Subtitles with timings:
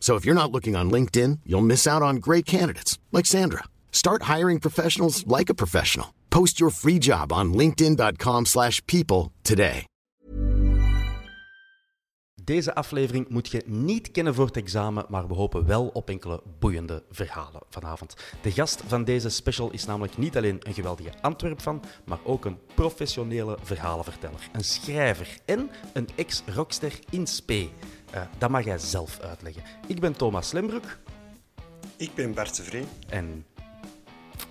[0.00, 3.64] So if you're not looking on LinkedIn, you'll miss out on great candidates like Sandra.
[3.92, 6.14] Start hiring professionals like a professional.
[6.30, 9.84] Post your free job on linkedin.com/people today.
[12.48, 16.42] Deze aflevering moet je niet kennen voor het examen, maar we hopen wel op enkele
[16.58, 18.16] boeiende verhalen vanavond.
[18.42, 22.58] De gast van deze special is namelijk niet alleen een geweldige Antwerp-fan, maar ook een
[22.74, 27.68] professionele verhalenverteller, een schrijver en een ex-rockster in spe.
[28.10, 29.62] Eh, dat mag jij zelf uitleggen.
[29.86, 30.98] Ik ben Thomas Lembroek
[31.96, 32.84] Ik ben Bart de Vree.
[33.08, 33.46] en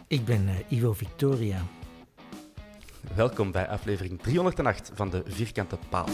[0.07, 1.61] Ik ben eh, Ivo Victoria.
[3.15, 6.05] welkom bij aflevering 308 van de Vierkante Paal.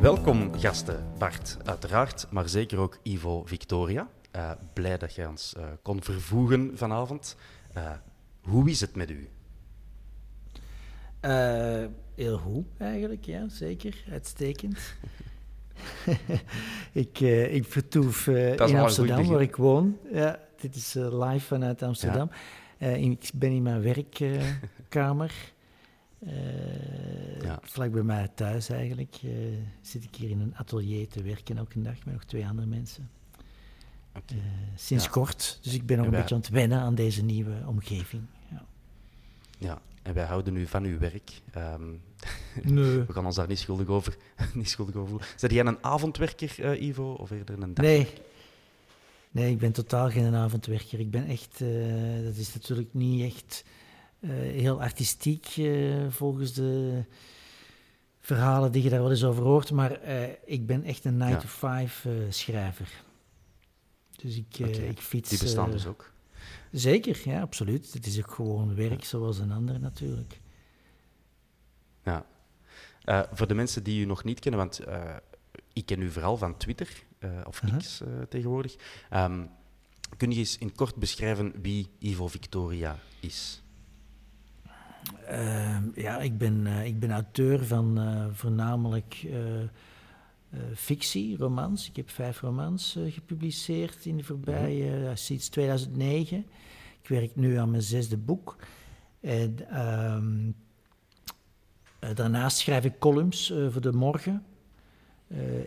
[0.00, 4.08] Welkom gasten, Bart uiteraard, maar zeker ook Ivo Victoria.
[4.38, 7.36] Eh, blij dat je ons eh, kon vervoegen vanavond.
[7.72, 7.92] Eh,
[8.40, 9.28] hoe is het met u?
[12.14, 14.04] Heel goed, eigenlijk, ja, zeker.
[14.10, 14.78] Uitstekend.
[16.92, 19.98] ik, ik vertoef in Amsterdam, waar ik woon.
[20.12, 22.30] Ja, dit is live vanuit Amsterdam.
[22.78, 25.34] Ik ben in mijn werkkamer.
[27.42, 27.58] Ja.
[27.62, 29.20] Vlak bij mij thuis, eigenlijk.
[29.80, 33.10] zit ik hier in een atelier te werken elke dag met nog twee andere mensen.
[34.12, 34.22] Eh,
[34.76, 35.10] sinds Ja.
[35.10, 35.58] kort.
[35.62, 38.22] Dus ik ben nog En een wij- beetje aan het wennen aan deze nieuwe omgeving.
[38.50, 38.64] Ja.
[39.58, 41.40] Ja, en wij houden nu van uw werk.
[41.52, 41.82] Ehm,
[42.62, 42.84] Nee.
[43.02, 44.16] we gaan ons daar niet schuldig over,
[44.54, 45.28] niet schuldig over voelen.
[45.36, 47.84] Zijn jij een avondwerker, eh, Ivo, of eerder een dag?
[47.84, 48.06] Nee.
[49.30, 51.00] Nee, ik ben totaal geen avondwerker.
[51.00, 53.64] Ik ben echt, eh, dat is natuurlijk niet echt
[54.32, 55.46] heel artistiek
[56.08, 57.02] volgens de
[58.20, 60.00] verhalen die je daar wel eens over hoort, maar
[60.44, 62.88] ik ben echt een 9-to-5 eh, schrijver.
[64.22, 65.30] Dus ik, eh, ik fiets.
[65.30, 66.12] Die bestaan eh, dus ook.
[66.72, 67.92] Zeker, ja, absoluut.
[67.92, 70.40] Het is ook gewoon werk zoals een ander natuurlijk.
[72.04, 72.26] Ja.
[73.04, 74.80] Eh, voor de mensen die u nog niet kennen, want
[75.72, 77.02] ik ken u vooral van Twitter,
[77.44, 77.76] of Aha.
[77.76, 78.76] X tegenwoordig.
[79.10, 79.44] Ehm,
[80.16, 83.62] kun je eens in kort beschrijven wie Ivo Victoria is?
[85.26, 87.98] Ehm, ja, ik ben, ik ben auteur van
[88.34, 89.26] voornamelijk
[90.50, 91.88] eh, fictie, romans.
[91.88, 96.46] Ik heb vijf romans eh, gepubliceerd in de voorbije, eh, sinds 2009.
[97.02, 98.56] Ik werk nu aan mijn zesde boek.
[99.20, 100.50] En, ehm,
[101.98, 104.42] eh, daarnaast schrijf ik columns voor de morgen.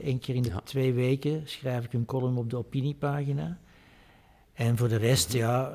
[0.02, 0.60] Eén keer in de Ja.
[0.62, 3.60] twee weken schrijf ik een column op de opiniepagina.
[4.54, 5.72] En voor de rest, ja,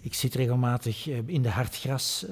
[0.00, 2.26] ik zit regelmatig in de Hartgras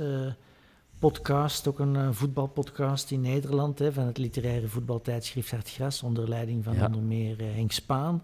[0.98, 6.64] podcast, ook een eh, voetbalpodcast in Nederland, hè, van het literaire voetbaltijdschrift Hartgras, onder leiding
[6.64, 6.86] van Ja.
[6.86, 8.22] onder meer eh, Henk Spaan.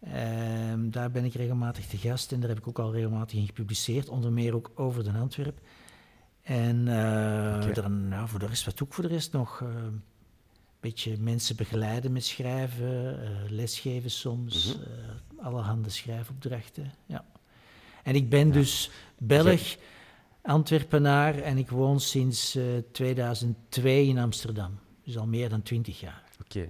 [0.00, 3.46] Ehm, daar ben ik regelmatig te gast en daar heb ik ook al regelmatig in
[3.46, 5.58] gepubliceerd, onder meer ook over de Antwerp.
[6.42, 6.80] En
[7.62, 7.72] Oké.
[7.72, 9.60] dan, ja, voor de rest, wat doe ik voor de rest nog?
[9.62, 14.82] Eh, Een beetje mensen begeleiden met schrijven, lesgeven soms, Mhm.
[14.84, 16.92] eh, allerhande schrijfopdrachten.
[17.06, 17.24] Ja.
[18.02, 19.76] En ik ben dus Belg,
[20.44, 24.78] Antwerpenaar en ik woon sinds eh, 2002 in Amsterdam.
[25.04, 26.22] Dus al meer dan 20 jaar.
[26.40, 26.68] Oké.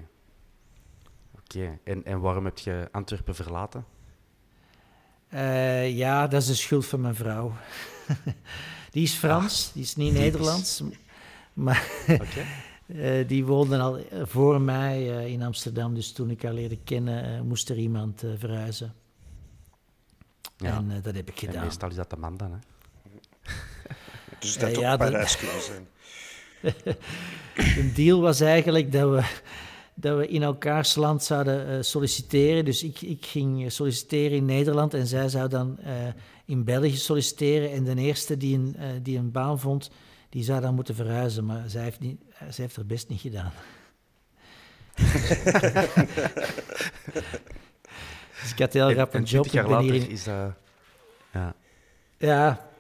[1.35, 1.79] Oké.
[1.85, 3.85] En, en waarom heb je Antwerpen verlaten?
[5.29, 7.53] Eh, ja, dat is de schuld van mijn vrouw.
[8.91, 10.13] die is Frans, die is niet.
[10.13, 10.83] Nederlands.
[11.53, 12.45] Maar Oké.
[12.87, 15.95] Uh, die woonden al voor mij uh, in Amsterdam.
[15.95, 18.95] Dus toen ik haar leerde kennen, moest er iemand verhuizen.
[20.57, 20.77] Ja.
[20.77, 21.55] En dat heb ik gedaan.
[21.55, 22.59] En meestal is dat de man dan, hè?
[24.45, 25.87] Dus dat ja, ook Parijs kunnen zijn.
[27.77, 29.23] de deal was eigenlijk dat we,
[29.95, 32.65] dat we in elkaars land zouden solliciteren.
[32.65, 35.79] Dus ik, ik ging solliciteren in Nederland en zij zou dan
[36.45, 37.73] in België solliciteren.
[37.73, 39.91] En de eerste die een, die een baan vond,
[40.29, 41.45] die zou dan moeten verhuizen.
[41.45, 43.53] Maar zij heeft, niet, zij heeft er best niet gedaan.
[48.41, 49.47] dus ik had heel grappig een job.
[49.47, 50.11] jaar later hier...
[50.11, 50.53] is dat...
[51.33, 51.55] Ja.
[52.19, 52.73] ja.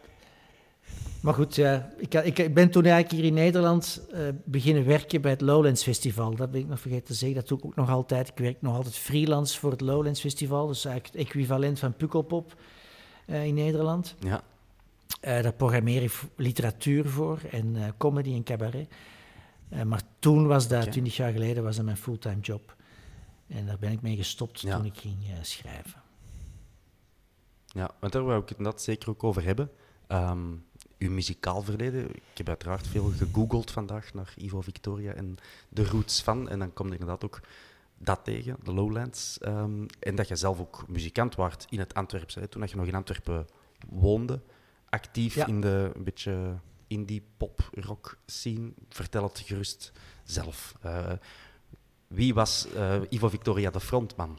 [1.25, 5.31] Maar goed, ja, ik, ik, ben toen eigenlijk hier in Nederland uh, beginnen werken bij
[5.31, 6.35] het Lowlands Festival.
[6.35, 7.39] Dat ben ik nog vergeten te zeggen.
[7.39, 8.29] Dat doe ik ook nog altijd.
[8.29, 10.67] Ik werk nog altijd freelance voor het Lowlands Festival.
[10.67, 12.61] Dus eigenlijk het equivalent van Pukkelpop
[13.27, 14.15] uh, in Nederland.
[14.19, 14.43] Ja.
[15.23, 18.89] Uh, daar programmeer ik literatuur voor en comedy en cabaret.
[19.85, 22.77] Maar toen was dat, twintig jaar geleden, was dat mijn fulltime job.
[23.47, 26.03] En daar ben ik mee gestopt toen ik ging schrijven.
[27.67, 29.71] Ja, want daar wou ik het net zeker ook over hebben.
[30.09, 30.65] Um,
[30.99, 32.11] uw muzikaal verleden.
[32.11, 35.37] Ik heb uiteraard veel gegoogeld vandaag naar Ivo Victoria en
[35.69, 36.49] de roots van.
[36.49, 37.41] En dan komt inderdaad ook
[37.99, 39.39] dat tegen, de Lowlands.
[39.43, 42.49] Um, en dat je zelf ook muzikant waart in het Antwerpse.
[42.49, 43.47] Toen dat je nog in Antwerpen
[43.89, 44.41] woonde,
[44.89, 46.55] actief in de een beetje
[46.87, 48.73] indie pop rock scene.
[48.89, 49.93] Vertel het gerust
[50.25, 50.75] zelf.
[50.87, 51.13] Uh,
[52.07, 54.39] wie was uh, Ivo Victoria de frontman?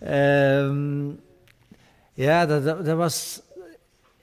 [0.00, 1.20] um,
[2.26, 3.42] ja, dat, dat, dat, was.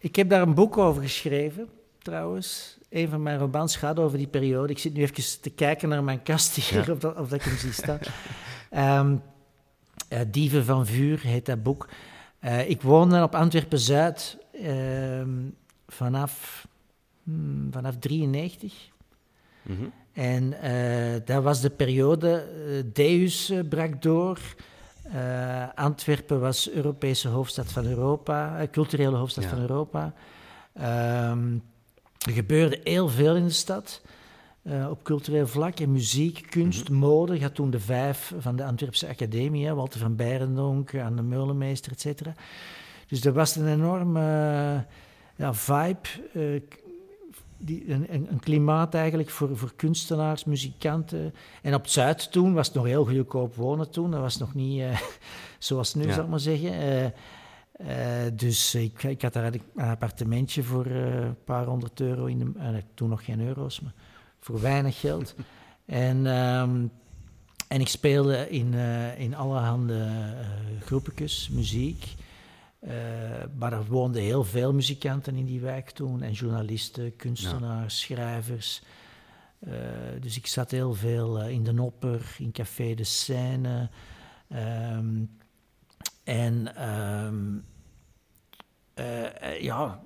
[0.04, 2.78] Ik heb daar een boek over geschreven, trouwens.
[2.90, 4.74] Een van mijn romans gaat over die periode.
[4.74, 6.92] Ik zit nu even te kijken naar mijn kast hier, ja.
[6.92, 8.00] of, dat, of dat ik hem zie staan.
[9.08, 9.22] um,
[10.10, 11.90] uh, Dieven van Vuur heet dat boek.
[12.42, 14.38] Uh, ik woonde op Antwerpen Zuid.
[14.62, 15.22] Uh,
[15.88, 16.68] vanaf,
[17.24, 18.74] hmm, vanaf 93.
[19.62, 19.92] Mm -hmm.
[20.14, 22.46] En uh, dat was de periode,
[22.94, 24.40] Deus brak door.
[25.76, 29.50] Antwerpen was Europese hoofdstad van Europa, culturele hoofdstad ja.
[29.50, 30.14] van Europa.
[31.32, 31.64] Um,
[32.28, 34.02] er gebeurde heel veel in de stad.
[34.90, 37.10] op cultureel vlak, en muziek, kunst, mm -hmm.
[37.10, 37.36] mode.
[37.36, 41.92] Je had toen de vijf van de Antwerpse Academie, hè, Walter van Beirendonk, Anne Meulemeester,
[41.92, 42.34] et cetera.
[43.08, 44.86] Dus er was een enorme
[45.36, 46.08] ja, vibe,
[47.66, 51.34] die, een, een, klimaat eigenlijk voor, voor kunstenaars, muzikanten.
[51.62, 54.12] En op het Zuid toen was het nog heel goedkoop wonen toen.
[54.12, 55.00] Dat was nog niet uh,
[55.60, 56.14] zoals nu, ja.
[56.14, 56.74] zal ik maar zeggen.
[57.82, 57.88] Uh,
[58.34, 62.84] dus ik, ik had daar een appartementje voor een paar honderd euro in de...
[62.94, 63.94] toen nog geen euro's, maar
[64.40, 65.36] voor weinig geld.
[65.86, 66.26] en...
[66.26, 66.92] Um,
[67.68, 68.74] en ik speelde in,
[69.18, 70.08] in allerhande
[70.82, 72.16] groepetjes, muziek.
[72.88, 72.92] Uh,
[73.56, 76.22] maar er woonden heel veel muzikanten in die wijk toen.
[76.22, 78.16] En journalisten, kunstenaars, ja.
[78.16, 78.82] schrijvers.
[79.68, 79.74] Uh,
[80.20, 83.90] dus ik zat heel veel uh, in de Nopper, in Café de Seine.
[84.96, 85.38] Um,
[86.24, 87.66] en um,
[89.60, 90.04] ja,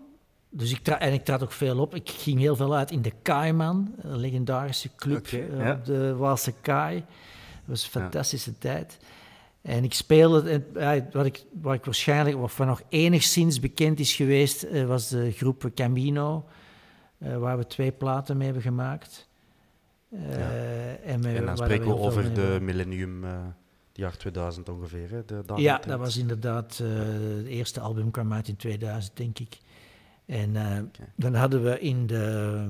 [0.49, 1.95] dus ik, en ik trad ook veel op.
[1.95, 5.71] Ik ging heel veel uit in de Kaiman, een legendarische club okay, ja.
[5.71, 6.95] op de Waalse Kaai.
[6.95, 7.05] Dat
[7.65, 8.55] was een fantastische ja.
[8.59, 8.97] tijd.
[9.67, 10.63] En ik speelde,
[11.11, 15.71] wat ik, wat ik waarschijnlijk, wat nog enigszins bekend is geweest, eh, was de groep
[15.75, 16.45] Camino,
[17.17, 19.29] uh, waar we twee platen mee hebben gemaakt.
[20.09, 20.49] Uh, ja.
[21.03, 23.39] en, en, dan spreken we over de millennium, uh,
[23.93, 25.09] jaar 2000 ongeveer.
[25.09, 29.57] Hè, de ja, dat was inderdaad, het eerste album kwam uit in 2000, denk ik.
[30.25, 30.89] En okay.
[31.15, 32.67] dan hadden we in de,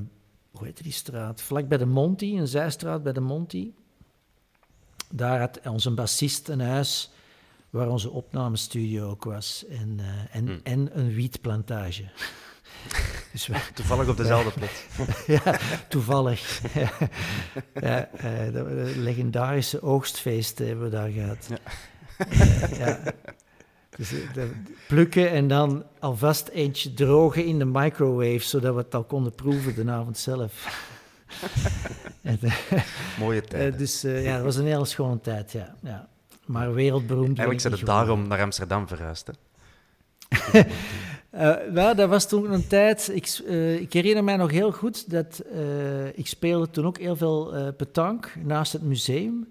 [0.51, 3.72] hoe heet die straat, vlak bij de Monty, een zijstraat bij de Monty
[5.09, 7.11] daar had onze bassist een huis
[7.69, 9.65] waar onze opnamestudio ook was.
[9.69, 10.59] En, uh, en, hmm.
[10.63, 12.03] en een wietplantage.
[13.31, 14.87] dus wij, toevallig op dezelfde plek.
[15.43, 15.59] ja,
[15.89, 16.61] toevallig.
[17.73, 18.21] ja, uh,
[18.51, 21.49] de, legendarische oogstfeesten hebben we daar gehad.
[21.49, 21.57] Ja.
[22.31, 22.99] Uh, ja.
[23.97, 24.51] Dus de,
[24.87, 29.75] plukken en dan alvast eentje drogen in de microwave, zodat we het al konden proeven
[29.75, 30.85] de avond zelf.
[33.19, 33.74] Mooie tijd.
[33.74, 35.75] Uh, dus uh, ja, dat was een hele schone tijd, ja.
[35.84, 36.07] ja.
[36.46, 37.27] Maar wereldberoemd.
[37.27, 39.34] Eigenlijk zijn het daarom naar Amsterdam verhuisd, hè?
[40.60, 43.10] uh, nou, dat was toen een tijd...
[43.13, 43.27] Ik,
[43.79, 45.43] ik herinner mij nog heel goed dat...
[46.13, 49.48] ik speelde toen ook heel veel petank naast het museum.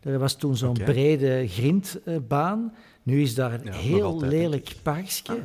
[0.00, 0.84] Er was toen zo'n okay.
[0.84, 2.74] brede grindbaan.
[3.02, 5.32] Nu is daar een ja, heel lelijk parkje.
[5.32, 5.36] Ah.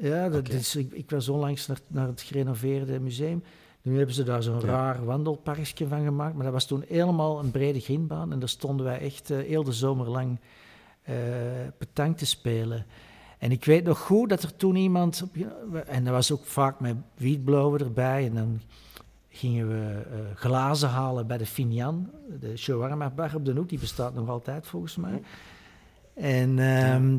[0.00, 0.58] Ja, dat okay.
[0.58, 3.42] is, ik, ik, was onlangs naar, naar het gerenoveerde museum.
[3.88, 4.66] Nu hebben ze daar zo'n ja.
[4.66, 8.86] raar wandelparkje van gemaakt, maar dat was toen helemaal een brede grindbaan en daar stonden
[8.86, 10.38] wij echt uh, heel de zomer lang
[11.08, 11.14] uh,
[11.78, 12.86] petank te spelen.
[13.38, 15.24] En ik weet nog goed dat er toen iemand,
[15.86, 18.60] en dat was ook vaak met wietblauwen erbij, en dan
[19.28, 20.02] gingen we
[20.34, 23.68] glazen halen bij de Finian, de shawarma bar op de hoek.
[23.68, 25.22] Die bestaat nog altijd volgens mij.
[26.14, 27.16] En ehm,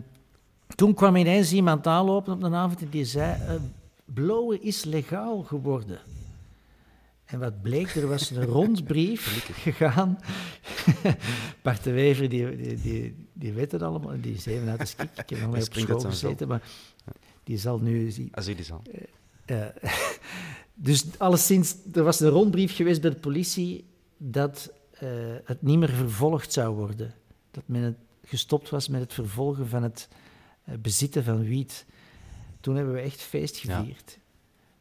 [0.75, 3.59] toen kwam ineens iemand aanlopen op een avond en die zei:
[4.05, 5.99] Blowen is legaal geworden.
[7.29, 10.19] En wat bleek, er was een rondbrief gegaan.
[11.63, 14.85] Bart de Wever, die, die, die, die weet het allemaal, die is even uit de
[14.85, 15.09] skik.
[15.17, 16.61] Ik heb nog mee op school gezeten, maar
[17.43, 18.13] die zal nu...
[18.31, 18.81] Als hij zal.
[19.45, 19.65] Uh,
[20.73, 23.85] dus alleszins, er was een rondbrief geweest bij de politie
[24.17, 24.71] dat
[25.03, 25.09] uh,
[25.43, 27.13] het niet meer vervolgd zou worden.
[27.51, 30.07] Dat men het gestopt was met het vervolgen van het
[30.69, 31.85] uh, bezitten van wiet.
[32.61, 34.18] Toen hebben we echt feest gevierd.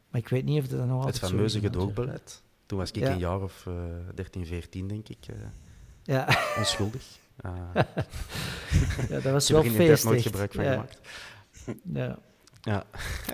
[0.09, 2.41] Maar ik weet niet of dat nog altijd Het fameuze gedoogbeleid.
[2.65, 3.11] Toen was ik ja.
[3.11, 3.73] een jaar of uh,
[4.15, 5.27] 13, 14, denk ik.
[5.29, 5.35] Uh,
[6.03, 6.27] ja.
[6.57, 7.19] Onschuldig.
[7.45, 7.51] Uh,
[9.09, 9.79] ja, dat was wel feest.
[9.79, 10.71] Ik heb er nooit gebruik van ja.
[10.71, 10.99] gemaakt.
[11.93, 12.19] Ja.
[12.61, 12.83] ja.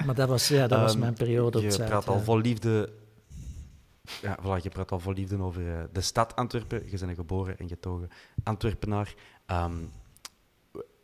[0.06, 2.94] Maar dat was, ja, dat was um, mijn periode Je praat al vol liefde...
[4.22, 6.90] Ja, voilà, je praat al vol liefde over uh, de stad Antwerpen.
[6.92, 8.10] Je bent geboren en getogen
[8.44, 9.16] Antwerpenaar.
[9.48, 9.92] Um,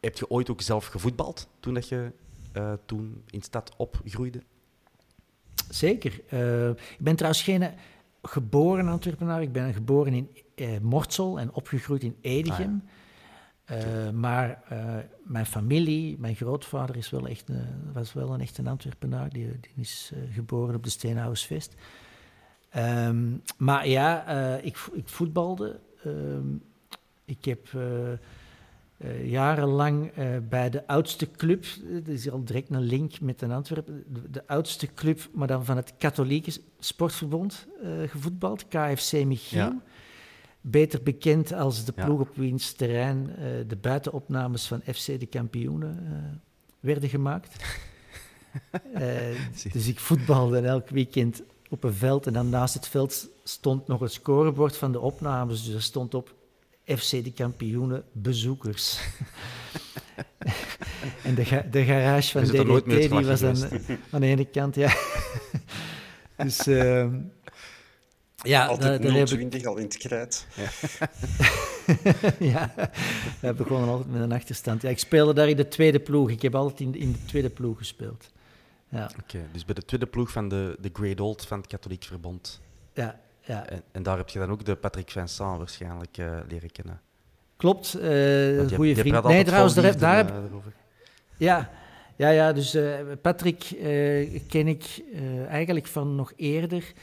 [0.02, 2.12] heb je ooit ook zelf gevoetbald toen, dat je,
[2.86, 4.42] toen in de stad opgroeide?
[5.72, 6.22] Zeker.
[6.34, 7.64] Uh, ik ben trouwens geen
[8.22, 9.42] geboren Antwerpenaar.
[9.42, 12.84] Ik ben geboren in uh, Mortsel en opgegroeid in Edegem.
[13.66, 14.06] Ah, ja.
[14.06, 14.64] uh, maar
[15.24, 17.50] mijn familie, mijn grootvader is wel echt,
[17.94, 19.30] was wel een echte Antwerpenaar.
[19.30, 21.76] Die, die is geboren op de Steenhuisvest.
[22.78, 24.26] Um, maar ja,
[24.58, 25.80] ik, ik voetbalde.
[26.06, 26.64] Um,
[27.26, 27.68] ik heb
[29.04, 31.66] uh, jarenlang uh, bij de oudste club,
[32.06, 35.66] er is al direct een link met een Antwerpen, de, de, oudste club, maar dan
[35.66, 39.60] van het katholieke sportverbond uh, gevoetbald, KFC Michiel.
[39.60, 39.82] Ja.
[40.62, 43.30] Beter bekend als de ploeg op wiens terrein
[43.68, 46.42] de buitenopnames van FC de kampioenen
[46.80, 47.64] werden gemaakt.
[49.74, 54.00] dus ik voetbalde elk weekend op een veld en dan naast het veld stond nog
[54.00, 55.64] het scorebord van de opnames.
[55.64, 56.36] Dus er stond op
[56.86, 59.00] FC de kampioenen bezoekers.
[61.24, 63.58] en de, ga de, garage van DDT die was aan,
[64.12, 64.94] aan, de ene kant, ja.
[66.44, 67.06] dus uh,
[68.36, 70.48] ja, altijd 020 al in het krijt.
[70.56, 70.70] Ja.
[72.40, 72.74] ja,
[73.40, 74.82] we begonnen altijd met een achterstand.
[74.82, 76.30] Ja, ik speelde daar in de tweede ploeg.
[76.30, 78.32] Ik heb altijd in, in de tweede ploeg gespeeld.
[78.90, 79.04] Ja.
[79.04, 82.04] Oké, okay, dus bij de tweede ploeg van de, de Great Old van het Katholiek
[82.04, 82.62] Verbond.
[82.94, 83.66] Ja, ja.
[83.66, 87.02] En, en, daar heb je dan ook de Patrick Vincent waarschijnlijk uh, leren kennen.
[87.58, 89.24] Klopt, uh, een goede vriend.
[89.24, 90.34] Nee, trouwens, daar, daar heb...
[91.38, 91.70] Ja,
[92.16, 93.76] ja, ja, dus uh, Patrick
[94.48, 95.04] ken ik
[95.48, 96.94] eigenlijk van nog eerder.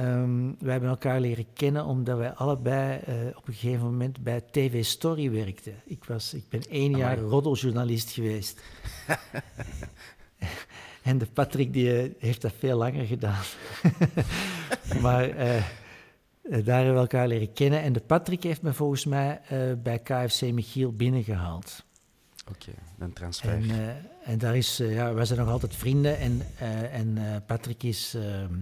[0.00, 2.98] Um, wij hebben elkaar leren kennen omdat wij allebei
[3.36, 5.74] op een gegeven moment bij TV Story werkten.
[5.84, 8.60] Ik, was, ik ben één jaar roddeljournalist geweest.
[11.02, 13.42] en de Patrick die, heeft dat veel langer gedaan.
[15.00, 15.62] maar uh,
[16.42, 17.82] daar hebben we elkaar leren kennen.
[17.82, 21.84] En de Patrick heeft me volgens mij uh, bij KFC Michiel binnengehaald.
[22.48, 23.50] Oké, okay, een transfer.
[23.50, 23.88] En, uh,
[24.24, 26.18] en daar is, ja, wij zijn nog altijd vrienden.
[26.18, 26.42] En,
[26.92, 28.54] en Patrick is ehm,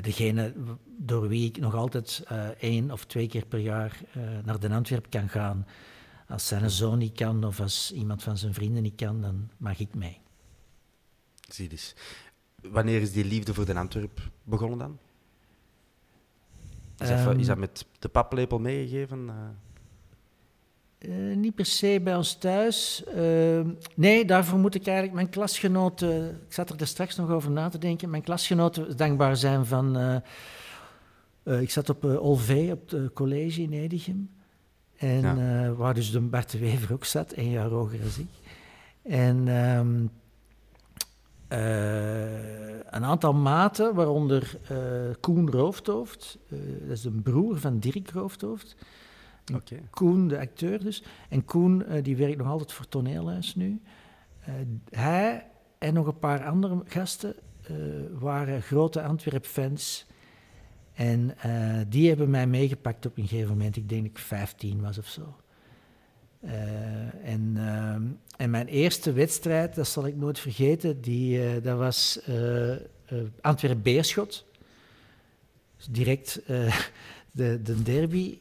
[0.00, 0.52] degene
[0.98, 2.22] door wie ik nog altijd
[2.58, 4.00] één of twee keer per jaar
[4.44, 5.66] naar Den Antwerp kan gaan.
[6.28, 9.78] Als zijn zoon niet kan of als iemand van zijn vrienden niet kan, dan mag
[9.78, 10.20] ik mee.
[11.48, 11.94] Zie dus.
[12.62, 14.98] Wanneer is die liefde voor Den Antwerp begonnen dan?
[16.98, 19.30] Is, um, is dat met de paplepel meegegeven?
[20.98, 23.04] Uh, niet per se bij ons thuis.
[23.16, 23.60] Uh,
[23.94, 26.28] nee, daarvoor moet ik eigenlijk mijn klasgenoten.
[26.46, 28.10] Ik zat er daar straks nog over na te denken.
[28.10, 29.98] Mijn klasgenoten dankbaar zijn van.
[31.44, 34.30] Uh, ik zat op Olvé, op het college in Edichem.
[34.96, 35.72] En ja.
[35.72, 38.28] waar dus de Bart de Wever ook zat, één jaar hoger als ik.
[39.02, 39.48] En.
[39.48, 40.08] Um, uh,
[41.50, 44.78] een aantal maten, waaronder uh,
[45.20, 48.76] Koen Roofdhoofd, uh, dat is een broer van Dirk Roofdhoofd.
[49.54, 49.82] Okay.
[49.90, 51.02] Koen, de acteur dus.
[51.28, 53.80] En Koen, die werkt nog altijd voor Toneelhuis nu.
[54.90, 55.46] hij
[55.78, 57.34] en nog een paar andere gasten
[58.18, 60.06] waren grote Antwerp-fans.
[60.92, 61.34] En
[61.88, 63.76] die hebben mij meegepakt op een gegeven moment.
[63.76, 65.36] Ik denk dat ik 15 was of zo.
[66.44, 67.94] Uh, en, uh,
[68.36, 72.20] en, mijn eerste wedstrijd, dat zal ik nooit vergeten, die, uh, dat was
[73.40, 74.44] Antwerp-Beerschot.
[75.76, 76.40] Dus direct
[77.32, 78.38] de, de derby.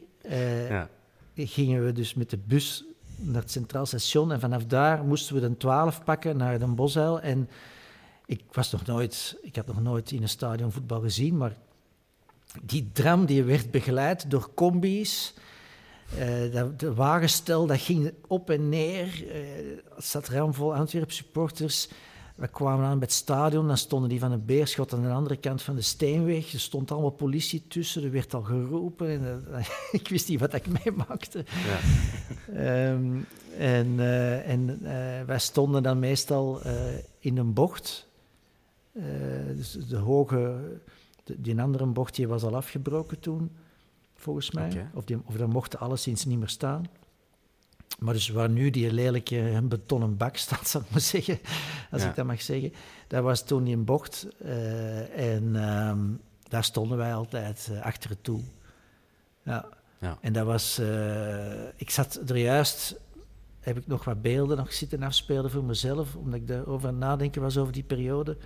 [0.70, 0.90] Ja.
[1.36, 2.84] Gingen we dus met de bus
[3.16, 7.22] naar het Centraal Station en vanaf daar moesten we de 12 pakken naar Den Bosuil.
[7.22, 7.50] En
[8.26, 11.56] ik, was nog nooit, ik had nog nooit in een stadion voetbal gezien, maar
[12.62, 15.34] die dram die werd begeleid door combi's.
[16.18, 19.24] Uh, dat, de wagenstel dat ging op en neer.
[19.24, 19.32] Uh,
[19.96, 21.90] het zat ramvol Antwerp supporters.
[22.36, 25.38] we kwamen aan bij het stadion, dan stonden die van de Beerschot aan de andere
[25.38, 26.54] kant van de Steenweg.
[26.54, 29.10] Er stond allemaal politie tussen, er werd al geroepen.
[29.10, 29.66] En, uh,
[30.00, 31.46] ik wist niet wat ik meemaakte.
[31.68, 32.92] Ja.
[32.92, 33.26] um,
[33.58, 34.80] en uh, en
[35.26, 36.62] wij stonden dan meestal
[37.20, 38.08] in een bocht.
[39.56, 40.58] dus de hoge,
[41.24, 43.52] de, die andere bocht die was al afgebroken toen,
[44.20, 44.70] volgens mij.
[44.72, 44.90] Okay.
[44.94, 46.86] Of, die, of daar mochten alleszins niet meer staan.
[48.00, 51.40] Maar dus waar nu die lelijke betonnen bak staat, zal ik maar zeggen,
[51.92, 52.74] als ik dat mag zeggen,
[53.08, 54.28] dat was toen in bocht.
[54.46, 58.44] Uh, en um, daar stonden wij altijd uh, achter het doel.
[59.44, 59.66] Ja.
[60.00, 60.18] ja.
[60.22, 63.00] En dat was, uh, ik zat er juist,
[63.60, 67.42] heb ik nog wat beelden nog zitten afspelen voor mezelf, omdat ik daarover aan nadenken
[67.42, 68.38] was over die periode.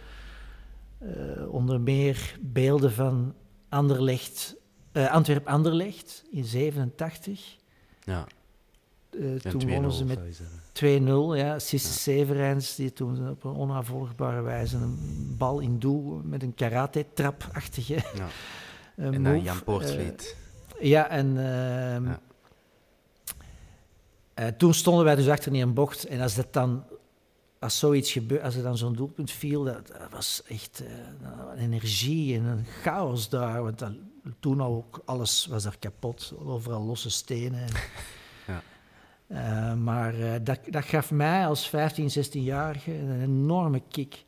[1.49, 3.33] onder meer beelden van
[3.69, 4.55] Anderlecht,
[4.93, 7.57] Antwerp-Anderlecht in 87.
[8.03, 8.27] Ja.
[9.11, 11.37] Uh, toen wonnen ze met 2-0.
[11.37, 11.93] Ja, Sisse ja.
[11.93, 18.01] Severijns, die toen op een onafvolgbare wijze een bal in doel met een karate-trap-achtige ja.
[18.95, 20.35] uh, en dan Jan Poortvliet.
[20.75, 22.09] Uh, ja, en ehm,
[24.35, 24.51] ja.
[24.51, 26.05] toen stonden wij dus achter in een bocht.
[26.05, 26.83] En als dat dan,
[27.59, 30.83] als zoiets gebeurt, als er dan zo'n doelpunt viel, dat, dat was echt
[31.51, 33.63] een energie en een chaos daar.
[33.63, 33.91] Want dat,
[34.39, 37.67] toen ook alles was er kapot, overal losse stenen.
[38.47, 38.61] En,
[39.27, 44.23] Uh, maar uh, dat, dat gaf mij als 15, 16-jarige een enorme kick.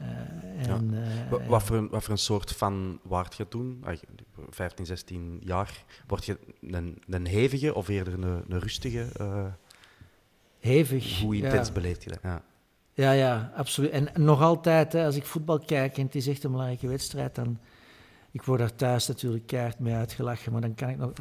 [0.00, 0.94] Uh, en,
[1.30, 1.46] ja.
[1.46, 3.84] wat, voor een, wat voor een soort van waard je toen?
[4.50, 5.84] 15, 16 jaar.
[6.06, 9.06] Word je een, een hevige of eerder een, een rustige?
[10.60, 11.20] Hevig.
[11.20, 11.74] Hoe intens ja.
[11.74, 12.18] beleefd je dat?
[12.22, 12.42] Ja.
[12.92, 13.90] ja, ja, absoluut.
[13.90, 17.34] En nog altijd, hè, als ik voetbal kijk en het is echt een belangrijke wedstrijd,
[17.34, 17.58] dan...
[18.30, 21.12] Ik word daar thuis natuurlijk keihard mee uitgelachen, maar dan kan ik nog...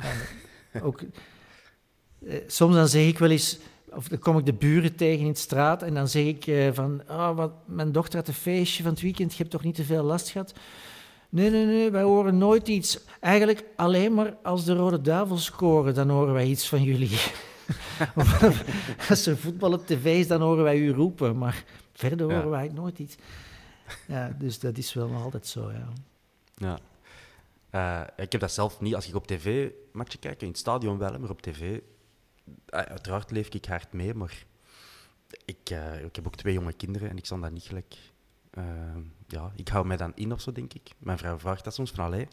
[0.87, 1.01] ook
[2.25, 3.59] eh, soms dan zeg ik wel eens,
[3.89, 6.69] of dan kom ik de buren tegen in de straat en dan zeg ik uh,
[6.73, 9.75] van, oh, wat, mijn dochter had een feestje van het weekend, je hebt toch niet
[9.75, 10.53] te veel last gehad?
[11.29, 12.99] Nee, nee, nee, wij horen nooit iets.
[13.19, 17.19] Eigenlijk alleen maar als de Rode Duivels scoren, dan horen wij iets van jullie.
[18.15, 18.41] of
[19.09, 22.49] als er voetbal op tv is, dan horen wij u roepen, maar verder horen ja.
[22.49, 23.15] wij nooit iets.
[24.07, 25.87] Ja, dus dat is wel altijd zo, ja.
[26.55, 26.79] Ja.
[27.71, 28.95] Uh, ik heb dat zelf niet.
[28.95, 31.79] Als ik op tv matchen kijk, in het stadion wel, maar op tv
[32.69, 34.45] Ah, uiteraard leef ik hard mee, maar
[35.45, 37.95] ik, uh, ik heb ook twee jonge kinderen en ik zal dat niet gelijk.
[39.27, 40.89] Ja, ik hou mij dan in of zo, denk ik.
[40.97, 42.27] Mijn vrouw vraagt dat soms van, allee,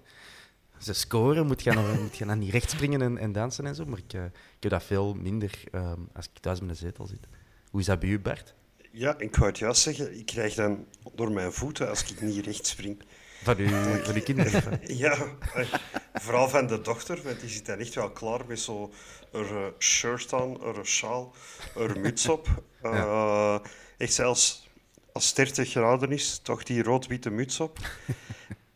[0.79, 3.75] ze scoren, moet je dan, moet je dan niet recht springen en, en dansen en
[3.75, 3.85] zo?
[3.85, 7.27] Maar ik, ik heb dat veel minder um, als ik thuis in de zetel zit.
[7.71, 8.55] Hoe is dat bij u, Bert?
[8.91, 12.45] Ja, ik wou het juist zeggen, ik krijg dan door mijn voeten als ik niet
[12.45, 13.03] recht spring.
[13.45, 13.69] Van uw,
[14.03, 14.81] van uw kinderen?
[15.05, 15.17] ja,
[16.15, 18.93] vooral van de dochter, want die zit dan echt wel klaar met zo'n
[19.35, 21.35] uh, shirt aan, een sjaal,
[21.77, 22.49] er een muts op.
[22.83, 23.63] Ja.
[23.97, 24.71] Echt zelfs
[25.13, 27.79] als het 30 graden is, toch die rood-witte muts op.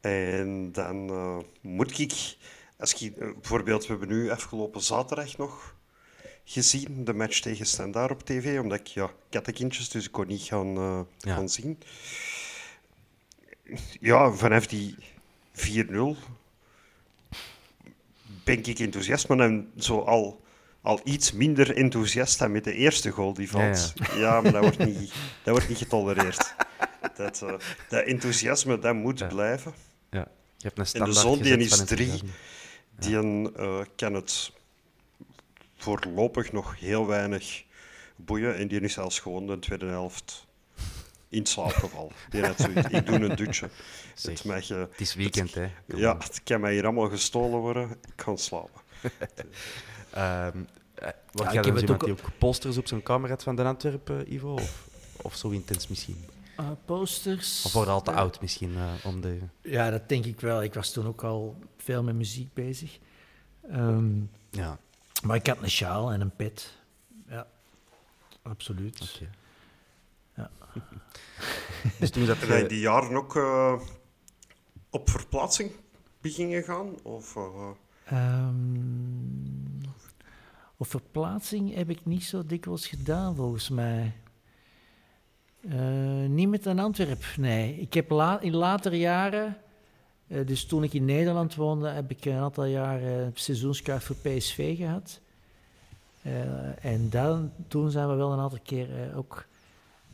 [0.00, 2.36] en dan uh, moet ik,
[2.78, 5.76] als ik, bijvoorbeeld, we hebben nu afgelopen zaterdag nog
[6.44, 10.42] gezien, de match tegen Standaard op tv, omdat ik, ja, kattenkindjes, dus ik kon niet
[10.42, 11.34] gaan, uh, ja.
[11.34, 11.78] gaan zien
[14.00, 14.94] ja, vanaf die
[15.52, 15.90] 4-0
[18.44, 20.40] ben ik enthousiast, maar dan zo al,
[20.80, 23.92] al iets minder enthousiast dan met de eerste goal die valt.
[23.94, 24.18] Ja, ja.
[24.18, 25.12] ja maar dat wordt niet,
[25.44, 26.54] dat wordt niet getolereerd.
[27.16, 27.52] Dat, uh,
[27.88, 29.26] dat enthousiasme, dat moet ja.
[29.26, 29.72] blijven.
[30.10, 30.28] Ja.
[30.56, 32.22] Je hebt een en de zon die is drie,
[32.98, 34.52] die een, uh, kan het
[35.76, 37.64] voorlopig nog heel weinig
[38.16, 38.56] boeien.
[38.56, 40.47] En die is zelfs gewoon de tweede helft
[41.28, 42.12] in slaapgeval.
[42.30, 42.88] Die zoiets.
[42.98, 43.70] Ik doe een dutje.
[44.22, 45.96] Het, mag, uh, het is weekend, het, hè?
[45.96, 47.90] Ja, het kan mij hier allemaal gestolen worden.
[47.90, 48.80] Ik kan slapen.
[50.16, 50.68] um,
[51.32, 54.52] wat ja, iemand die ook posters op zijn camera van de Antwerpen, Ivo?
[54.52, 54.88] Of,
[55.22, 56.24] of zo intens misschien?
[56.60, 57.64] Uh, posters.
[57.64, 59.38] Of wordt al te oud misschien uh, om de.
[59.62, 60.62] Ja, dat denk ik wel.
[60.62, 62.98] Ik was toen ook al veel met muziek bezig.
[63.72, 64.78] Um, ja.
[65.22, 66.74] Maar ik had een sjaal en een pet.
[67.28, 67.46] Ja,
[68.42, 69.14] absoluut.
[69.14, 69.28] Okay.
[71.98, 73.80] Dus toen dat jij die jaren ook uh,
[74.90, 75.70] op verplaatsing
[76.20, 77.02] beginnen gaan?
[77.02, 77.70] Of, uh...
[78.12, 79.80] um,
[80.76, 84.12] op verplaatsing heb ik niet zo dikwijls gedaan, volgens mij.
[85.60, 87.80] Uh, niet met een Antwerp, nee.
[87.80, 89.56] Ik heb la in latere jaren,
[90.26, 94.76] dus toen ik in Nederland woonde, heb ik een aantal jaren een seizoenskaart voor PSV
[94.76, 95.20] gehad.
[96.80, 99.47] en dan, toen zijn we wel een aantal keer ook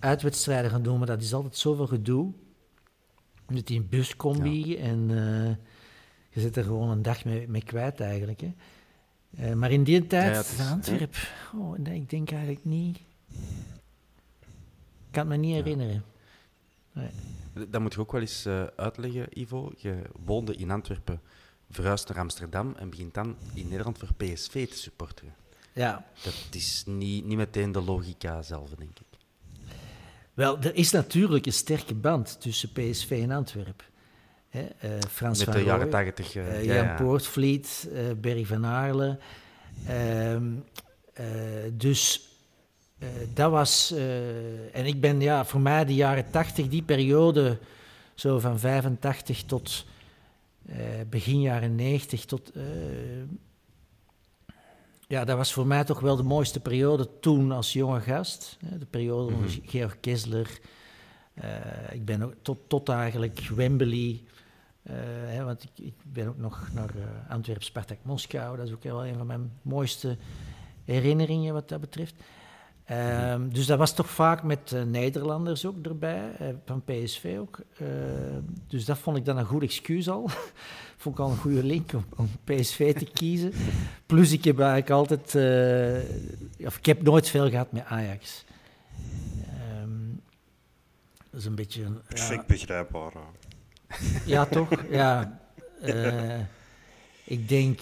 [0.05, 2.33] uitwedstrijden gaan doen, maar dat is altijd zoveel gedoe.
[3.49, 5.49] Met die buscombi en uh,
[6.29, 8.41] je zit er gewoon een dag mee, mee kwijt eigenlijk.
[8.41, 8.53] Hè.
[9.39, 11.17] Uh, maar in die tijd, ja, is, Antwerp,
[11.55, 12.99] oh, nee, ik denk eigenlijk niet.
[15.11, 16.05] kan het me niet herinneren.
[16.93, 17.11] Nee.
[17.69, 19.73] Dat moet je ook wel eens uh, uitleggen, Ivo.
[19.77, 21.21] Je woonde in Antwerpen,
[21.71, 25.35] verhuisde naar Amsterdam en begint dan in Nederland voor PSV te supporteren.
[25.73, 26.07] Ja.
[26.23, 29.14] Dat is niet, niet meteen de logica zelf, denk ik.
[30.35, 33.87] Wel, er is natuurlijk een sterke band tussen PSV en Antwerpen.
[34.49, 36.35] Hè, uh, Frans Met van de jaren tachtig.
[36.35, 36.95] uh, ja, Jan ja.
[36.95, 37.89] Poortvliet,
[38.21, 39.19] Berry van Aarle.
[39.87, 40.53] Ehm,
[41.73, 42.29] dus
[43.35, 43.95] dat was...
[44.73, 47.59] en ik ben ja, voor mij de jaren tachtig, die periode,
[48.15, 49.87] zo van 85 tot
[51.09, 52.53] begin jaren 90 tot...
[55.15, 58.59] ja, dat was voor mij toch wel de mooiste periode toen als jonge gast.
[58.79, 59.69] De periode van mm -hmm.
[59.69, 60.61] Georg Kessler.
[61.91, 64.23] ik ben ook tot, tot eigenlijk Wembley...
[64.91, 64.95] Uh,
[65.27, 68.57] hè, want ik, ik, ben ook nog naar uh, Antwerpen, Spartak, Moskou.
[68.57, 70.17] Dat is ook wel een van mijn mooiste
[70.85, 72.15] herinneringen wat dat betreft.
[72.91, 77.59] Uh, dus dat was toch vaak met uh, Nederlanders ook erbij, van PSV ook.
[78.69, 80.31] dus dat vond ik dan een goed excuus al.
[80.97, 83.53] vond ik al een goede link om, om PSV te kiezen.
[84.07, 85.35] Plus ik heb eigenlijk altijd...
[86.67, 88.45] of ik heb nooit veel gehad met Ajax.
[89.83, 90.21] Um,
[91.31, 91.83] dat is een beetje...
[91.83, 93.13] Een, Perfect ja, begrijpbaar.
[94.27, 94.69] ja, toch?
[94.91, 95.41] Ja.
[97.25, 97.81] Ik denk,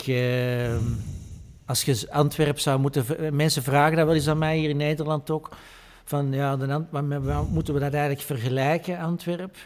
[1.67, 3.37] als je Antwerp zou moeten...
[3.37, 5.57] Mensen vragen dat wel eens aan mij hier in Nederland ook.
[6.05, 7.05] Van, ja, dan, maar,
[7.45, 9.57] moeten we dat eigenlijk vergelijken, Antwerp?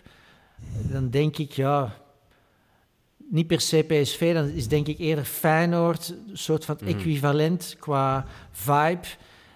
[0.68, 1.94] Dan denk ik, ja...
[3.30, 6.14] Niet per se PSV, dan is denk ik eerder Feyenoord...
[6.28, 6.88] een soort van mm.
[6.88, 9.06] equivalent qua vibe...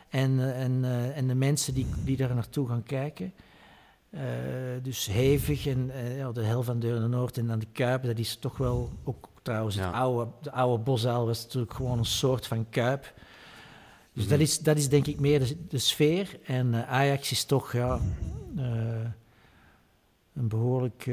[0.09, 3.33] En, en, uh, en de mensen die, die daar naartoe gaan kijken...
[4.15, 4.21] Uh,
[4.83, 8.37] dus hevig en uh, ja, de hel van Deurne-Noord en dan de Kuip, dat is
[8.37, 9.87] toch wel ook trouwens ja.
[9.87, 13.15] het oude, de oude Bosuil was natuurlijk gewoon een soort van Kuip.
[14.13, 14.31] Dus mm.
[14.31, 16.39] dat, is, dat is denk ik meer de, de sfeer.
[16.45, 18.01] En uh, Ajax is toch ja,
[20.35, 21.11] een behoorlijk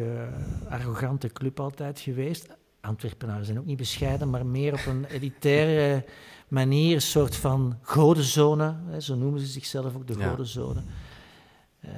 [0.70, 2.48] arrogante club altijd geweest.
[2.82, 6.06] Antwerpenaren zijn ook niet bescheiden, maar meer op een elitaire
[6.48, 10.30] manier, een soort van godenzone, hè, zo noemen ze zichzelf ook, de Ja.
[10.30, 10.82] godenzone.
[11.86, 11.92] Uh,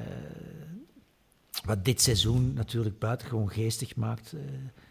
[1.65, 4.33] wat dit seizoen natuurlijk buitengewoon geestig maakt.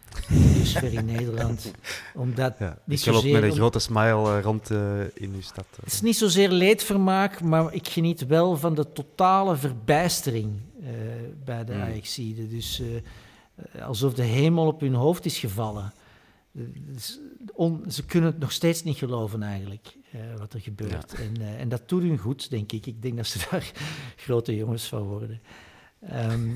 [0.28, 1.72] De sfeer in Nederland.
[2.14, 5.40] Omdat Ja, niet ik loop zozeer met een grote smile eh, rond eh, in uw
[5.40, 5.66] stad.
[5.70, 5.78] eh.
[5.84, 10.50] Het is niet zozeer leedvermaak, maar ik geniet wel van de totale verbijstering
[11.44, 11.80] bij de Mm.
[11.80, 12.48] Ajaxiden.
[12.48, 12.82] Dus
[13.82, 15.92] alsof de hemel op hun hoofd is gevallen.
[16.92, 17.18] Dus
[17.52, 19.96] on- ze kunnen het nog steeds niet geloven eigenlijk,
[20.38, 21.14] wat er gebeurt.
[21.14, 22.86] En, en dat doet hun goed, denk ik.
[22.86, 23.72] Ik denk dat ze daar
[24.16, 25.40] grote jongens van worden.
[26.00, 26.48] Ehm,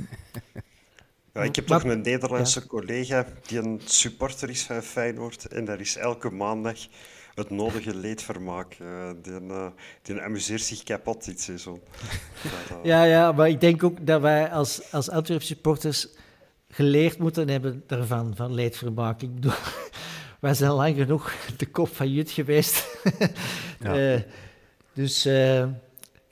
[1.34, 5.46] Ja, ik heb Maar- toch een Nederlandse collega die een supporter is van Feyenoord.
[5.46, 6.76] En daar is elke maandag
[7.34, 8.74] het nodige leedvermaak.
[8.80, 9.66] eh die, eh,
[10.02, 11.80] die amuseert zich kapot dit seizoen.
[12.42, 12.50] Eh,
[12.82, 16.08] Ja, ja, maar ik denk ook dat wij als, als Antwerp supporters
[16.68, 19.22] geleerd moeten hebben daarvan, van leedvermaak.
[19.22, 19.52] Ik bedoel,
[20.40, 22.86] wij zijn lang genoeg de kop van Jut geweest.
[23.80, 24.14] Ja.
[24.14, 24.20] Eh,
[24.92, 25.64] dus eh,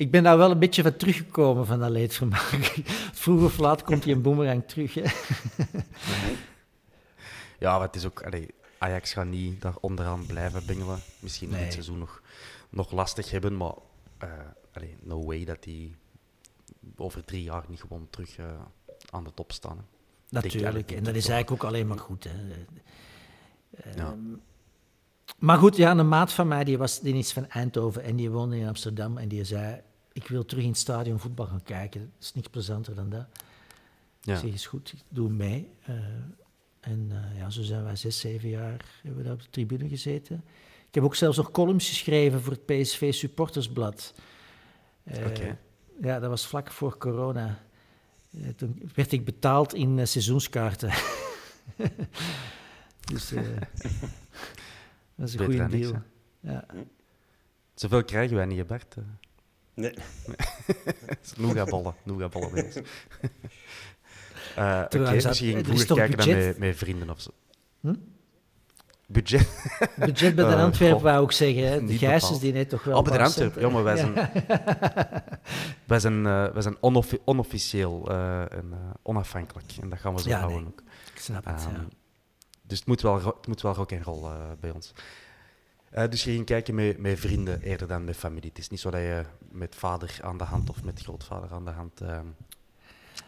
[0.01, 2.81] ik ben daar wel een beetje van teruggekomen van dat leedvermaak.
[3.23, 4.95] Vroeg of laat komt die een boemerang terug.
[4.95, 5.03] Hè.
[7.59, 8.23] Ja, maar het is ook...
[8.23, 10.99] allee, Ajax gaat niet daar onderaan blijven bingelen.
[11.19, 11.63] Misschien Nee.
[11.65, 12.23] dit seizoen nog,
[12.71, 13.73] nog lastig hebben, maar
[14.19, 14.29] eh,
[14.73, 15.95] allee, no way dat die
[16.97, 18.47] over drie jaar niet gewoon terug eh,
[19.11, 19.77] aan de top staan.
[19.77, 19.83] hè.
[20.29, 22.25] Natuurlijk, en dat is eigenlijk ook alleen maar goed.
[22.25, 22.31] Hè.
[23.97, 24.05] Ja.
[24.05, 24.19] Ehm,
[25.39, 28.31] Maar goed, ja, een maat van mij die, was, die is van Eindhoven en die
[28.31, 29.19] woonde in Amsterdam.
[29.19, 29.81] En die zei,
[30.13, 32.01] ik wil terug in het stadion voetbal gaan kijken.
[32.01, 33.27] Dat is niks plezanter dan dat.
[34.21, 34.35] Ja.
[34.35, 35.71] Ik zeg, is goed, ik doe mee.
[35.83, 35.95] Eh,
[36.81, 39.89] en eh, ja, zo zijn wij zes, zeven jaar hebben we daar op de tribune
[39.89, 40.45] gezeten.
[40.89, 44.15] Ik heb ook zelfs nog columns geschreven voor het PSV Supportersblad.
[45.05, 45.59] Oké.
[46.01, 47.63] Ja, dat was vlak voor corona.
[48.57, 50.91] Toen werd ik betaald in seizoenskaarten.
[53.13, 53.29] dus
[55.17, 56.03] dat is een goede dan niks, deal.
[56.41, 56.67] Ja.
[57.75, 58.97] Zoveel krijgen wij niet, Bart.
[59.89, 59.95] Eh, Nee.
[62.53, 62.75] Bij ons.
[64.57, 67.31] Eh, Oké, dus ze- je er ging vroeger kijken dan met, met vrienden of zo.
[67.81, 67.95] Hm?
[69.07, 69.49] Budget?
[69.97, 71.65] Budget bij de Eh, Antwerpen wou ik zeggen.
[71.67, 71.85] Hè.
[71.85, 72.41] De bepaald.
[72.41, 72.99] die net toch wel...
[72.99, 73.63] Oh, bij de Antwerpen.
[73.63, 74.15] Ja, maar wij zijn,
[75.85, 79.73] wij zijn, eh, wij zijn onoffi- onofficieel eh, en eh, onafhankelijk.
[79.81, 80.69] En dat gaan we zo Ja, houden nee.
[80.71, 80.81] ook.
[81.15, 81.85] Ik snap het, Ehm, ja.
[82.63, 84.93] Dus het moet wel, het moet wel rock en roll eh, bij ons.
[85.91, 88.49] Eh, dus je ging kijken met, met vrienden eerder dan met familie.
[88.49, 91.65] Het is niet zo dat je met vader aan de hand of met grootvader aan
[91.65, 92.27] de hand ehm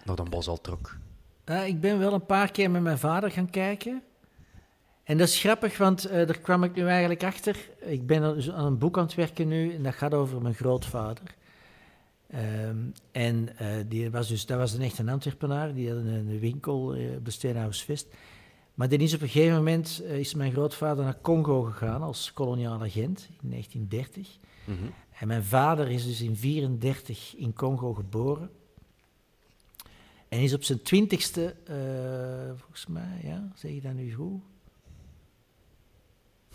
[0.05, 0.97] naar Den Bosch al trok.
[1.45, 4.03] Eh, ik ben wel een paar keer met mijn vader gaan kijken.
[5.05, 7.57] En dat is grappig, want eh, daar kwam ik nu eigenlijk achter.
[7.81, 8.23] Ik ben
[8.55, 11.35] aan een boek aan het werken nu en dat gaat over mijn grootvader.
[12.31, 12.77] Ehm,
[13.13, 13.49] en
[13.89, 17.25] die was dus, dat was een echte Antwerpenaar, die had een, een winkel uh, op
[17.25, 18.07] de Steenhuisvest.
[18.75, 22.83] Maar dan is op een gegeven moment is mijn grootvader naar Congo gegaan als koloniaal
[22.83, 24.29] agent in 1930.
[24.65, 24.77] Mhm.
[25.23, 28.51] En mijn vader is dus in 1934 in Congo geboren.
[30.29, 34.43] En is op zijn twintigste, uh, volgens mij, ja, zeg je dat nu goed?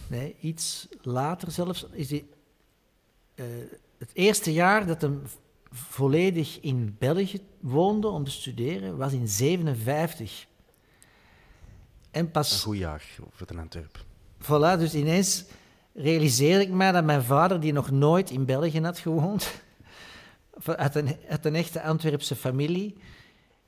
[0.08, 2.26] Nee, iets later zelfs, is hij
[3.36, 3.46] uh,
[3.98, 5.12] het eerste jaar dat hij
[5.72, 10.48] volledig in België woonde om te studeren, was in 57.
[12.12, 12.52] En pas...
[12.52, 14.06] Een goed jaar voor de Antwerp.
[14.42, 15.46] Voilà, dus ineens
[15.98, 19.62] realiseerde ik mij dat mijn vader, die nog nooit in België had gewoond,
[20.66, 22.98] uit een, uit een echte Antwerpse familie,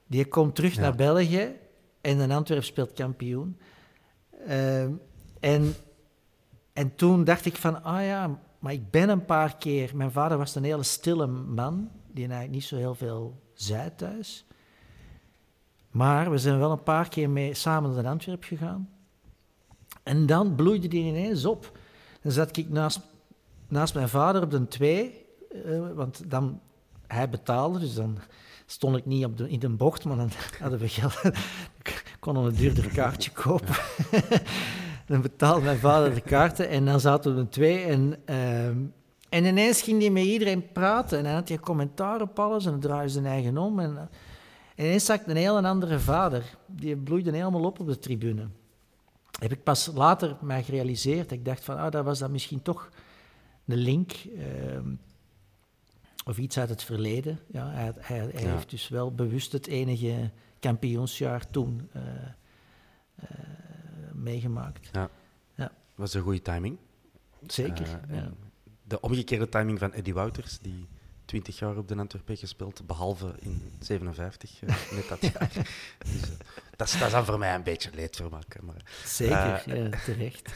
[0.08, 1.56] die komt terug naar België
[2.02, 3.58] en een Antwerp speelt kampioen.
[4.48, 4.92] Ehm,
[5.40, 5.76] en,
[6.74, 9.92] en toen dacht ik van, ah ja, maar ik ben een paar keer...
[9.96, 14.46] Mijn vader was een hele stille man, die eigenlijk niet zo heel veel zei thuis.
[15.90, 18.90] Maar we zijn wel een paar keer mee samen naar Antwerp gegaan.
[20.04, 21.79] En dan bloeide die ineens op.
[22.22, 23.00] Dan zat ik naast,
[23.68, 25.26] naast mijn vader op de twee,
[25.66, 26.60] uh, want dan,
[27.08, 28.18] hij betaalde, dus dan
[28.66, 30.30] stond ik niet op de, in de bocht, maar dan
[30.62, 31.24] hadden we geld.
[31.84, 33.76] ik kon een duurder kaartje kopen.
[35.08, 37.84] dan betaalde mijn vader de kaarten en dan zaten we twee.
[37.84, 38.68] En, uh,
[39.30, 42.72] en ineens ging hij met iedereen praten en dan had hij commentaar op alles en
[42.72, 43.80] dan draaide zijn eigen om.
[43.80, 43.98] En,
[44.76, 46.44] en ineens zag ik een heel andere vader.
[46.66, 48.48] Die bloeide helemaal op op de tribune
[49.40, 51.32] heb ik pas later mij gerealiseerd.
[51.32, 52.90] Ik dacht van, ah, dat was dan misschien toch
[53.66, 54.94] een link ehm,
[56.26, 57.40] of iets uit het verleden.
[57.48, 62.04] Ja, hij, hij, heeft dus wel bewust het enige kampioensjaar toen uh,
[63.24, 63.30] uh,
[64.14, 64.90] meegemaakt.
[64.92, 65.10] Ja.
[65.56, 66.78] ja, was een goede timing.
[67.48, 67.88] Zeker.
[68.10, 68.32] Uh, ja.
[68.84, 70.88] De omgekeerde timing van Eddie Wouters, die
[71.26, 75.52] 20 jaar op de Antwerpen gespeeld, behalve in 57, uh, net dat jaar.
[76.12, 76.22] dus,
[76.80, 78.62] dat, is, dat is dan voor mij een beetje leedvermaak.
[78.62, 80.52] Maar, Zeker, uh, ja, terecht.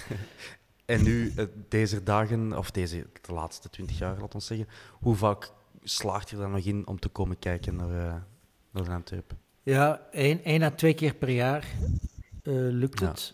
[0.86, 1.34] en nu,
[1.70, 5.52] deze dagen, of deze de laatste 20 jaar, laat ons zeggen, hoe vaak
[5.84, 8.24] slaagt je er dan nog in om te komen kijken naar,
[8.72, 9.38] naar de Antwerpen?
[9.64, 11.66] Ja, één, één à twee keer per jaar
[12.44, 13.34] lukt het.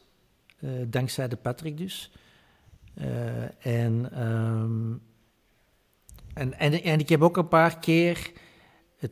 [0.87, 2.11] dankzij de Patrick dus.
[3.59, 4.23] en...
[4.27, 5.01] Um,
[6.33, 8.41] en, en, en ik heb ook een paar keer, eh,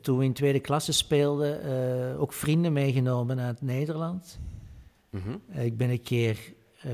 [0.02, 4.40] toen we in tweede klasse speelden, uh, ook vrienden meegenomen uit Nederland.
[5.10, 5.62] Mm -hmm.
[5.64, 6.38] ik ben een keer
[6.86, 6.94] uh,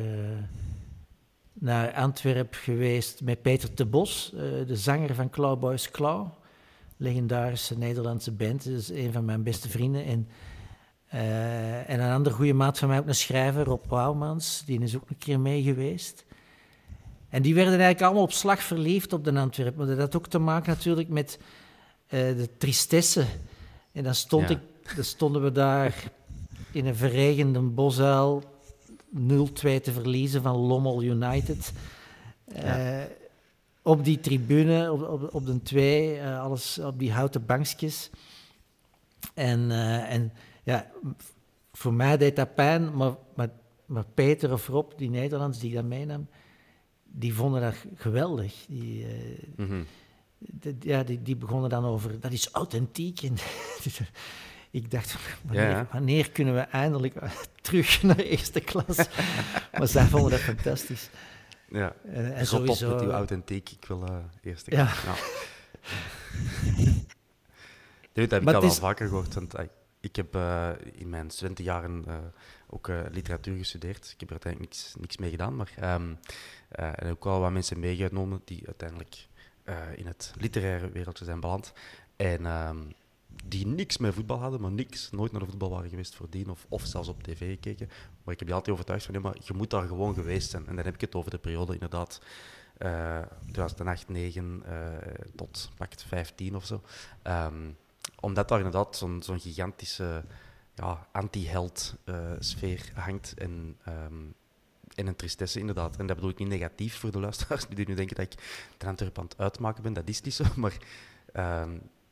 [1.53, 4.31] naar Antwerpen geweest met Peter de Bos,
[4.67, 6.27] de zanger van Clawboys Claw.
[6.97, 10.05] Legendarische Nederlandse band, is een van mijn beste vrienden.
[10.05, 10.27] En,
[11.87, 15.09] en een andere goede maat van mij, ook een schrijver, Rob Wouwmans, die is ook
[15.09, 16.25] een keer mee geweest.
[17.29, 19.77] En die werden eigenlijk allemaal op slag verliefd op de Antwerpen.
[19.77, 21.39] Maar dat had ook te maken natuurlijk met
[22.13, 23.25] de tristesse.
[23.91, 24.59] En dan, stond ik,
[24.95, 26.11] dan stonden we daar
[26.71, 28.43] in een verregende bosuil
[29.15, 29.19] 0-2
[29.59, 31.71] te verliezen van Lommel United.
[32.55, 33.01] Uh,
[33.81, 38.09] op die tribune, op, op, op de twee, uh, alles op die houten bankjes.
[39.33, 39.71] En,
[40.07, 40.91] en ja,
[41.71, 43.49] voor mij deed dat pijn, maar, maar,
[43.85, 46.27] maar Peter of Rob, die Nederlands die dat meenam,
[47.03, 48.65] die vonden dat geweldig.
[48.67, 49.05] Die,
[49.57, 49.81] uh,
[50.79, 53.21] ja, die, die begonnen dan over, dat is authentiek.
[53.21, 53.35] En
[54.71, 57.15] ik dacht, wanneer, wanneer, kunnen we eindelijk
[57.61, 58.97] terug naar de eerste klas?
[59.77, 61.09] maar zij vonden dat fantastisch.
[61.69, 62.93] Ja, en, en sowieso...
[62.93, 65.03] met uw authentiek, ik wil uh, eerste klas.
[65.03, 65.13] Ja.
[68.13, 69.53] Dit heb ik al wel vaker gehoord, want
[69.99, 72.05] ik heb uh, in mijn studentenjaren
[72.67, 74.11] ook literatuur gestudeerd.
[74.13, 76.17] Ik heb er uiteindelijk niks, niks mee gedaan, maar um,
[76.79, 79.27] uh, en ook wel wat mensen meegenomen die uiteindelijk
[79.65, 81.73] uh, in het literaire wereldje zijn beland.
[82.15, 82.93] En um,
[83.45, 86.65] die niks met voetbal hadden, maar niks, nooit naar de voetbal waren geweest voordien of,
[86.69, 87.87] of zelfs op tv gekeken.
[88.23, 90.67] Maar ik heb die altijd overtuigd van, nee, maar je moet daar gewoon geweest zijn.
[90.67, 92.21] En dan heb ik het over de periode inderdaad
[92.77, 93.21] uh,
[93.51, 94.87] 2008, 9 uh,
[95.35, 96.81] tot pakt 15 of zo.
[97.23, 97.77] Um,
[98.19, 100.23] omdat daar inderdaad zo'n gigantische
[100.75, 104.33] ja, anti-held uh, sfeer hangt en um,
[104.95, 105.97] en een tristesse, inderdaad.
[105.97, 108.39] En dat bedoel ik niet negatief voor de luisteraars die nu denken dat ik
[108.77, 109.93] de Antwerp aan het uitmaken ben.
[109.93, 110.77] Dat is niet zo, maar
[111.35, 111.63] uh,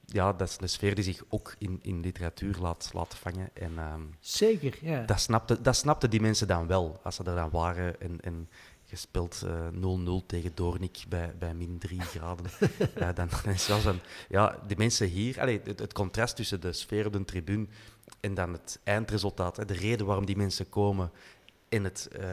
[0.05, 3.49] ja, dat is een sfeer die zich ook in, in literatuur laat, laat vangen.
[3.53, 5.05] En, uh, Zeker, ja.
[5.05, 8.49] Dat snapten dat snapte die mensen dan wel, als ze er dan waren en, en
[8.91, 9.47] gespeeld 0-0
[9.79, 12.45] uh, tegen Doornik bij, bij min 3 graden.
[12.95, 13.95] ja, dan, dan is wel
[14.29, 15.39] Ja, die mensen hier...
[15.39, 17.67] Allee, het, het, contrast tussen de sfeer op de tribune
[18.19, 21.11] en dan het eindresultaat, hè, de reden waarom die mensen komen
[21.71, 22.29] en het, eh,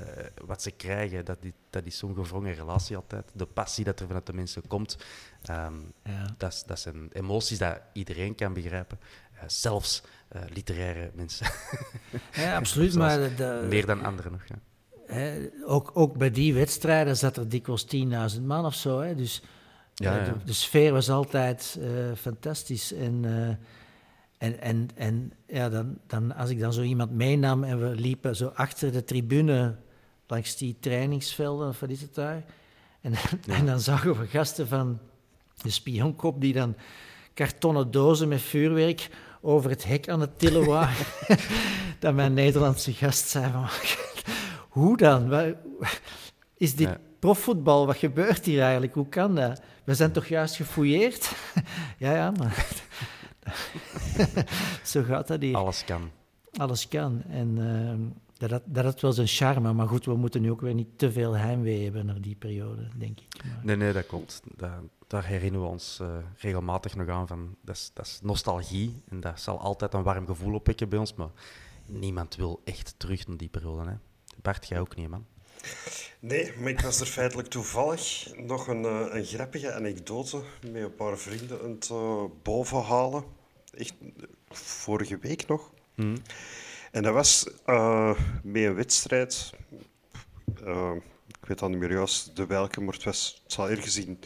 [0.46, 3.30] wat ze krijgen, dat, die, dat is zo'n gevrongen relatie altijd.
[3.34, 4.96] De passie dat er vanuit de mensen komt,
[5.42, 5.74] ehm,
[6.04, 6.34] Ja.
[6.36, 8.98] dat, zijn emoties dat iedereen kan begrijpen.
[9.34, 11.46] Eh, zelfs eh, literaire mensen,
[12.32, 12.94] Ja, absoluut.
[13.04, 14.42] Maar de- meer dan anderen nog.
[14.46, 14.58] Ja.
[15.14, 17.84] hè, ook, ook bij die wedstrijden zat er dikwijls
[18.36, 19.00] 10.000 man of zo.
[19.00, 19.14] Hè.
[19.14, 19.42] Dus
[19.94, 20.24] Ja.
[20.24, 21.78] De, de sfeer was altijd
[22.16, 22.92] fantastisch.
[22.92, 23.24] En,
[24.38, 28.36] en, en, en ja, dan, dan, als ik dan zo iemand meenam en we liepen
[28.36, 29.76] zo achter de tribune
[30.26, 32.44] langs die trainingsvelden, of wat is het daar?
[33.00, 33.12] En,
[33.48, 34.98] en dan zagen we gasten van
[35.62, 36.74] de spionkop die dan
[37.34, 39.08] kartonnen dozen met vuurwerk
[39.40, 41.06] over het hek aan het tillen waren.
[41.98, 43.66] dat mijn Nederlandse gast zei van,
[44.78, 45.32] hoe dan?
[46.56, 46.98] Is dit Ja.
[47.18, 47.86] profvoetbal?
[47.86, 48.94] Wat gebeurt hier eigenlijk?
[48.94, 49.60] Hoe kan dat?
[49.84, 51.32] We zijn toch juist gefouilleerd?
[51.98, 52.66] ja, ja, maar...
[54.84, 55.56] Zo gaat dat hier.
[55.56, 56.10] Alles kan.
[56.56, 57.22] Alles kan.
[57.28, 58.00] En ehm,
[58.38, 59.72] dat, had, dat had wel zijn charme.
[59.72, 62.88] Maar goed, we moeten nu ook weer niet te veel heimwee hebben naar die periode,
[62.96, 63.44] denk ik.
[63.44, 64.40] Maar, Nee, nee, dat klopt.
[64.56, 67.56] Daar, daar herinneren we ons eh, regelmatig nog aan van.
[67.62, 71.14] Dat is, dat is nostalgie en dat zal altijd een warm gevoel opwekken bij ons,
[71.14, 71.30] maar
[71.86, 73.90] niemand wil echt terug naar die periode.
[73.90, 73.96] Hè.
[74.42, 75.26] Bart, jij ook niet, man.
[76.20, 80.94] Nee, maar ik was er feitelijk toevallig nog een, eh, een grappige anekdote met een
[80.94, 83.24] paar vrienden aan het eh, bovenhalen.
[83.78, 83.94] Echt
[84.50, 85.70] vorige week nog.
[86.92, 89.50] En dat was eh met een wedstrijd.
[90.64, 90.92] eh,
[91.40, 94.18] ik weet al niet meer juist de welke, maar het, was, het zal ergens in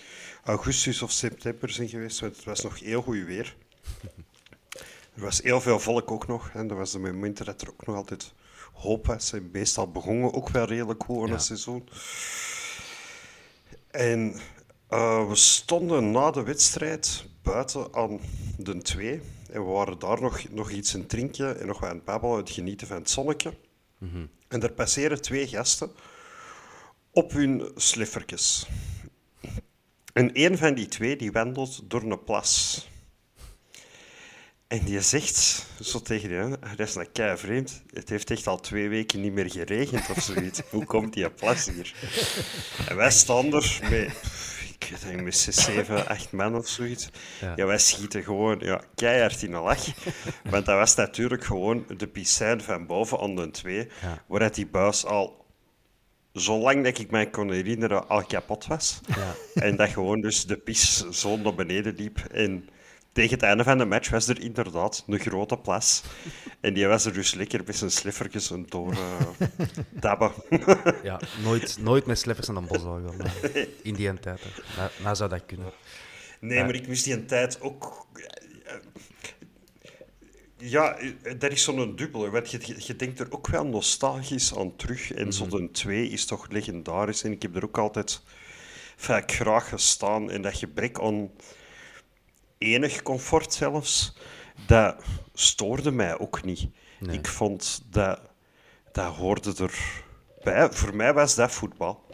[0.45, 2.21] augustus of september zijn geweest.
[2.21, 3.57] Want het was nog heel goed weer.
[5.15, 6.51] Er was heel veel volk ook nog.
[6.55, 8.33] En dat was de momenten dat er ook nog altijd
[8.73, 9.33] hoop was.
[9.33, 11.33] En meestal begonnen ook wel redelijk goed aan Ja.
[11.33, 11.89] het seizoen.
[13.91, 14.35] En
[14.89, 18.21] eh, we stonden na de wedstrijd buiten aan
[18.59, 19.21] de 2.
[19.53, 22.37] En we waren daar nog, nog iets aan drinken en nog wat aan het babbelen,
[22.37, 23.55] het genieten van het zonnetje.
[24.49, 25.91] En er passeren twee gasten
[27.11, 28.67] op hun sliffertjes.
[30.13, 32.89] En een van die twee die wandelt door een plas.
[34.73, 37.83] En die zegt zo tegen je, dat is een kei vreemd.
[37.91, 40.61] Het heeft echt al twee weken niet meer geregend of zoiets.
[40.71, 41.95] Hoe komt die plas hier?
[42.89, 44.13] En wij staan er met,
[44.79, 47.09] ik met zes, zeven, acht man of zoiets.
[47.41, 47.53] Ja.
[47.57, 49.87] Ja, wij schieten gewoon ja, keihard in een lach.
[50.51, 54.23] Want dat was natuurlijk gewoon de piscijn van boven aan de twee, Ja.
[54.27, 55.45] waar dat die buis al,
[56.33, 59.01] zolang dat ik mij kon herinneren, al kapot was.
[59.07, 59.35] Ja.
[59.55, 62.19] En dat gewoon dus de pis zo naar beneden liep.
[62.19, 62.69] En
[63.13, 66.03] tegen het einde van de match was er inderdaad een grote plas.
[66.61, 69.47] En die was er dus lekker met zijn sliffertjes aan door eh
[70.01, 70.33] dabben.
[71.03, 72.83] Ja, nooit, nooit met sleffers aan een bos
[73.83, 74.41] In die tijd.
[74.77, 75.73] Nou, nou zou dat kunnen.
[76.41, 76.65] Nee, Ja.
[76.65, 78.07] maar ik moest die een tijd ook...
[78.65, 78.75] eh,
[80.57, 82.31] Ja, eh, dat is zo'n dubbele.
[82.31, 85.13] Want je, denkt er ook wel nostalgisch aan terug.
[85.13, 87.23] En zo'n 2 is toch legendarisch.
[87.23, 88.23] En ik heb er ook altijd
[88.97, 90.31] vaak graag gestaan.
[90.31, 91.31] En dat gebrek aan
[92.63, 94.17] enig comfort zelfs,
[94.67, 94.97] dat
[95.35, 96.69] stoorde mij ook niet.
[96.99, 97.19] Nee.
[97.19, 98.21] Ik vond dat...
[98.93, 100.73] Dat hoorde erbij.
[100.73, 102.05] Voor mij was dat voetbal.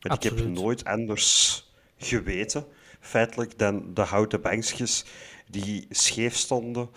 [0.00, 1.64] Want ik heb nooit anders
[1.96, 2.66] geweten,
[3.00, 5.04] feitelijk, dan de houten bankjes
[5.46, 6.90] die scheef stonden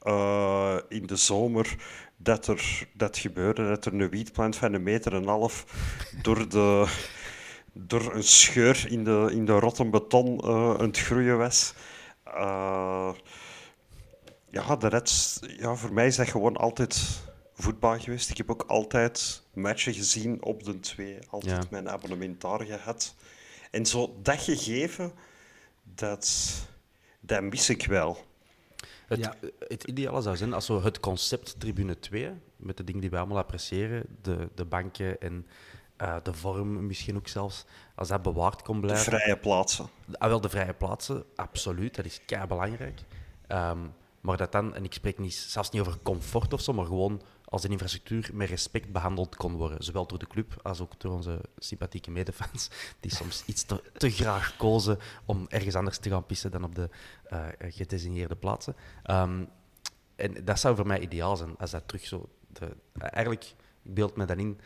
[0.00, 1.76] eh, in de zomer.
[2.16, 5.64] Dat er dat gebeurde, dat er een wietplant van een meter en een half
[6.22, 6.86] door, de,
[7.72, 11.74] door een scheur in de, in de rotte beton eh, aan het groeien was.
[12.24, 13.14] Eh,
[14.50, 18.30] ja, de rest, ja, voor mij is dat gewoon altijd voetbal geweest.
[18.30, 21.18] Ik heb ook altijd matchen gezien op de twee.
[21.30, 21.68] Altijd Ja.
[21.70, 23.14] mijn abonnement daar gehad.
[23.70, 25.12] En zo dat gegeven,
[25.82, 26.52] dat,
[27.20, 28.24] dat mis ik wel.
[29.06, 29.34] Het, Ja.
[29.68, 33.16] het ideale zou zijn als we het concept Tribune 2, met de dingen die we
[33.18, 35.46] allemaal appreciëren, de, de banken en
[35.96, 39.12] eh, de vorm misschien ook zelfs, als dat bewaard kon De blijven.
[39.12, 39.86] vrije plaatsen.
[40.12, 43.00] Ah, wel, de vrije plaatsen, absoluut, dat is kei belangrijk.
[43.46, 43.78] Ehm,
[44.20, 47.22] maar dat dan, en ik spreek niet, zelfs niet over comfort of zo, maar gewoon
[47.44, 49.84] als een infrastructuur met respect behandeld kon worden.
[49.84, 54.10] Zowel door de club als ook door onze sympathieke medefans, die soms iets te, te
[54.10, 56.88] graag kozen om ergens anders te gaan pissen dan op de
[57.24, 58.76] eh, gedesigneerde plaatsen.
[59.02, 59.44] Ehm,
[60.16, 62.28] en dat zou voor mij ideaal zijn, als dat terug zo...
[62.52, 63.54] De, eigenlijk, ik
[63.94, 64.60] beeld me dan in,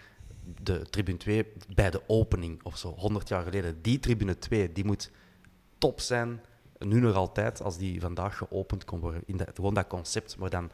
[0.62, 3.82] de tribune 2 bij de opening of zo, 100 jaar geleden.
[3.82, 5.10] Die tribune 2, die moet
[5.78, 6.40] top zijn,
[6.78, 9.22] nu nog altijd, als die vandaag geopend kon worden.
[9.26, 10.70] In gewoon dat concept, maar dan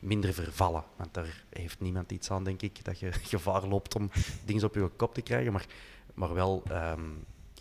[0.00, 0.84] minder vervallen.
[0.96, 4.10] Want daar heeft niemand iets aan, denk ik, dat je gevaar loopt om
[4.44, 5.52] dingen op je kop te krijgen.
[5.52, 5.66] Maar,
[6.14, 7.10] maar wel ehm,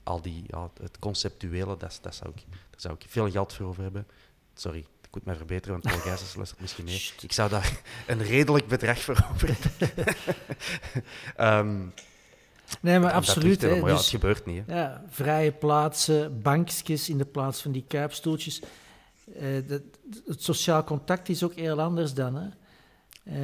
[0.03, 3.66] al die, ja, het conceptuele, dat, dat zou ik, daar zou ik veel geld voor
[3.66, 4.08] over hebben.
[4.53, 4.86] Sorry,
[5.18, 7.11] moet mij verbeteren, want Paul Gijsens luistert misschien mee.
[7.22, 9.57] Ik zou daar een redelijk bedrag voor over
[11.39, 11.93] um,
[12.82, 13.61] Nee, maar absoluut.
[13.61, 14.63] Hè, maar ja, dus, het gebeurt niet.
[14.65, 14.80] Hè.
[14.80, 18.61] Ja, vrije plaatsen, bankjes in de plaats van die kuipstoeltjes.
[19.41, 19.82] Uh, dat,
[20.26, 22.36] het sociaal contact is ook heel anders dan.
[22.36, 22.47] Hè.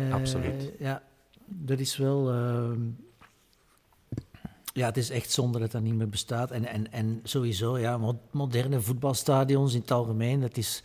[0.07, 0.71] Uh, absoluut.
[0.79, 1.03] Ja,
[1.45, 2.33] dat is wel.
[2.33, 2.71] Uh,
[4.73, 6.51] ja, het is echt zonde dat dat niet meer bestaat.
[6.51, 10.83] En, en, en sowieso, ja, moderne voetbalstadions in het algemeen, dat is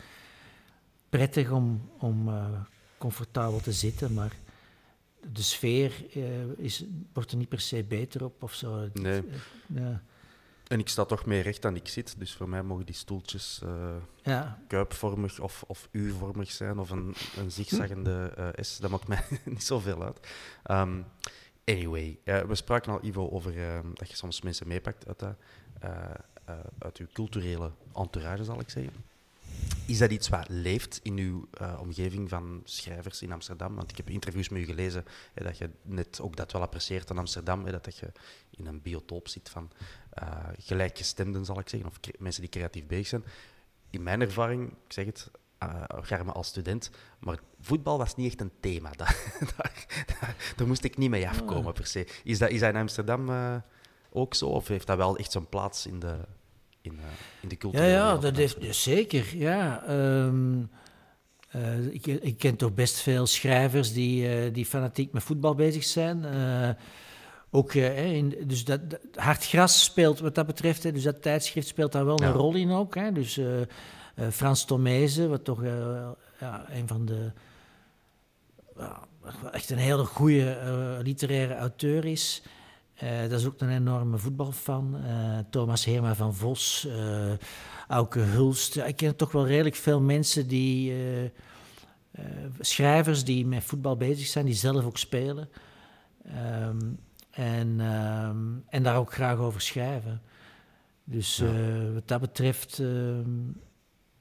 [1.08, 2.60] prettig om, om uh,
[2.98, 4.36] comfortabel te zitten, maar
[5.32, 6.24] de sfeer uh,
[6.56, 8.88] is, wordt er niet per se beter op of zo.
[8.92, 9.22] Nee.
[9.66, 10.02] Ja.
[10.66, 13.60] En ik sta toch meer recht dan ik zit, dus voor mij mogen die stoeltjes
[14.22, 14.62] ja.
[14.66, 18.78] kuipvormig of, of U-vormig zijn of een, een zigzaggende S.
[18.78, 20.28] Dat maakt mij niet zoveel uit.
[20.70, 21.04] Um,
[21.64, 23.54] anyway, we spraken al, Ivo, over
[23.94, 25.36] dat je soms mensen meepakt uit, dat,
[26.78, 28.92] uit je culturele entourage, zal ik zeggen.
[29.88, 33.74] Is dat iets wat leeft in uw uh, omgeving van schrijvers in Amsterdam?
[33.74, 35.04] Want ik heb interviews met u gelezen
[35.34, 37.64] hè, dat je net ook dat wel apprecieert aan Amsterdam.
[37.64, 38.12] Hè, dat je
[38.50, 39.70] in een biotoop zit van
[40.22, 43.24] uh, gelijkgestemden, zal ik zeggen, of mensen die creatief bezig zijn.
[43.90, 45.30] In mijn ervaring, ik zeg het,
[45.62, 48.90] uh, Garme als student, maar voetbal was niet echt een thema.
[48.96, 49.16] daar,
[49.56, 52.06] daar, daar, moest ik niet mee afkomen, per se.
[52.24, 53.30] Is dat, is dat in Amsterdam
[54.10, 54.46] ook zo?
[54.46, 56.18] Of heeft dat wel echt zo'n plaats in de,
[56.90, 57.04] in, uh,
[57.40, 57.82] in de cultuur.
[57.82, 59.36] Ja, ja dat heeft, zeker.
[59.36, 59.90] Ja.
[59.90, 60.70] Um,
[61.56, 65.84] uh, ik, ik, ken toch best veel schrijvers die, uh, die fanatiek met voetbal bezig
[65.84, 66.26] zijn.
[67.50, 71.68] ook, in, dus dat, dat, Hard Gras speelt wat dat betreft, hè, dus dat tijdschrift
[71.68, 72.26] speelt daar wel ja.
[72.26, 72.94] een rol in ook.
[72.94, 73.40] Hè, dus
[74.30, 75.62] Frans Tomezen, wat toch
[76.40, 77.32] ja, een van de...
[79.52, 82.42] echt een hele goede literaire auteur is...
[83.02, 84.96] Uh, dat is ook een enorme voetbalfan.
[85.04, 87.32] Uh, Thomas Herma van Vos, uh,
[87.88, 88.76] Auke Hulst.
[88.76, 90.92] ik ken toch wel redelijk veel mensen die...
[92.60, 95.48] schrijvers die met voetbal bezig zijn, die zelf ook spelen.
[96.62, 96.98] Um,
[97.30, 100.22] en, um, en daar ook graag over schrijven.
[101.04, 101.92] Dus ja.
[101.92, 102.78] wat dat betreft...
[102.78, 103.30] Ehm,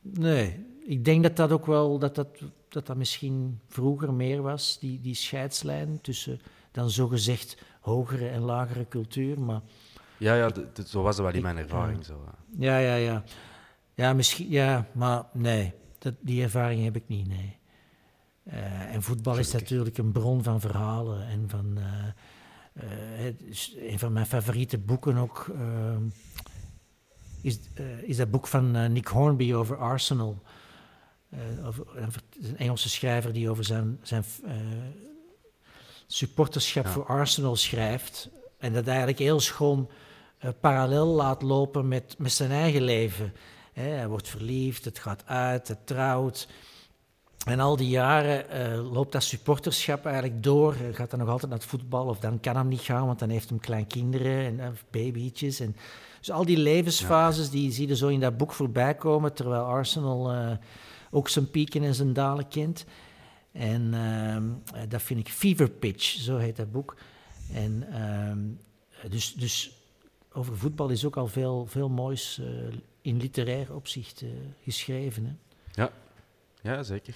[0.02, 2.00] nee, ik denk dat dat ook wel...
[2.00, 2.28] Dat dat,
[2.70, 6.40] dat dat misschien vroeger meer was, die, die scheidslijn tussen
[6.72, 7.58] dan zogezegd
[7.88, 9.40] hogere en lagere cultuur.
[9.40, 9.62] Maar
[10.18, 10.50] ja, ja
[10.86, 12.06] zo was het wel in mijn ervaring.
[12.06, 12.24] Zo.
[12.58, 13.24] Ja, ja, ja.
[13.94, 17.56] Ja, misschien, ja maar nee, dat, die ervaring heb ik niet, nee.
[18.44, 21.78] Uh, en voetbal is natuurlijk een bron van verhalen en van...
[21.78, 21.86] Uh,
[22.74, 25.52] uh, een van mijn favoriete boeken ook
[27.42, 27.60] is,
[28.02, 30.42] is dat boek van Nick Hornby over Arsenal.
[31.66, 34.24] Over, een Engelse schrijver die over zijn, zijn
[36.08, 38.30] supporterschap voor Arsenal schrijft.
[38.58, 39.90] En dat eigenlijk heel schoon
[40.46, 43.34] uh, parallel laat lopen met, met zijn eigen leven.
[43.74, 46.48] hij wordt verliefd, het gaat uit, het trouwt.
[47.46, 50.76] En al die jaren uh, loopt dat supporterschap eigenlijk door.
[50.76, 53.20] Hij gaat dan nog altijd naar het voetbal, of dan kan hem niet gaan, want
[53.20, 55.60] dan heeft hem kleinkinderen en uh, babytjes.
[55.60, 55.76] En,
[56.20, 60.32] dus al die levensfases, die zie je zo in dat boek voorbij komen, terwijl Arsenal
[61.12, 62.86] ook zijn pieken en zijn dalen kent.
[63.58, 66.96] En uh, dat vind ik Fever Pitch, zo heet dat boek.
[67.54, 69.72] En uh, dus, dus
[70.32, 72.48] over voetbal is ook al veel, veel moois uh,
[73.02, 74.30] in literair opzicht eh,
[74.64, 75.26] geschreven.
[75.26, 75.34] Hè?
[75.82, 75.92] Ja.
[76.62, 77.16] ja, zeker.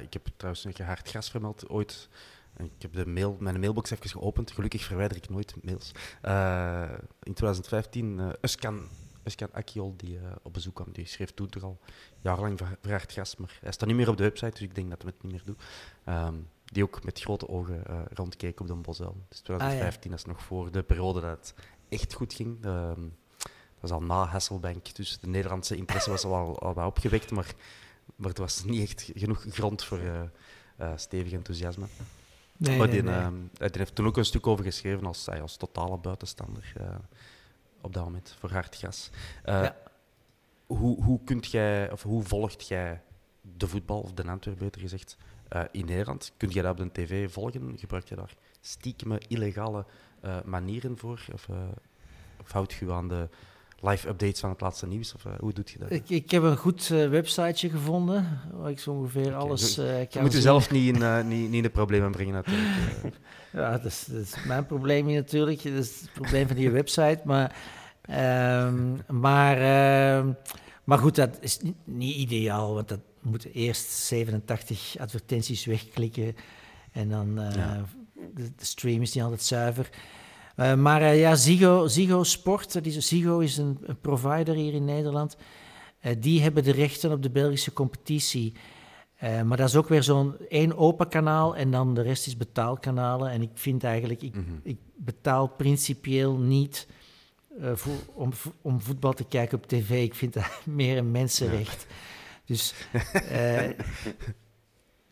[0.00, 2.08] ik heb trouwens een hard gras vermeld ooit.
[2.56, 4.50] Ik heb de mail, mijn mailbox even geopend.
[4.50, 5.92] Gelukkig verwijder ik nooit mails.
[7.22, 8.88] in 2015, uh, Uskan
[9.26, 11.78] Eskan Akiol, die uh, op bezoek kwam, die schreef toen toch al
[12.20, 15.02] jarenlang vraagt gast, maar hij staat niet meer op de website, dus ik denk dat
[15.02, 15.62] hij het niet meer doet.
[16.08, 19.16] Um, die ook met grote ogen uh, rondkeek op de Bosel.
[19.28, 20.10] Dus 2015, ah, ja.
[20.10, 21.54] dat is nog voor de periode dat het
[21.88, 22.64] echt goed ging.
[22.64, 27.30] Um, dat was al na Hasselbank, dus de Nederlandse interesse was al, al wat opgewekt,
[27.30, 27.54] maar,
[28.16, 31.86] maar er was niet echt genoeg grond voor uh, stevig enthousiasme.
[32.56, 33.14] Nee, maar die, nee.
[33.14, 36.72] Uh, hij heeft toen ook een stuk over geschreven als, als totale buitenstander
[37.86, 39.10] op dat moment voor Hartgas.
[39.46, 39.76] Uh, ja.
[40.66, 43.02] hoe, hoe, kunt jij, of hoe volgt jij
[43.40, 45.16] de voetbal, of de Antwerp beter gezegd,
[45.52, 46.32] uh, in Nederland?
[46.36, 47.78] Kunt jij dat op de tv volgen?
[47.78, 49.84] Gebruik je daar stiekeme, illegale
[50.24, 51.24] uh, manieren voor?
[51.32, 51.48] Of,
[52.40, 53.28] of houd je aan de
[53.80, 55.14] live updates van het laatste nieuws?
[55.14, 55.90] Of hoe doet je dat?
[55.90, 59.84] Ik, ik heb een goed uh, websiteje gevonden, waar ik zo ongeveer okay, alles uh,
[59.84, 63.16] kan Je moet jezelf niet in, niet, niet in de problemen brengen natuurlijk.
[63.52, 65.62] ja, dat is, dat is, mijn probleem hier natuurlijk.
[65.62, 67.20] Dat is het probleem van die website.
[67.24, 67.56] Maar,
[68.66, 70.32] um, maar, uh,
[70.84, 76.36] maar goed, dat is niet, niet, ideaal, want dat moeten eerst 87 advertenties wegklikken
[76.92, 77.84] en dan ja.
[78.34, 79.90] de, de stream is niet altijd zuiver.
[80.56, 84.84] Uh, maar uh, ja, Zigo, Zigo Sport, is, Zigo is een, een provider hier in
[84.84, 85.36] Nederland.
[86.02, 88.54] Uh, die hebben de rechten op de Belgische competitie.
[89.16, 92.36] Eh, maar dat is ook weer zo'n één open kanaal en dan de rest is
[92.36, 93.30] betaalkanalen.
[93.30, 96.86] En ik vind eigenlijk, ik, ik betaal principieel niet
[97.60, 98.32] eh, voor, om,
[98.62, 100.04] om voetbal te kijken op tv.
[100.04, 101.86] Ik vind dat meer een mensenrecht.
[102.44, 102.74] Dus,
[103.12, 103.70] eh,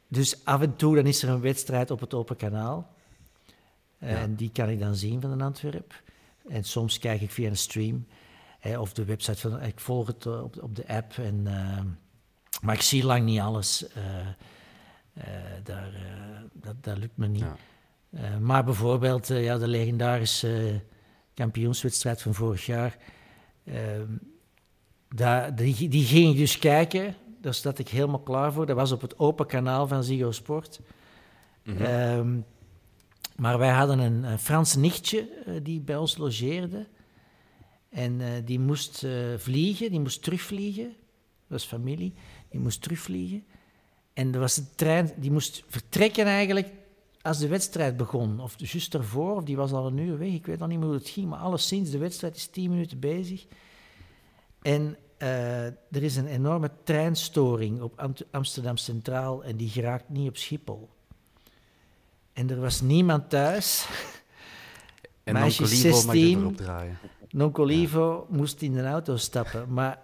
[0.08, 2.93] dus af en toe dan is er een wedstrijd op het open kanaal.
[4.04, 6.02] En die kan ik dan zien van de Antwerp.
[6.48, 8.06] En soms kijk ik via een stream.
[8.58, 9.62] Hè, of de website van...
[9.62, 11.12] Ik volg het op, op de app.
[11.18, 11.80] En, uh,
[12.62, 13.84] maar ik zie lang niet alles.
[13.96, 14.04] Uh,
[15.18, 15.24] uh,
[15.64, 15.92] daar,
[16.52, 17.44] dat, dat lukt me niet.
[18.10, 18.38] Ja.
[18.38, 20.82] maar bijvoorbeeld ja, de legendarische
[21.34, 22.96] kampioenswedstrijd van vorig jaar...
[23.64, 24.16] Ehm,
[25.08, 27.14] daar, die, die ging ik dus kijken.
[27.40, 28.66] Daar zat ik helemaal klaar voor.
[28.66, 30.80] Dat was op het open kanaal van Ziggo Sport.
[31.64, 32.44] Mm -hmm.
[33.36, 36.86] Maar wij hadden een, een Frans nichtje uh, die bij ons logeerde.
[37.88, 40.84] En uh, die moest uh, vliegen, die moest terugvliegen.
[40.86, 42.14] Dat was familie.
[42.48, 43.44] Die moest terugvliegen.
[44.12, 46.72] En er was een trein, die moest vertrekken eigenlijk
[47.22, 48.40] als de wedstrijd begon.
[48.40, 50.32] Of juist ervoor, of die was al een uur weg.
[50.32, 52.98] Ik weet al niet meer hoe het ging, maar alleszins, de wedstrijd is tien minuten
[52.98, 53.46] bezig.
[54.62, 60.93] En er is een enorme treinstoring op Amsterdam Centraal en die geraakt niet op Schiphol.
[62.34, 63.86] En er was niemand thuis.
[65.24, 66.56] En Meisje 16.
[67.30, 68.36] Noncolivo ja.
[68.36, 69.72] moest in de auto stappen.
[69.72, 69.98] Maar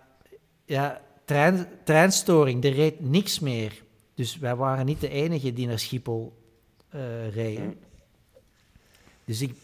[0.64, 3.82] ja, trein, treinstoring, er reed niks meer.
[4.14, 6.38] Dus wij waren niet de enige die naar Schiphol
[6.94, 7.78] uh, reden.
[9.24, 9.54] Dus, ik,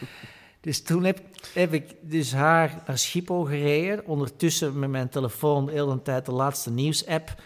[0.60, 1.20] dus toen heb,
[1.54, 4.06] heb, ik dus haar naar Schiphol gereden.
[4.06, 7.42] Ondertussen met mijn telefoon heel de tijd de laatste nieuwsapp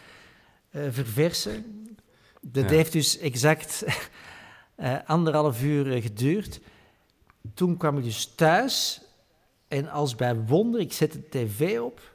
[0.71, 1.65] uh, verversen.
[2.41, 2.77] Dat ja.
[2.77, 3.85] heeft dus exact
[4.81, 6.61] uh, anderhalf uur geduurd.
[7.55, 9.01] Toen kwam ik dus thuis
[9.69, 12.15] en als bij wonder, ik zet de tv op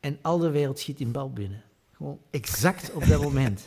[0.00, 1.62] en al de wereld schiet in bal binnen.
[1.92, 3.64] Gewoon exact op dat moment.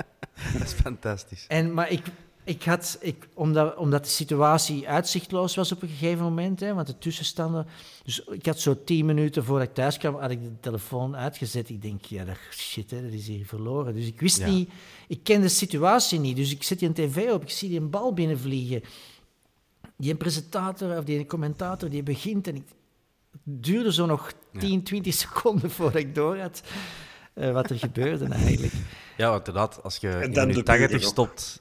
[0.52, 1.44] dat is fantastisch.
[1.48, 2.06] En, maar ik,
[2.44, 6.86] ik had, ik, omdat, omdat de situatie uitzichtloos was op een gegeven moment, hè, want
[6.86, 7.66] de tussenstanden...
[8.04, 11.68] Dus ik had zo tien minuten voordat ik thuis kwam, had ik de telefoon uitgezet.
[11.68, 13.94] Ik denk, ja, dat, shit, hè, dat is hier verloren.
[13.94, 14.46] Dus ik wist ja.
[14.46, 14.70] niet...
[15.08, 17.80] Ik ken de situatie niet, dus ik zet die een tv op, ik zie die
[17.80, 18.82] een bal binnenvliegen.
[19.96, 22.64] Die presentator of die commentator, die begint en ik,
[23.30, 24.80] het duurde zo nog 10, ja.
[24.82, 26.62] 20 seconden voordat ik door had
[27.34, 28.72] uh, wat er gebeurde eigenlijk.
[29.16, 31.58] Ja, want inderdaad, als je in minuut 80 stopt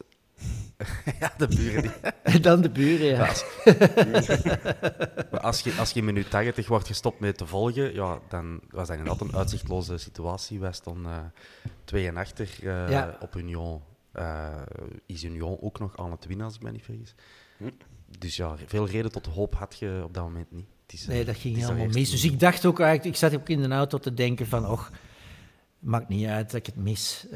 [1.20, 1.82] ja, de buren.
[2.24, 2.40] Die...
[2.48, 3.28] Dan de buren, ja.
[3.28, 3.46] Als,
[5.32, 8.60] maar als, je, als je in minuut 80 wordt gestopt met te volgen, ja, dan
[8.70, 10.60] was dat inderdaad een uitzichtloze situatie.
[10.60, 11.20] Wij stonden uh,
[11.84, 13.18] 2 en achter uh, ja.
[13.20, 13.82] op Union.
[14.16, 14.62] Uh,
[15.06, 17.16] is Union ook nog aan het winnen, als ik me niet vergis.
[18.20, 20.68] Dus ja, veel reden tot hoop had je op dat moment niet.
[20.82, 22.12] Het is, nee, dat ging helemaal mis.
[22.12, 24.92] Dus ik dacht ook eigenlijk, ik zat ook in de auto te denken van, och,
[25.80, 27.28] maakt niet uit dat ik het mis.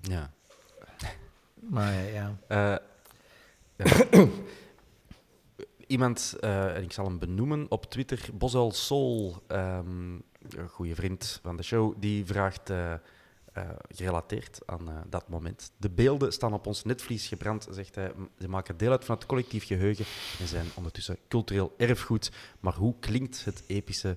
[0.00, 0.34] ja.
[1.60, 2.36] Maar ja.
[2.48, 2.80] Ja.
[5.86, 11.40] Iemand, uh, en ik zal hem benoemen op Twitter, Bosel Soul, um, een goede vriend
[11.42, 12.94] van de show, die vraagt, uh,
[13.88, 15.72] gerelateerd aan dat moment.
[15.76, 18.12] De beelden staan op ons netvlies gebrand, zegt hij.
[18.38, 20.04] Ze maken deel uit van het collectief geheugen
[20.40, 22.32] en zijn ondertussen cultureel erfgoed.
[22.60, 24.16] Maar hoe klinkt het epische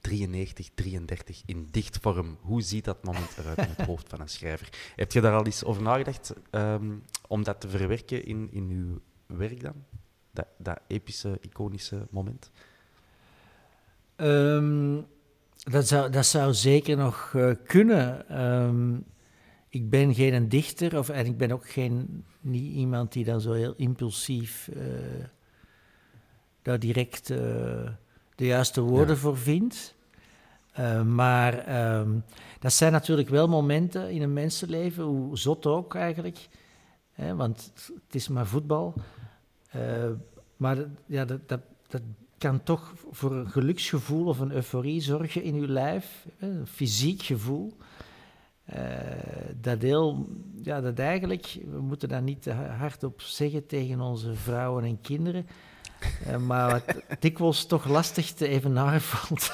[0.00, 2.38] 93, 33 in dichtvorm.
[2.40, 4.68] Hoe ziet dat moment eruit in het hoofd van een schrijver?
[4.96, 9.00] Heb je daar al eens over nagedacht um, om dat te verwerken in, in uw
[9.36, 9.84] werk dan?
[10.30, 12.50] Dat, dat epische, iconische moment?
[14.16, 15.06] Um,
[15.56, 18.40] dat, zou, dat zou zeker nog uh, kunnen.
[18.42, 19.04] Um,
[19.68, 23.52] ik ben geen dichter of, en ik ben ook geen, niet iemand die dan zo
[23.52, 25.24] heel impulsief uh,
[26.62, 27.30] daar direct...
[27.30, 27.88] Uh,
[28.40, 29.20] de juiste woorden ja.
[29.20, 29.94] voor vindt.
[30.78, 32.24] Uh, maar um,
[32.58, 36.48] dat zijn natuurlijk wel momenten in een mensenleven, hoe zot ook eigenlijk.
[37.12, 38.94] Hè, want het is maar voetbal.
[39.76, 39.82] Uh,
[40.56, 40.76] maar
[41.06, 42.02] ja, dat, dat, dat,
[42.38, 46.26] kan toch voor een geluksgevoel of een euforie zorgen in uw lijf.
[46.38, 47.76] Een fysiek gevoel.
[48.74, 48.78] Uh,
[49.60, 50.28] dat deel,
[50.62, 55.00] ja, dat eigenlijk, we moeten daar niet te hard op zeggen tegen onze vrouwen en
[55.00, 55.46] kinderen.
[56.26, 59.52] Uh, maar wat dikwijls toch lastig te evenaren valt.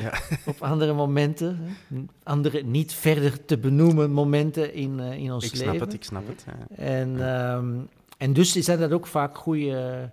[0.00, 0.12] ja.
[0.52, 1.76] Op andere momenten,
[2.22, 5.66] andere niet verder te benoemen momenten in, uh, in ons ik leven.
[5.66, 6.44] Ik snap het, ik snap het.
[6.46, 6.76] Ja.
[6.76, 7.54] En, ja.
[7.54, 7.88] um,
[8.18, 10.10] en dus zijn dat ook vaak goede,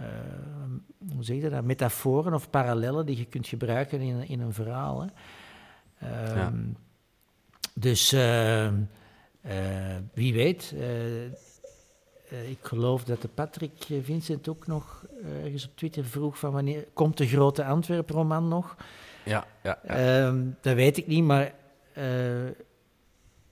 [0.00, 0.06] uh,
[1.14, 5.00] hoe zeg je dat, metaforen of parallellen die je kunt gebruiken in, in een verhaal.
[5.02, 5.08] Hè.
[6.46, 6.76] Um,
[7.74, 8.10] dus
[10.14, 10.74] wie weet
[12.32, 13.72] uh, ik geloof dat de Patrick
[14.02, 18.76] Vincent ook nog uh, ergens op Twitter vroeg van wanneer komt de grote Antwerp-roman nog?
[19.24, 19.78] Ja, ja.
[19.86, 20.26] ja.
[20.26, 21.54] Um, dat weet ik niet, maar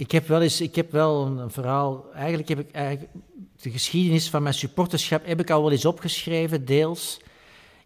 [0.01, 2.12] ik heb wel eens, ik heb wel een, verhaal.
[2.14, 3.12] Eigenlijk heb ik eigenlijk,
[3.61, 7.20] de geschiedenis van mijn supporterschap heb ik al wel eens opgeschreven, deels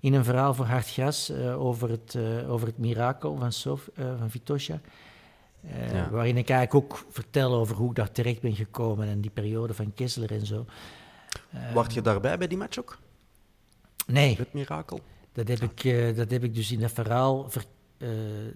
[0.01, 4.19] in een verhaal voor Hartgras uh, over, het, uh, over het mirakel van, Sof, uh,
[4.19, 4.81] van Vitosha.
[5.93, 6.11] Ja.
[6.11, 9.75] Waarin ik eigenlijk ook vertel over hoe ik daar terecht ben gekomen en die periode
[9.75, 10.67] van Kessler en zo.
[11.73, 12.99] Word je daarbij bij die match ook?
[14.07, 14.37] Nee.
[14.37, 15.01] Het mirakel?
[15.33, 17.65] Dat heb, ik, dat heb ik dus in dat verhaal ver,
[17.99, 18.09] uh,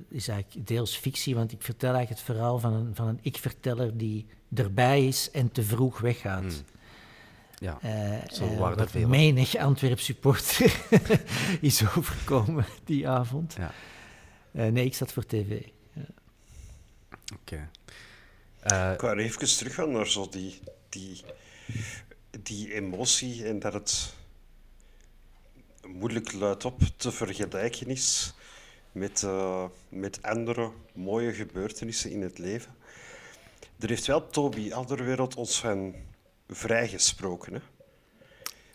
[0.09, 3.96] is eigenlijk deels fictie, want ik vertel eigenlijk het verhaal van een, van een ik-verteller
[3.96, 6.40] die erbij is en te vroeg weggaat.
[6.40, 6.76] Hmm.
[7.59, 9.09] Ja, uh, zo waren er veel.
[9.09, 10.80] Menig Antwerp supporter
[11.61, 13.56] is overkomen die avond.
[13.59, 13.72] Ja.
[14.52, 15.62] Uh, nee, ik zat voor tv.
[17.34, 17.68] Oké.
[18.62, 18.92] Okay.
[18.92, 21.24] ik wou even teruggaan naar zo die, die,
[22.42, 24.14] die emotie en dat het
[25.86, 28.34] moeilijk luid op te vergelijken is
[28.92, 32.74] met, uh, met andere mooie gebeurtenissen in het leven.
[33.78, 35.94] Er heeft wel Toby Alderwereld ons van
[36.48, 37.52] vrijgesproken.
[37.54, 37.60] Hè?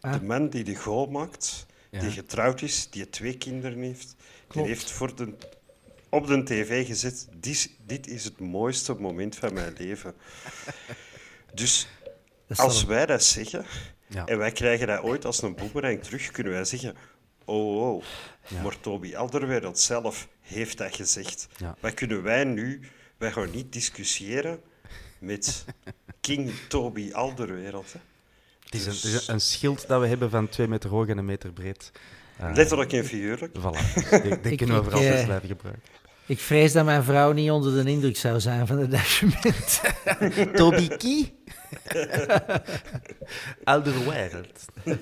[0.01, 0.13] Ah.
[0.13, 4.15] De man die de goal maakt, die getrouwd is, die twee kinderen heeft,
[4.47, 5.33] die heeft voor de,
[6.13, 10.13] op de tv gezet: dit, dit is het mooiste moment van mijn leven.
[11.53, 11.87] dus
[12.55, 13.65] als wij dat zeggen,
[14.07, 14.25] ja.
[14.25, 16.95] en wij krijgen dat ooit als een boemerang terug, kunnen wij zeggen:
[17.45, 18.03] Oh, oh.
[18.47, 18.61] Ja.
[18.61, 21.47] maar Toby Alderwereld zelf heeft dat gezegd.
[21.57, 21.75] Ja.
[21.79, 22.81] Wat kunnen wij nu?
[23.17, 24.61] Wij gaan niet discussiëren
[25.19, 25.65] met
[26.21, 27.93] King Toby Alderwereld.
[27.93, 27.99] Hè.
[28.63, 31.17] Het is, een, het is, een, schild dat we hebben van twee meter hoog en
[31.17, 31.91] een meter breed.
[32.41, 33.57] Uh, Letterlijk en figuurlijk.
[33.57, 33.93] Voilà.
[34.23, 36.01] Die, die kunnen we voor altijd blijven gebruiken.
[36.25, 39.81] Ik vrees dat mijn vrouw niet onder de indruk zou zijn van het document.
[40.57, 41.33] Toby Kie?
[43.63, 44.65] Ouder wereld.
[44.85, 44.93] uh,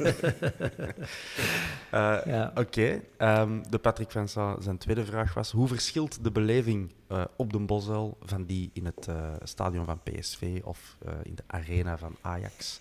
[2.26, 2.51] ja.
[2.55, 3.41] Oké, okay.
[3.41, 7.59] um, de Patrick Vincent, zijn tweede vraag was: hoe verschilt de beleving uh, op de
[7.59, 12.80] Bosuil van die in het uh, stadion van PSV of in de arena van Ajax?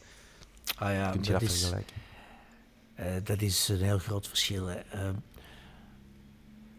[0.76, 1.96] Ah ja, Kunt je dat, dat is, vergelijken?
[3.24, 4.66] dat is een heel groot verschil.
[4.66, 4.80] Hè.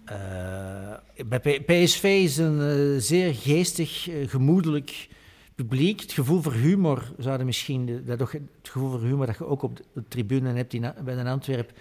[0.05, 5.09] Ehm, bij PSV is een zeer geestig, gemoedelijk
[5.55, 9.63] publiek, het gevoel voor humor, zouden misschien, dat, het gevoel voor humor dat je ook
[9.63, 11.71] op de, tribune hebt in, bij de Antwerp,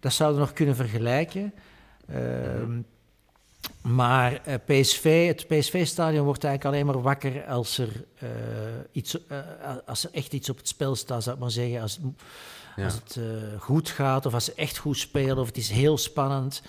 [0.00, 1.54] dat zouden we nog kunnen vergelijken.
[2.10, 2.16] Uh,
[3.82, 8.28] maar uh, eh, PSV, het PSV-stadion wordt eigenlijk alleen maar wakker als er, uh,
[8.92, 9.18] iets,
[9.86, 11.80] als er echt iets op het spel staat, zou ik maar zeggen.
[11.80, 12.00] Als,
[12.76, 12.84] ja.
[12.84, 13.20] als het
[13.58, 16.62] goed gaat of als ze echt goed spelen of het is heel spannend.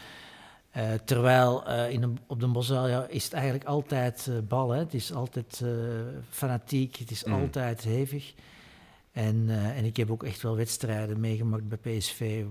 [0.77, 4.69] Uh, terwijl uh, in de, op de Bosalia is het eigenlijk altijd uh, bal.
[4.69, 4.79] Hè?
[4.79, 5.63] Het is altijd
[6.29, 7.33] fanatiek, het is mm.
[7.33, 8.33] altijd hevig.
[9.11, 12.43] En, en ik heb ook echt wel wedstrijden meegemaakt bij PSV.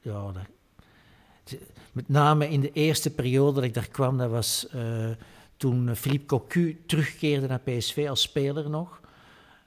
[0.00, 1.58] Ja, dat,
[1.92, 4.66] met name in de eerste periode dat ik daar kwam, dat was
[5.56, 9.00] toen Philippe Cocu terugkeerde naar PSV als speler nog.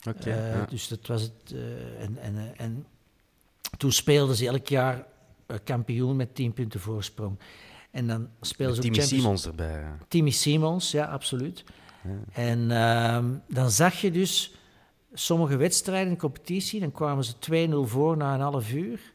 [0.10, 0.66] Okay, ja.
[0.70, 1.56] Dus dat was het.
[2.00, 2.86] en, en, en
[3.78, 5.06] toen speelden ze elk jaar
[5.64, 7.38] kampioen met 10 punten voorsprong.
[7.96, 9.84] En dan speelden ze ook Timmy Simons erbij.
[10.08, 11.64] Timmy Simons, ja, absoluut.
[12.04, 12.44] Ja.
[12.44, 14.56] En uh, dan zag je dus
[15.14, 17.34] sommige wedstrijden in competitie, dan kwamen ze
[17.70, 19.14] 2-0 voor na een half uur.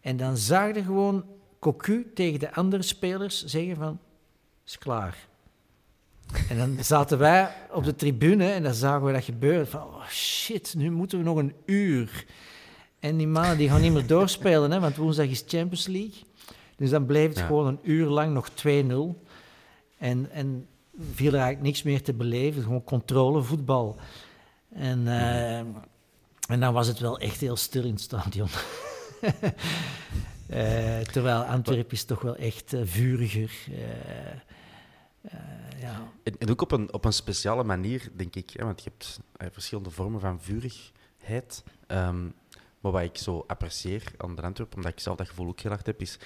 [0.00, 1.24] En dan zag je gewoon
[1.60, 3.98] Cocu tegen de andere spelers zeggen van,
[4.66, 5.28] is klaar.
[6.48, 9.68] En dan zaten wij op de tribune en dan zagen we dat gebeuren.
[9.68, 12.24] Van, oh shit, nu moeten we nog een uur.
[12.98, 16.26] En die mannen die gaan niet meer doorspelen, hè, want woensdag is Champions League.
[16.78, 18.54] Dus dan bleef het gewoon een uur lang nog 2-0.
[19.98, 20.66] En, en
[21.12, 22.62] viel er eigenlijk niks meer te beleven.
[22.62, 23.96] Gewoon controle, voetbal.
[24.74, 28.48] En, uh, en dan was het wel echt heel stil in het stadion.
[30.50, 33.52] uh, terwijl Antwerpen is toch wel echt uh, vuriger.
[35.80, 36.08] ja.
[36.22, 38.50] En, en, ook op een, op een speciale manier, denk ik.
[38.50, 39.20] Hè, want je hebt
[39.52, 41.64] verschillende vormen van vurigheid.
[41.86, 42.34] Um,
[42.80, 45.70] maar wat ik zo apprecieer aan de Antwerpen, omdat ik zelf dat gevoel ook heel
[45.70, 46.18] hard heb, is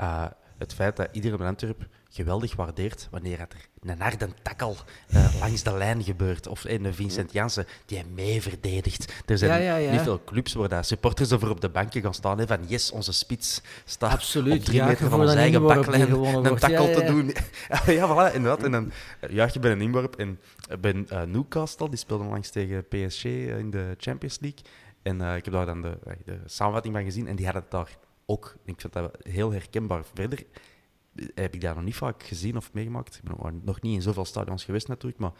[0.00, 0.26] uh,
[0.58, 3.48] het feit dat iedere Antwerp geweldig waardeert wanneer er
[3.82, 4.76] een harde takkel
[5.14, 6.46] uh, langs de lijn gebeurt.
[6.46, 9.12] Of een Vincent Janssen die mee verdedigt.
[9.26, 9.90] Er zijn ja, ja, ja.
[9.90, 12.38] niet veel clubs waar dat supporters over op de banken gaan staan.
[12.38, 16.56] Hè, van yes, onze spits staat Absoluut, op drie meter van onze eigen baklijn een
[16.56, 17.26] takkel te doen.
[17.96, 18.62] ja, voilà, inderdaad.
[18.62, 18.92] En dan
[19.30, 20.16] juich je bij een inworp.
[20.16, 20.40] En
[20.80, 24.60] bij uh, Newcastle, die speelde langs tegen PSG in de Champions League.
[25.02, 27.26] En ik heb daar dan de, de samenvatting van gezien.
[27.26, 27.96] En die hadden het daar
[28.30, 30.04] ook, ik vind dat heel herkenbaar.
[30.14, 30.46] Verder
[31.34, 33.16] heb ik dat nog niet vaak gezien of meegemaakt.
[33.16, 35.32] Ik ben nog niet in zoveel stadions geweest natuurlijk, maar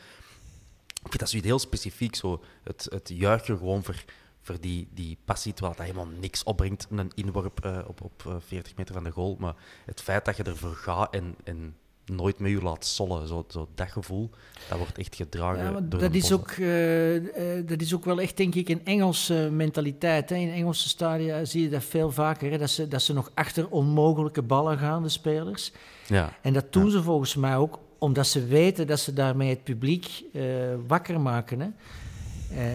[0.89, 2.15] ik vind dat zoiets heel specifiek.
[2.15, 4.05] Zo het, het juichen gewoon voor,
[4.41, 8.73] voor die, die passie, terwijl dat helemaal niks opbrengt, een inworp uh, op, op 40
[8.73, 9.37] eh, meter van de goal.
[9.39, 11.77] Maar het feit dat je ervoor gaat en, en
[12.09, 13.27] nooit met u laat sollen.
[13.27, 14.31] Zo, zo dat gevoel,
[14.69, 17.17] dat wordt echt gedragen Ja, door dat, is ook, eh,
[17.59, 20.31] eh, dat is ook wel echt, denk ik, een Engelse mentaliteit.
[20.31, 20.37] Hè.
[20.37, 22.51] In Engelse stadia zie je dat veel vaker.
[22.51, 22.59] Hè.
[22.59, 25.73] Dat, ze, dat ze nog achter onmogelijke ballen gaan, de spelers.
[26.07, 29.65] Ja, En dat doen ze volgens mij ook omdat ze weten dat ze daarmee het
[29.65, 30.43] publiek eh,
[30.87, 31.61] wakker maken.
[31.61, 31.69] Hè.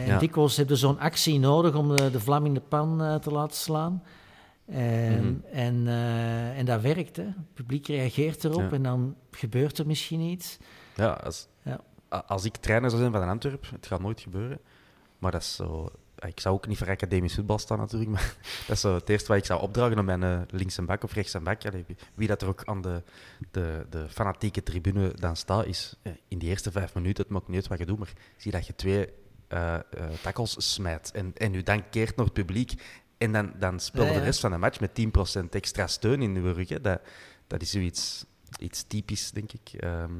[0.07, 3.31] En dikwijls hebben ze zo'n actie nodig om de, de vlam in de pan te
[3.31, 4.03] laten slaan.
[4.69, 5.33] Ehm, Mhm.
[5.51, 7.15] en, eh, en dat werkt.
[7.15, 7.23] Hè.
[7.23, 8.71] Het publiek reageert erop Ja.
[8.71, 10.57] en dan gebeurt er misschien iets.
[10.95, 11.79] ja, als, Ja.
[12.27, 14.59] als ik trainer zou zijn van een Antwerp, het gaat nooit gebeuren.
[15.19, 15.89] Maar dat is zo...
[16.27, 18.35] Ik zou ook niet voor academisch voetbal staan natuurlijk, maar
[18.67, 21.03] dat is zo het eerste wat ik zou opdragen aan mijn eh, links en bak
[21.03, 21.65] of rechts en bak.
[21.65, 21.85] Allee,
[22.15, 23.03] wie, dat er ook aan de,
[23.51, 27.47] de, de fanatieke tribune dan staat, is eh, in die eerste vijf minuten, het maakt
[27.47, 29.07] niet uit wat je doet, maar zie dat je twee
[29.47, 29.81] eh eh
[30.21, 32.73] tackles smijt en, en u dan keert naar het publiek
[33.23, 34.19] en dan, dan speel je Ja, ja.
[34.19, 34.99] de rest van de match met
[35.41, 36.69] 10% extra steun in uw rug.
[36.69, 36.81] hè.
[36.81, 37.01] Dat,
[37.47, 38.25] dat is zoiets
[38.59, 39.73] iets typisch, denk ik.
[39.79, 40.11] Ehm,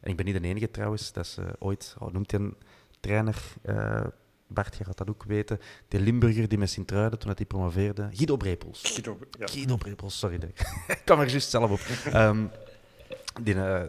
[0.00, 1.12] en ik ben niet de enige trouwens.
[1.12, 2.56] Dat is ooit, hoe noemt hij een
[3.00, 3.36] trainer?
[3.62, 4.04] eh,
[4.46, 5.58] Bart, je gaat dat ook weten.
[5.88, 8.08] De Limburger die met Sint-Truiden, toen dat hij promoveerde.
[8.12, 8.80] Guido Brepels.
[8.82, 9.46] Guido, ja.
[9.46, 10.38] Guido Brepels, sorry.
[10.88, 11.80] Ik kwam er juist zelf op.
[12.12, 12.46] Ehm,
[13.42, 13.88] die, eh,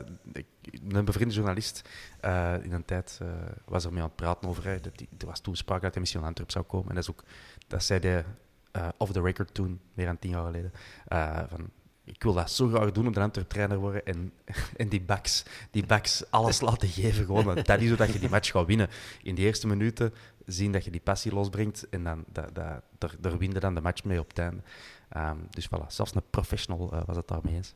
[0.90, 1.82] een bevriende journalist
[2.20, 3.28] eh, in een tijd eh,
[3.66, 4.64] was er mee aan het praten over.
[4.66, 6.90] hè, dat die, er was toen sprake dat hij misschien aan Antwerp zou komen.
[6.90, 7.24] En dat, is ook,
[7.68, 8.26] dat zei hij
[8.72, 10.72] eh, off the record toen, meer dan tien jaar geleden.
[11.08, 11.70] eh, van,
[12.04, 14.34] ik wil dat zo graag doen om de Antwerp trainer worden en,
[14.78, 17.26] en die backs, die backs alles laten geven.
[17.26, 18.90] Gewoon, want dat is hoe dat je die match gaat winnen.
[19.24, 20.14] In die eerste minuten
[20.46, 23.76] zien dat je die passie losbrengt en dan, dat, dat, daar, daar win je dan
[23.76, 24.62] de match mee op het einde.
[25.10, 27.74] Ehm, dus voilà, zelfs een professional eh, was het daarmee eens.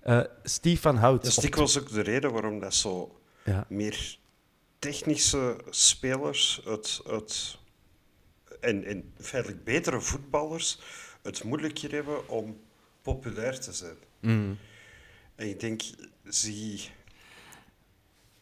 [0.00, 1.22] Eh Steve van Hout.
[1.22, 3.64] Dat is dikwijls ook de reden waarom dat zo Ja.
[3.68, 4.18] meer
[4.78, 7.58] technische spelers het, het,
[8.60, 10.80] en, en feitelijk betere voetballers
[11.22, 12.60] het moeilijker hebben om
[13.02, 13.96] populair te zijn.
[14.20, 14.58] Mm.
[15.34, 15.82] En ik denk,
[16.24, 16.90] zie...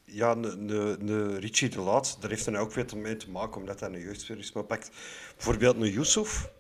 [0.07, 3.61] Ja, een- een een Richie de Laat, daar heeft hij ook weer mee te maken,
[3.61, 4.53] omdat hij een jeugdspeler is.
[4.53, 4.91] Maar pakt
[5.35, 6.51] bijvoorbeeld een Yusuf.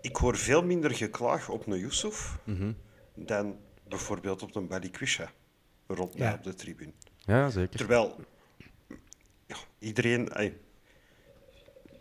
[0.00, 2.72] Ik hoor veel minder geklaag op een Yusuf Mhm.
[3.14, 3.58] dan
[3.88, 5.32] bijvoorbeeld op een Balikwisha
[5.86, 6.34] rond mij Ja.
[6.34, 6.92] op de tribune.
[7.18, 7.78] Ja, zeker.
[7.78, 8.16] Terwijl
[9.46, 10.32] ja, iedereen...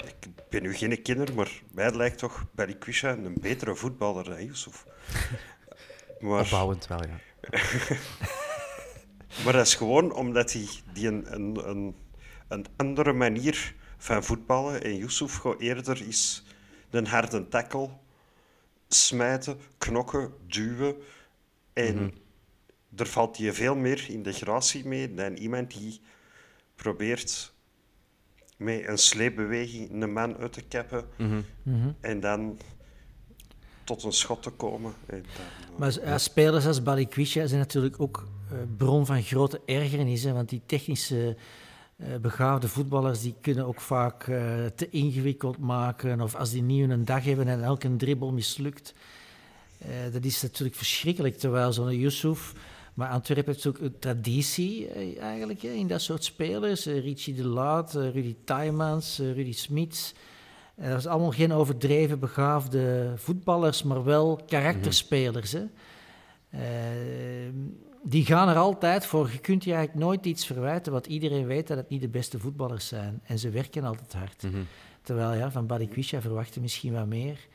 [0.06, 4.86] ik ben nu geen kenner, maar mij lijkt toch Balikwisha een betere voetballer dan Yusuf.
[6.20, 7.20] Maar, Opbouwend wel, ja.
[9.44, 11.96] maar dat is gewoon omdat hij die een, een, een,
[12.48, 16.44] een andere manier van voetballen en Yusuf gewoon eerder is
[16.90, 17.90] een harde tackle,
[18.88, 20.96] smijten, knokken, duwen.
[21.74, 22.14] En
[22.96, 26.02] er valt je veel meer integratie mee dan iemand die
[26.76, 27.54] probeert
[28.58, 31.06] met een sleepbeweging een man uit te kappen
[32.00, 32.58] en dan
[33.84, 34.94] tot een schot te komen.
[35.06, 39.62] En dan, eh, Maar ja, spelers als Balikwisha zijn natuurlijk ook eh, bron van grote
[39.66, 40.24] ergernis.
[40.24, 41.36] Hè, want die technische
[41.98, 46.22] eh, begaafde voetballers die kunnen ook vaak eh, te ingewikkeld maken.
[46.22, 48.94] Of als die nieuw een dag hebben en elke dribbel mislukt.
[49.78, 51.38] Eh, dat is natuurlijk verschrikkelijk.
[51.38, 52.54] Terwijl zo'n Yusuf...
[52.98, 56.86] Maar Antwerpen heeft ook een traditie eh, eigenlijk hè, in dat soort spelers.
[56.86, 60.14] Eh, Richie de Laat, eh, Rudy Taimans, eh, Rudy Smits.
[60.76, 65.52] Dat is allemaal geen overdreven begaafde voetballers, maar wel karakterspelers.
[65.52, 65.64] Hè.
[68.04, 69.30] Die gaan er altijd voor.
[69.32, 72.40] Je kunt je eigenlijk nooit iets verwijten, want iedereen weet dat het niet de beste
[72.40, 73.20] voetballers zijn.
[73.24, 74.44] En ze werken altijd hard.
[74.44, 74.62] Mhm.
[75.02, 77.48] Terwijl ja, van Balikwisha verwachten misschien wat meer.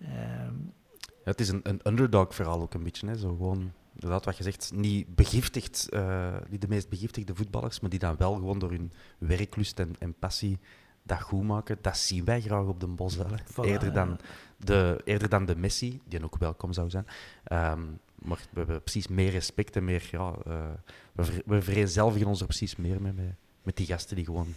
[0.00, 0.54] Ehm,
[0.98, 3.06] Ja, het is een, een underdog-verhaal ook een beetje.
[3.06, 3.16] Hè.
[3.16, 7.90] Zo gewoon, inderdaad, wat je zegt, niet begiftigd, eh, niet de meest begiftigde voetballers, maar
[7.90, 10.58] die dan wel gewoon door hun werklust en, en passie
[11.02, 11.78] dat goed maken.
[11.80, 13.26] Dat zien wij graag op de bos wel.
[13.26, 13.36] hè.
[13.36, 13.94] Voilà, eerder, ja.
[13.94, 14.18] dan
[14.56, 17.06] de, eerder dan de Messi, die ook welkom zou zijn.
[17.44, 17.82] Ehm,
[18.14, 20.08] maar we hebben precies meer respect en meer...
[20.10, 20.70] Ja, eh,
[21.12, 24.54] we, ver, we vereenzelvigen ons er precies meer mee, met, met die gasten die gewoon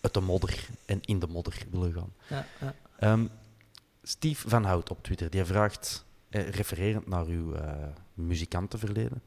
[0.00, 2.12] uit de modder en in de modder willen gaan.
[2.28, 2.74] ja, ja.
[2.98, 3.26] Ehm,
[4.02, 6.04] Steve van Hout op Twitter, die vraagt,
[6.34, 7.72] eh, refererend naar uw eh,
[8.14, 9.22] muzikantenverleden,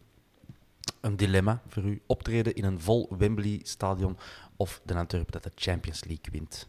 [1.01, 2.01] een dilemma voor u.
[2.05, 4.17] Optreden in een vol Wembley-stadion
[4.55, 6.67] of de Antwerpen dat de Champions League wint?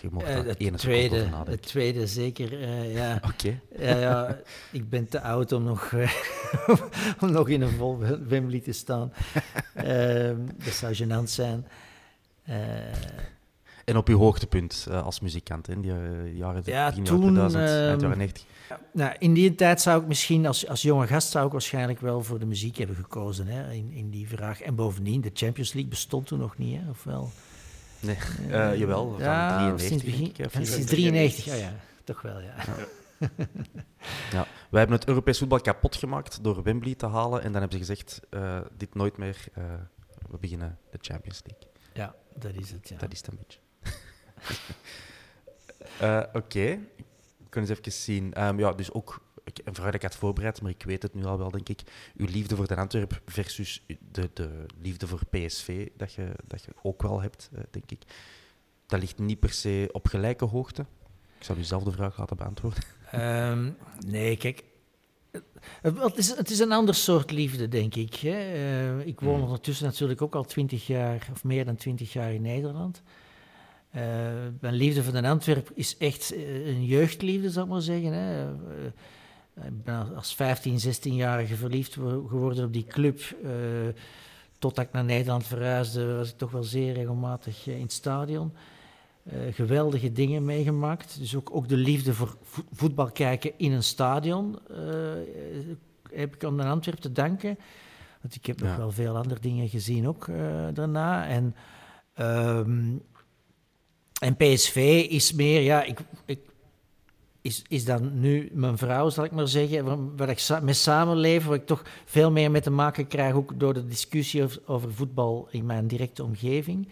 [0.00, 2.62] Je mag Eh, daar het, tweede, het tweede, zeker.
[2.62, 3.20] eh, ja.
[3.32, 3.60] Oké.
[3.78, 4.38] Ja, ja,
[4.72, 5.92] ik ben te oud om nog,
[7.22, 9.12] om nog in een vol Wembley te staan.
[9.74, 11.66] Ehm, dat zou gênant zijn.
[12.42, 12.56] Eh,
[13.88, 17.34] En op uw hoogtepunt eh, als muzikant, hè, in die eh, jaren Ja, begin toen,
[17.34, 18.44] jaren 2000, eind ehm, jaren 90.
[18.92, 22.22] nou, in die tijd zou ik misschien, als, als jonge gast, zou ik waarschijnlijk wel
[22.22, 24.60] voor de muziek hebben gekozen hè, in, in die vraag.
[24.60, 27.30] En bovendien, de Champions League bestond toen nog niet, hè, of wel?
[28.00, 28.16] Nee,
[28.50, 31.44] eh, jawel, van ja, 93 sinds begin, ik, of ja, sinds 94.
[31.44, 31.72] 93, oh ja,
[32.04, 32.54] toch wel, ja.
[34.36, 37.42] ja, wij hebben het Europees voetbal kapot gemaakt door Wembley te halen.
[37.42, 39.44] En dan hebben ze gezegd, uh, dit nooit meer.
[39.58, 39.64] Uh,
[40.30, 41.68] we beginnen de Champions League.
[41.94, 42.88] Ja, dat is het.
[42.88, 42.96] Ja.
[42.96, 43.58] Dat is het een beetje.
[46.02, 46.80] Uh, Oké, okay.
[47.36, 48.44] we kunnen eens even zien.
[48.44, 49.26] Um, ja, dus ook
[49.64, 51.82] een vraag ik had voorbereid, maar ik weet het nu al wel, denk ik.
[52.16, 56.70] Uw liefde voor de Antwerp versus de, de liefde voor PSV, dat je, dat je
[56.82, 58.02] ook wel hebt, denk ik.
[58.86, 60.86] Dat ligt niet per se op gelijke hoogte.
[61.38, 62.82] Ik zou u zelf de vraag laten beantwoorden.
[63.14, 63.76] Um,
[64.06, 64.64] nee, kijk.
[65.82, 68.14] Het is, het is een ander soort liefde, denk ik.
[68.14, 68.54] Hè.
[68.54, 69.42] Uh, ik woon hmm.
[69.42, 73.02] ondertussen natuurlijk ook al twintig jaar, of meer dan twintig jaar in Nederland.
[73.96, 74.02] Uh,
[74.60, 78.12] mijn liefde voor de Antwerp is echt eh, een jeugdliefde, zou ik maar zeggen.
[78.12, 78.44] Hè.
[78.44, 83.36] Uh, ik ben als 15, 16-jarige verliefd geworden op die club.
[84.58, 88.52] totdat ik naar Nederland verhuisde, was ik toch wel zeer regelmatig in het stadion.
[89.50, 91.18] Geweldige dingen meegemaakt.
[91.18, 92.36] Dus ook, ook de liefde voor
[92.72, 94.58] voetbal kijken in een stadion
[96.12, 97.58] heb ik aan de Antwerpen te danken.
[98.20, 100.26] Want ik heb nog wel veel andere dingen gezien ook
[100.72, 101.26] daarna.
[101.26, 101.54] En,
[102.18, 103.02] um,
[104.18, 106.40] en PSV is meer, ja, ik, ik,
[107.40, 111.56] is, is dan nu mijn vrouw, zal ik maar zeggen, waar ik mee samenleef, waar
[111.56, 115.48] ik toch veel meer mee te maken krijg, ook door de discussie over, over voetbal
[115.50, 116.88] in mijn directe omgeving.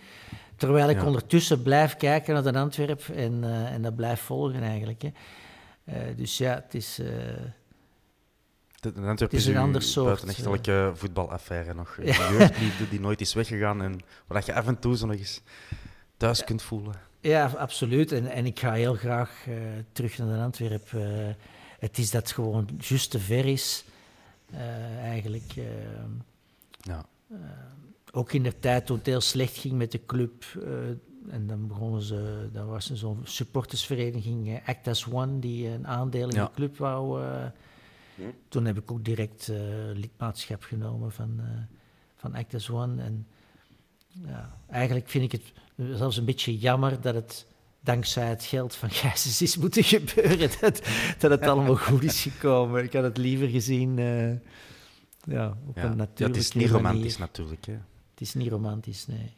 [0.56, 5.02] Terwijl ik ondertussen blijf kijken naar de Antwerp en, uh, en dat blijf volgen eigenlijk.
[5.02, 5.10] Hè.
[5.84, 7.06] Uh, dus ja, het is, uh,
[8.80, 10.06] de, de het is een ander soort.
[10.06, 11.96] Buitenechtelijke voetbalaffaire nog.
[11.98, 15.42] Een jeugdliefde die nooit is weggegaan en waar je af en toe zo nog eens
[16.16, 16.94] thuis kunt voelen.
[17.26, 18.12] Ja, absoluut.
[18.12, 19.46] En, en ik ga heel graag
[19.92, 20.90] terug naar de Antwerp.
[21.78, 23.84] het is dat gewoon juist te ver is,
[25.00, 25.52] eigenlijk.
[26.80, 27.06] ja
[28.16, 30.44] ook in de tijd toen het heel slecht ging met de club.
[30.56, 30.72] Uh,
[31.28, 35.86] en dan begonnen ze, dan was er zo'n supportersvereniging, uh, Act as One, die een
[35.86, 37.22] aandeel in de club wou.
[37.22, 37.44] Uh,
[38.48, 39.52] Toen heb ik ook direct
[39.94, 41.40] lidmaatschap genomen van,
[42.16, 43.02] van Act as One.
[43.02, 43.26] En
[44.26, 47.46] ja, eigenlijk vind ik het zelfs een beetje jammer dat het
[47.80, 50.50] dankzij het geld van Gijsens is moeten gebeuren.
[50.60, 50.82] Dat,
[51.18, 52.84] dat het allemaal goed is gekomen.
[52.84, 53.96] Ik had het liever gezien.
[55.24, 57.66] ja, op een natuurlijke ja, Het is niet romantisch natuurlijk.
[57.66, 57.78] Hè?
[58.10, 59.34] Het is niet romantisch, nee.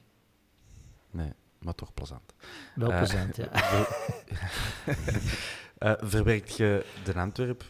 [1.10, 2.34] Nee, maar toch plezant.
[2.74, 3.48] Wel uh, plezant, ja.
[5.78, 7.64] uh, verwerkt je de Antwerp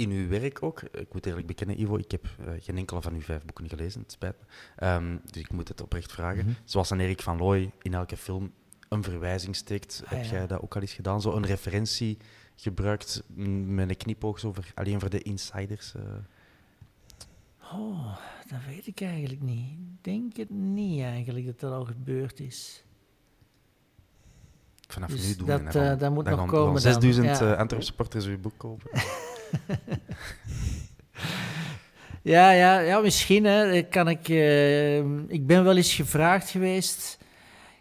[0.00, 0.82] in uw werk ook?
[0.82, 4.00] Ik moet eerlijk bekennen, Ivo, ik heb uh, geen enkele van uw vijf boeken gelezen,
[4.00, 4.94] het spijt me.
[4.94, 6.44] Um, dus ik moet het oprecht vragen.
[6.44, 6.56] Mm -hmm.
[6.64, 8.52] Zoals een Erik van Looy in elke film
[8.88, 10.30] een verwijzing steekt, ah, heb ja.
[10.30, 11.20] jij dat ook al eens gedaan?
[11.20, 12.18] Zo een referentie
[12.56, 13.22] gebruikt
[13.66, 15.94] met een knipoog over, alleen voor de insiders?
[17.72, 18.16] Oh,
[18.48, 19.70] dat weet ik eigenlijk niet.
[19.70, 22.84] Ik denk het niet eigenlijk dat dat al gebeurd is.
[24.88, 26.80] Vanaf dus nu doen dat, we uh, dat moet nog komen.
[26.80, 27.52] 6000 ja.
[27.52, 28.90] uh, Antwerp supporters uw boek kopen.
[32.22, 34.28] ja, ja, ja, misschien hè, kan ik.
[34.28, 34.98] Uh,
[35.28, 37.18] ik ben wel eens gevraagd geweest.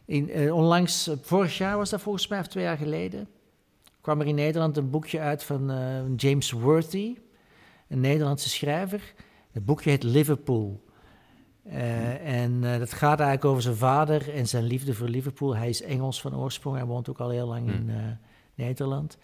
[0.05, 3.27] In, uh, onlangs, vorig jaar was dat volgens mij, of twee jaar geleden.
[4.01, 5.71] kwam er in Nederland een boekje uit van
[6.15, 7.17] James Worthy,
[7.87, 9.13] een Nederlandse schrijver.
[9.51, 10.87] Het boekje heet Liverpool.
[11.73, 15.55] Uh, en uh, dat gaat eigenlijk over zijn vader en zijn liefde voor Liverpool.
[15.55, 17.95] Hij is Engels van oorsprong, hij woont ook al heel lang in uh,
[18.55, 19.17] Nederland.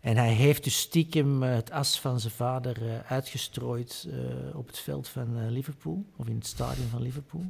[0.00, 4.08] En hij heeft dus stiekem het as van zijn vader uitgestrooid
[4.54, 7.44] op het veld van Liverpool, of in het stadion van Liverpool.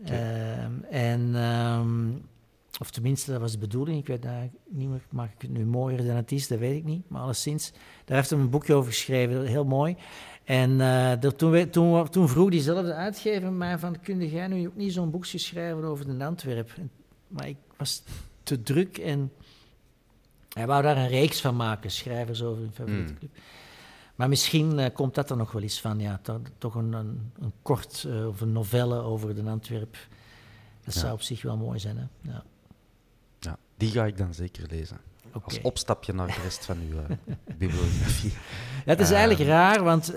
[0.00, 0.16] Okay.
[0.16, 2.24] Ehm, en, um,
[2.80, 3.98] of tenminste, dat was de bedoeling.
[3.98, 4.26] Ik weet
[4.68, 7.08] niet meer, maak ik het nu mooier dan het is, dat weet ik niet.
[7.08, 7.72] Maar alleszins,
[8.04, 9.96] daar heeft hij een boekje over geschreven, heel mooi.
[10.44, 14.92] En uh, toen, toen, toen, vroeg diezelfde uitgever mij van, kun jij nu ook niet
[14.92, 16.70] zo'n boekje schrijven over de Antwerp?
[17.28, 18.02] maar ik was
[18.42, 19.32] te druk en
[20.56, 23.18] hij wou daar een reeks van maken, schrijvers over een favoriete hmm.
[23.18, 23.30] club.
[24.14, 27.32] Maar misschien uh, komt dat er nog wel eens van, ja, to, toch een, een,
[27.40, 29.96] een kort uh, of een novelle over de Antwerp.
[30.84, 31.00] Dat ja.
[31.00, 32.30] zou op zich wel mooi zijn, hè?
[32.30, 32.42] Ja.
[33.38, 34.98] ja, die ga ik dan zeker lezen.
[35.42, 37.16] Als opstapje naar de rest van uw uh,
[37.58, 38.30] bibliografie.
[38.30, 39.50] Ja, het is eigenlijk ehm.
[39.50, 40.12] raar, want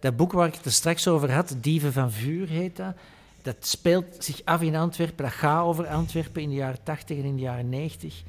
[0.00, 2.94] dat boek waar ik het er straks over had, Dieven van Vuur heet dat,
[3.42, 5.24] dat speelt zich af in Antwerpen.
[5.24, 8.22] Dat gaat over Antwerpen in de jaren 80 en in de jaren 90.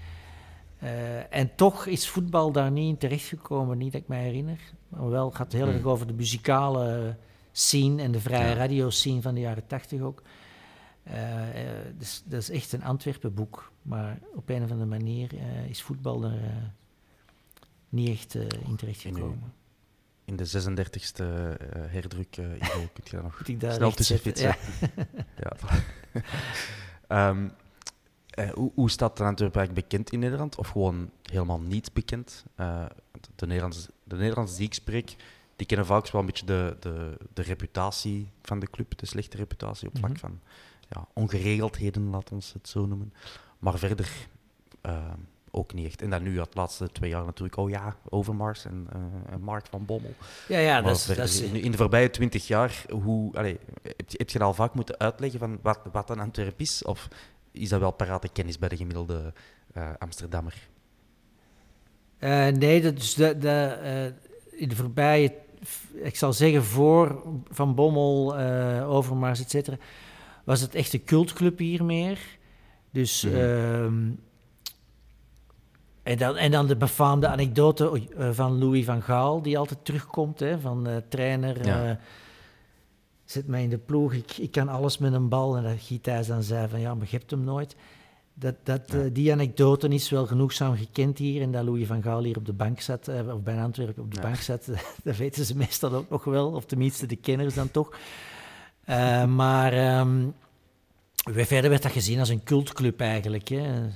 [0.84, 4.60] Uh, eh, en toch is voetbal daar niet in terechtgekomen, niet dat ik me herinner.
[4.88, 5.92] Maar wel gaat het heel erg hmm.
[5.92, 7.18] over de muzikale
[7.52, 8.54] scene en de vrije ja.
[8.54, 10.22] radio scene van de jaren 80 ook.
[11.08, 11.14] Uh,
[11.98, 13.72] dus, dat is echt een Antwerpen boek.
[13.82, 16.74] Maar op een of andere manier uh, is voetbal er
[17.90, 19.54] niet echt in terecht gekomen.
[20.26, 21.26] In, de 36e
[21.90, 24.56] herdruk, Ivo, kun je daar nog snel tussen fietsen?
[25.38, 25.56] Ja.
[27.08, 27.30] ja.
[27.30, 27.52] um,
[28.34, 30.56] Eh, hoe, hoe staat de Antwerpen bekend in Nederland?
[30.56, 32.46] Of gewoon helemaal niet bekend?
[32.60, 32.86] Uh,
[33.36, 35.16] de, Nederlandse, de Nederlandse die ik spreek,
[35.56, 39.38] die kennen vaak wel een beetje de, de, de reputatie van de club, de slechte
[39.38, 40.20] reputatie op vlak mhm.
[40.20, 40.40] van
[40.90, 43.14] ja, ongeregeldheden, laten we het zo noemen.
[43.60, 44.12] Maar verder
[44.86, 45.14] uh,
[45.52, 46.02] ook niet echt.
[46.02, 48.88] En dan nu, het laatste twee jaar natuurlijk, oh ja, Overmars en,
[49.40, 50.14] Mark van Bommel.
[50.48, 51.42] Ja, ja, dat is, dat is...
[51.42, 55.40] In de voorbije twintig jaar, hoe, allez, heb, je, heb je al vaak moeten uitleggen
[55.40, 56.84] van wat, wat een Antwerp is?
[56.84, 57.08] Of
[57.54, 59.34] is dat wel parate kennis bij de gemiddelde
[59.78, 60.68] uh, Amsterdammer?
[62.20, 64.14] Uh, nee, dat is de, de,
[64.52, 65.34] in de voorbije,
[65.94, 68.38] ik zal zeggen voor Van Bommel,
[68.84, 69.70] Overmars, et
[70.44, 72.20] was het echt een cultclub hier meer.
[72.92, 73.24] Dus...
[73.24, 74.18] Mm.
[76.04, 80.40] En dan, en dan de befaamde anekdote eh, van Louis van Gaal, die altijd terugkomt,
[80.40, 81.90] hè, van uh, trainer, ja.
[81.90, 81.96] uh,
[83.34, 85.58] zet mij in de ploeg, ik, ik kan alles met een bal.
[85.58, 87.76] En dat Gietijs dan zei van, ja, maar je hebt hem nooit.
[88.34, 88.82] Dat, dat,
[89.14, 91.42] die anekdote is wel genoegzaam gekend hier.
[91.42, 94.22] En dat Louis van Gaal hier op de bank zat, of bij Antwerpen op de
[94.22, 94.70] bank zat,
[95.04, 96.52] dat weten ze meestal ook nog wel.
[96.52, 97.98] Of tenminste de kenners dan toch.
[99.28, 100.34] maar um,
[101.26, 103.48] verder werd dat gezien als een cultclub eigenlijk.
[103.48, 103.90] Hè.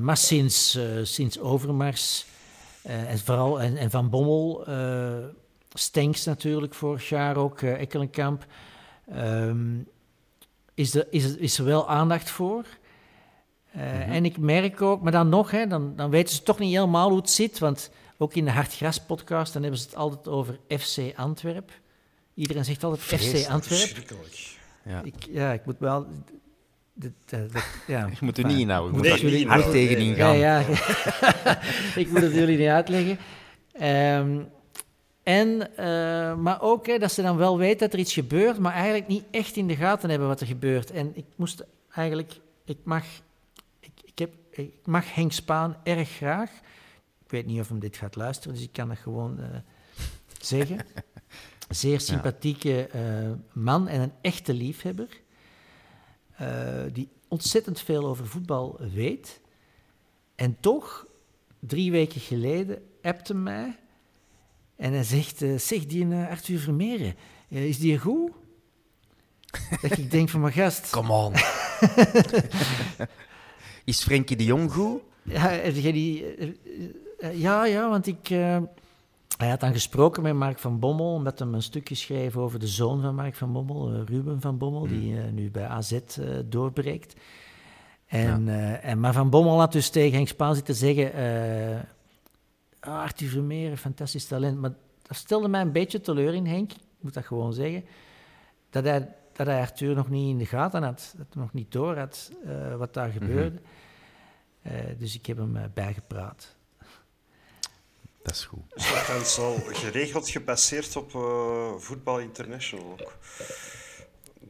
[0.00, 2.26] Maar sinds, sinds Overmars
[2.82, 4.64] en vooral en, en Van Bommel,
[5.74, 8.46] Stenks natuurlijk vorig jaar ook, Ekkelenkamp,
[9.16, 9.88] um,
[10.74, 12.66] is, er, is, is er wel aandacht voor.
[13.72, 14.00] Mm -hmm.
[14.00, 17.08] En ik merk ook, maar dan nog, hè, dan, dan weten ze toch niet helemaal
[17.08, 20.58] hoe het zit, want ook in de Hartgras podcast, dan hebben ze het altijd over
[20.68, 21.70] FC Antwerp.
[22.34, 23.96] Iedereen zegt altijd FC Antwerp.
[24.84, 25.02] Ja.
[25.02, 26.06] Ik, ja, ik moet wel
[27.86, 28.06] ja.
[28.10, 29.02] Je moet er niet inhouden.
[29.02, 30.38] Je moet jullie, hard tegen ingaan.
[30.38, 30.66] Ja, ja.
[32.02, 33.18] ik moet het jullie niet uitleggen.
[34.18, 34.48] Um,
[35.22, 35.48] en,
[35.78, 39.08] uh, maar ook hè, dat ze dan wel weten dat er iets gebeurt, maar eigenlijk
[39.08, 40.90] niet echt in de gaten hebben wat er gebeurt.
[40.90, 43.04] En ik moest eigenlijk, ik mag,
[43.80, 46.50] ik, ik, heb, ik mag Henk Spaan erg graag.
[47.24, 49.46] Ik weet niet of hem dit gaat luisteren, dus ik kan dat gewoon uh,
[50.40, 50.78] zeggen.
[51.68, 55.08] Zeer sympathieke uh, man en een echte liefhebber.
[56.42, 59.40] Eh, die ontzettend veel over voetbal weet.
[60.34, 61.06] En toch,
[61.58, 63.78] drie weken geleden, appte mij
[64.82, 67.14] en hij zegt, uh, zeg, die uh, Arthur Vermeeren,
[67.48, 68.30] is die goed?
[69.82, 70.90] dat ik denk van, mijn gast...
[70.90, 71.32] Come on.
[73.84, 75.00] is Frenkie de Jong goed?
[75.22, 76.24] Ja, die,
[77.32, 78.28] ja, ja, want ik...
[79.36, 82.66] Hij had dan gesproken met Mark van Bommel, met hem een stukje schreef over de
[82.66, 87.14] zoon van Mark van Bommel, Ruben van Bommel, die uh, nu bij AZ eh, doorbreekt.
[88.06, 88.74] En, ja.
[88.74, 91.12] en, maar Van Bommel had dus tegen Henk Spaan zitten zeggen,
[92.90, 94.58] Arthur Vermeer, fantastisch talent.
[94.58, 94.72] Maar
[95.02, 97.84] dat stelde mij een beetje teleur in, Henk, ik moet dat gewoon zeggen,
[98.70, 101.72] dat hij, dat hij Arthur nog niet in de gaten had, dat hij nog niet
[101.72, 102.32] door had
[102.76, 103.18] wat daar mhm.
[103.18, 103.60] gebeurde.
[103.60, 104.96] Mm -hmm.
[104.98, 106.56] dus ik heb hem bijgepraat.
[108.22, 108.62] Dat is goed.
[109.08, 113.18] Dat is al geregeld gebaseerd op uh, Voetbal International ook.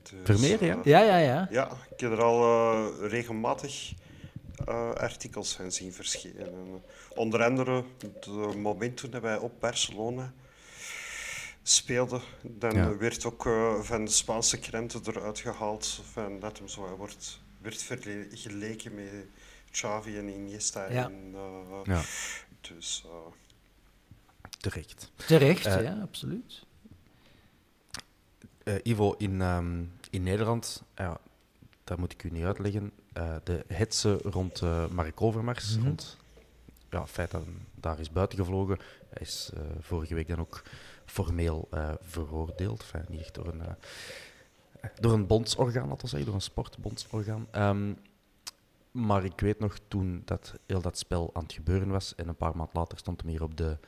[0.03, 0.77] Dus, Vermeer, ja?
[0.77, 1.49] Uh, ja, ja, ja.
[1.51, 2.41] Ja, ik heb er al
[4.69, 6.47] uh, regelmatig artikels van zien verschijnen.
[6.47, 6.83] En,
[7.15, 10.33] onder andere het moment toen wij op Barcelona
[11.63, 12.97] speelden, dan ja.
[12.97, 13.43] werd ook
[13.81, 19.27] van de Spaanse krenten eruit gehaald van dat hem zo wordt, werd vergeleken met
[19.71, 20.93] Xavi en Iniesta.
[20.93, 21.05] Ja.
[21.05, 21.35] En,
[21.85, 22.03] ja.
[22.61, 23.05] Dus
[24.63, 25.11] terecht.
[25.27, 26.65] Terecht, uh, ja, absoluut.
[28.65, 31.15] Uh, Ivo, in, um, in Nederland, uh,
[31.85, 32.93] dat moet ik u niet uitleggen,
[33.45, 35.87] de hetze rond Mark Overmars, mm -hmm.
[35.87, 36.17] rond
[36.91, 39.51] ja, het feit dat hij daar is buitengevlogen, hij is
[39.81, 40.63] vorige week dan ook
[41.05, 41.69] formeel
[42.01, 43.63] veroordeeld, enfin, niet echt door een,
[45.01, 47.47] door een bondsorgaan, laten we zeggen, door een sportbondsorgaan.
[47.57, 47.97] Um,
[48.93, 52.37] maar ik weet nog toen dat heel dat spel aan het gebeuren was en een
[52.37, 53.79] paar maanden later stond hem hier op de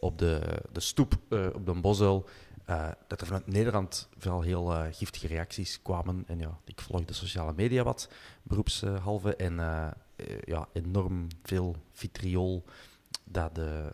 [0.00, 2.28] op de, de stoep uh, op de Bosuil,
[2.70, 6.24] uh, dat er vanuit Nederland vooral heel uh, giftige reacties kwamen.
[6.26, 8.08] En ja, ik volg de sociale media wat,
[8.42, 9.36] beroepshalve.
[9.36, 9.54] En
[10.44, 12.64] ja, enorm veel vitriol
[13.24, 13.92] dat de,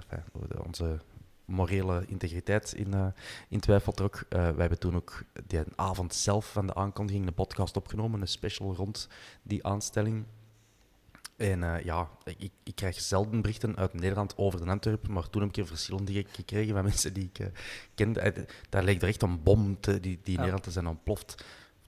[0.64, 1.01] onze
[1.45, 3.14] morele integriteit in,
[3.49, 4.27] in twijfel trok.
[4.29, 8.74] wij hebben toen ook die avond zelf van de aankondiging een podcast opgenomen, een special
[8.74, 9.09] rond
[9.43, 10.24] die aanstelling.
[11.37, 15.43] En uh, ja, ik, ik, krijg zelden berichten uit Nederland over de Antwerpen, maar toen
[15.43, 17.47] heb ik er verschillende gekregen van mensen die ik uh,
[17.95, 18.34] kende.
[18.37, 21.45] Uh, daar leek er echt een bom te, die, die in Nederland te zijn ontploft.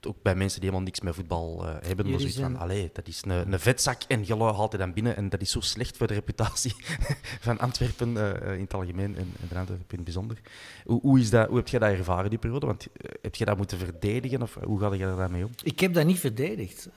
[0.07, 2.05] Ook bij mensen die helemaal niks met voetbal hebben.
[2.05, 2.51] Jullie zoiets zijn...
[2.51, 5.15] van, allee, dat is een, een vetzak en gelui haalt hij dan binnen.
[5.15, 6.75] En dat is zo slecht voor de reputatie
[7.47, 10.37] van Antwerpen in het algemeen en, en de Antwerpen in het bijzonder.
[10.85, 12.65] Hoe, hoe, is dat, hoe heb jij dat ervaren, die periode?
[12.65, 12.87] Want
[13.21, 15.51] heb je dat moeten verdedigen of hoe ga je daarmee om?
[15.63, 16.89] Ik heb dat niet verdedigd.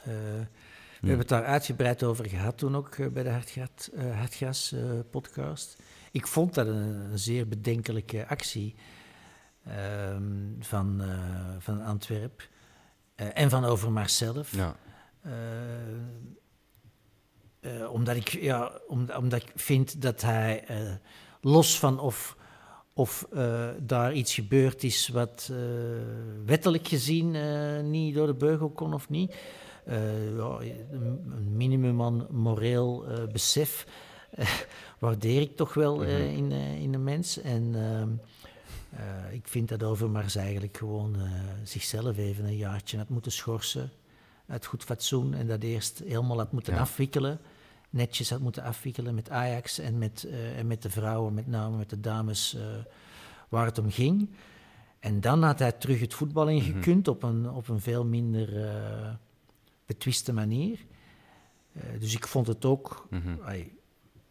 [1.02, 4.72] We hebben het daar uitgebreid over gehad toen ook eh, bij de Hartgras, uh, Hartgras
[4.72, 5.82] uh, podcast.
[6.10, 8.74] Ik vond dat een, een zeer bedenkelijke actie
[9.64, 10.22] ehm,
[10.58, 11.02] van,
[11.58, 12.48] van Antwerp
[13.14, 14.54] en van Overmars zelf.
[14.54, 14.76] Ja.
[17.88, 20.64] omdat, ik, ja, om, omdat ik vind dat hij
[21.40, 22.36] los van of
[22.94, 25.58] of uh, daar iets gebeurd is wat uh,
[26.46, 29.34] wettelijk gezien uh, niet door de beugel kon of niet.
[29.86, 30.58] Ja,
[30.90, 33.86] een minimum aan moreel besef
[34.98, 36.10] waardeer ik toch wel mm -hmm.
[36.10, 37.40] in, in een mens.
[37.40, 38.10] En ehm,
[39.34, 41.16] ik vind dat Overmars eigenlijk gewoon
[41.62, 43.90] zichzelf even een jaartje had moeten schorsen
[44.46, 46.80] uit goed fatsoen en dat eerst helemaal had moeten ja.
[46.80, 47.40] afwikkelen
[47.92, 51.76] netjes had moeten afwikkelen met Ajax en met, uh, en met de vrouwen, met name
[51.76, 52.62] met de dames, uh,
[53.48, 54.30] waar het om ging.
[54.98, 57.14] En dan had hij terug het voetbal ingekund mm -hmm.
[57.14, 59.12] op, een, op een veel minder uh,
[59.92, 60.78] betwiste manier.
[61.98, 63.40] dus ik vond het ook mm -hmm.
[63.44, 63.72] ay,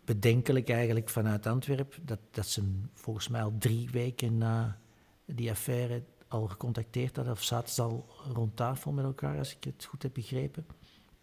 [0.05, 4.78] bedenkelijk eigenlijk vanuit Antwerpen dat, dat ze volgens mij al drie weken na
[5.26, 9.64] die affaire al gecontacteerd hadden, of zaten ze al rond tafel met elkaar, als ik
[9.64, 10.66] het goed heb begrepen.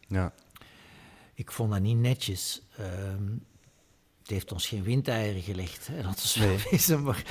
[0.08, 0.32] Ja
[1.38, 2.62] ik vond dat niet netjes.
[2.80, 3.44] Um,
[4.18, 6.58] het heeft ons geen windeieren gelegd, hè, dat is nee.
[6.70, 7.24] wezen, maar...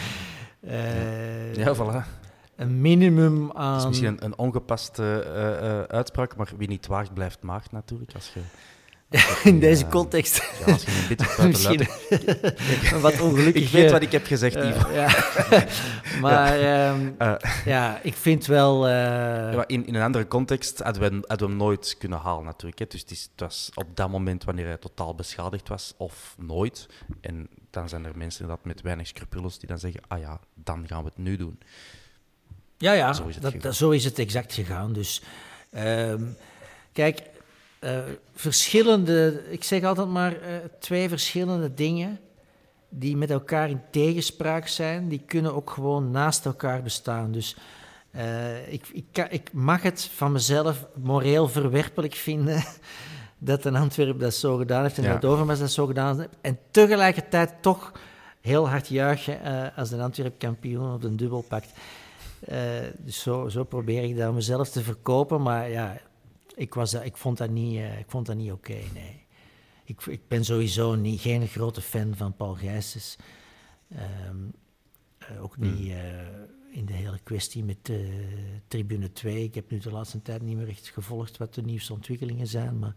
[0.62, 2.27] Uh, ja, voilà.
[2.58, 3.72] Een minimum aan...
[3.72, 7.72] Het is misschien een, een ongepaste uh, uh, uitspraak, maar wie niet waagt, blijft maakt
[7.72, 8.14] natuurlijk.
[8.14, 8.42] Als je
[9.50, 10.36] in deze ja, context.
[10.66, 13.64] Ja, als je een beetje wat ongelukkig.
[13.64, 14.92] ik weet wat ik heb gezegd, Ivo.
[14.92, 15.08] ja.
[16.22, 16.96] maar ja.
[17.22, 17.36] Uh,
[17.66, 18.88] ja, ik vind wel...
[18.88, 22.80] Ja, in, in een andere context hadden we, hadden we hem nooit kunnen halen natuurlijk.
[22.80, 22.86] Hè.
[22.86, 26.88] Dus het, is, het, was op dat moment wanneer hij totaal beschadigd was, of nooit.
[27.22, 30.88] En dan zijn er mensen dat met weinig scrupules die dan zeggen, ah ja, dan
[30.88, 31.60] gaan we het nu doen.
[32.78, 34.94] Ja, ja, zo is het, dat, zo is het exact gegaan.
[34.94, 35.22] Dus
[35.76, 36.38] um,
[36.92, 37.22] kijk
[37.80, 38.00] uh,
[38.34, 40.40] verschillende, ik zeg altijd maar uh,
[40.80, 42.20] twee verschillende dingen
[42.90, 47.32] die met elkaar in tegenspraak zijn, die kunnen ook gewoon naast elkaar bestaan.
[47.32, 47.56] Dus
[48.16, 52.64] uh, ik, ik, ik, mag het van mezelf moreel verwerpelijk vinden
[53.38, 55.14] dat een Antwerp dat zo gedaan heeft en ja.
[55.14, 56.36] dat Overmars dat zo gedaan heeft.
[56.42, 57.92] En tegelijkertijd toch
[58.42, 59.40] heel hard juichen
[59.76, 61.72] als de Antwerp kampioen op een dubbel pakt.
[62.98, 66.02] Dus zo, zo probeer ik dat mezelf te verkopen, maar ja,
[66.58, 69.26] ik, was, ik vond dat niet, uh, ik vond dat niet oké, okay, nee.
[69.84, 73.16] Ik, ik ben sowieso niet, geen grote fan van Paul Gijsens.
[74.30, 74.54] Um,
[75.32, 75.96] uh, ook niet uh,
[76.72, 77.92] in de hele kwestie met
[78.68, 79.44] Tribune 2.
[79.44, 82.80] Ik heb nu de laatste tijd niet meer echt gevolgd wat de nieuwste ontwikkelingen zijn,
[82.80, 82.96] maar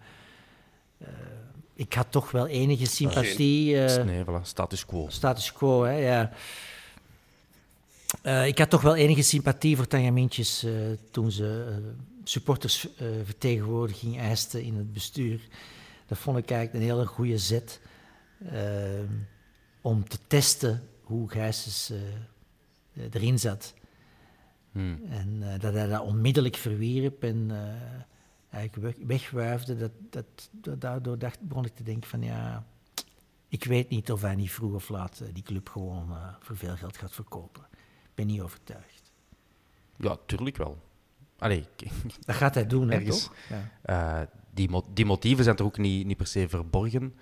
[1.74, 3.76] ik had toch wel enige sympathie.
[3.76, 5.06] nee, voilà, status quo.
[5.08, 6.30] Status quo, hè, ja.
[8.46, 10.66] Ik had toch wel enige sympathie voor Tanja Mintjes
[11.10, 11.78] toen ze
[12.24, 15.48] supportersvertegenwoordiging uh, eiste in het bestuur.
[16.06, 17.80] Dat vond ik eigenlijk een hele goede zet
[18.42, 18.50] uh,
[19.80, 21.98] om te testen hoe Gijsens uh,
[23.10, 23.74] erin zat.
[24.72, 25.00] Hmm.
[25.08, 27.50] En uh, dat hij dat onmiddellijk verwierp en
[28.50, 29.76] eigenlijk weg, wegwuifde.
[29.76, 32.66] Dat, dat, dat, daardoor dacht, begon ik te denken van ja,
[33.48, 36.96] ik weet niet of hij niet vroeg of laat die club gewoon voor veel geld
[36.96, 37.69] gaat verkopen.
[38.20, 39.12] Ben niet overtuigd.
[39.96, 40.78] Ja, tuurlijk wel.
[41.38, 41.64] Allee,
[42.26, 43.34] dat gaat hij doen, hè, toch?
[43.84, 44.20] Ja.
[44.20, 47.14] Uh, die, mo die motieven zijn toch ook niet, niet per se verborgen.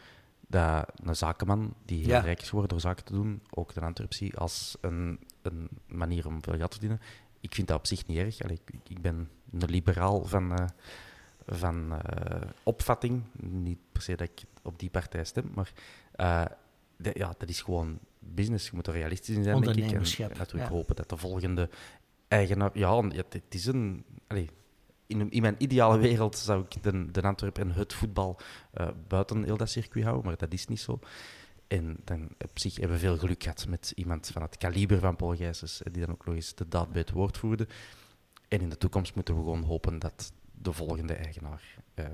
[0.46, 2.18] Dat een zakenman die heel ja.
[2.18, 6.42] rijk is geworden door zaken te doen, ook de Antwerpsie, als een, een manier om
[6.42, 7.06] veel geld te verdienen.
[7.40, 8.42] Ik vind dat op zich niet erg.
[8.42, 10.66] Allee, ik, ik ben een liberaal van, uh,
[11.46, 13.22] van uh, opvatting.
[13.40, 15.72] Niet per se dat ik op die partij stem, maar
[16.96, 18.66] de, ja, dat is gewoon business.
[18.66, 19.92] Je moet er realistisch in zijn, denk ik.
[19.92, 20.68] En, natuurlijk ja.
[20.68, 21.68] hopen dat de volgende
[22.28, 22.70] eigenaar.
[22.78, 24.04] Ja, het, is een.
[24.26, 24.48] Allez,
[25.06, 28.40] in, in, mijn ideale wereld zou ik de, de Antwerp en het voetbal
[28.80, 31.00] uh, buiten heel dat circuit houden, maar dat is niet zo.
[31.66, 35.16] En dan op zich hebben we veel geluk gehad met iemand van het kaliber van
[35.16, 37.68] Paul Gijsens, die dan ook nog eens de daad bij het woord voerde.
[38.48, 42.04] En in de toekomst moeten we gewoon hopen dat de volgende eigenaar uh,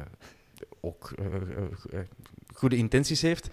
[0.80, 2.00] ook uh,
[2.54, 3.48] goede intenties heeft.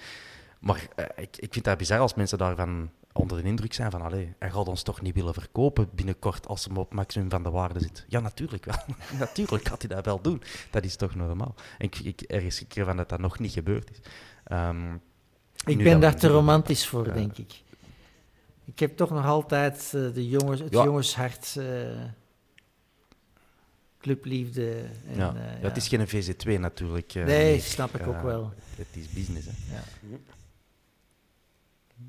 [0.62, 4.34] Maar ik, ik vind dat bizar als mensen daarvan onder de indruk zijn van, allee,
[4.40, 7.80] hij gaat ons toch niet willen verkopen binnenkort als hij op maximum van de waarde
[7.80, 8.06] zit.
[8.08, 8.76] Ja, natuurlijk wel.
[9.20, 10.42] natuurlijk gaat hij dat wel doen.
[10.70, 11.56] Dat is toch normaal.
[11.78, 13.98] En ik, ik ergens keer van dat dat nog niet gebeurd is.
[14.52, 15.02] Um,
[15.66, 17.62] ik ben daar te romantisch voor, uh, denk ik.
[18.66, 20.84] Ik heb toch nog altijd uh, de jongens, het ja.
[20.84, 21.66] jongenshart, uh,
[24.00, 24.72] clubliefde.
[25.08, 25.34] En, ja.
[25.36, 25.68] ja.
[25.68, 27.14] het is geen VZ2 natuurlijk.
[27.14, 28.54] nee, snap ik ook wel.
[28.76, 29.48] Het is business.
[29.48, 29.76] Hè.
[29.76, 29.84] Ja.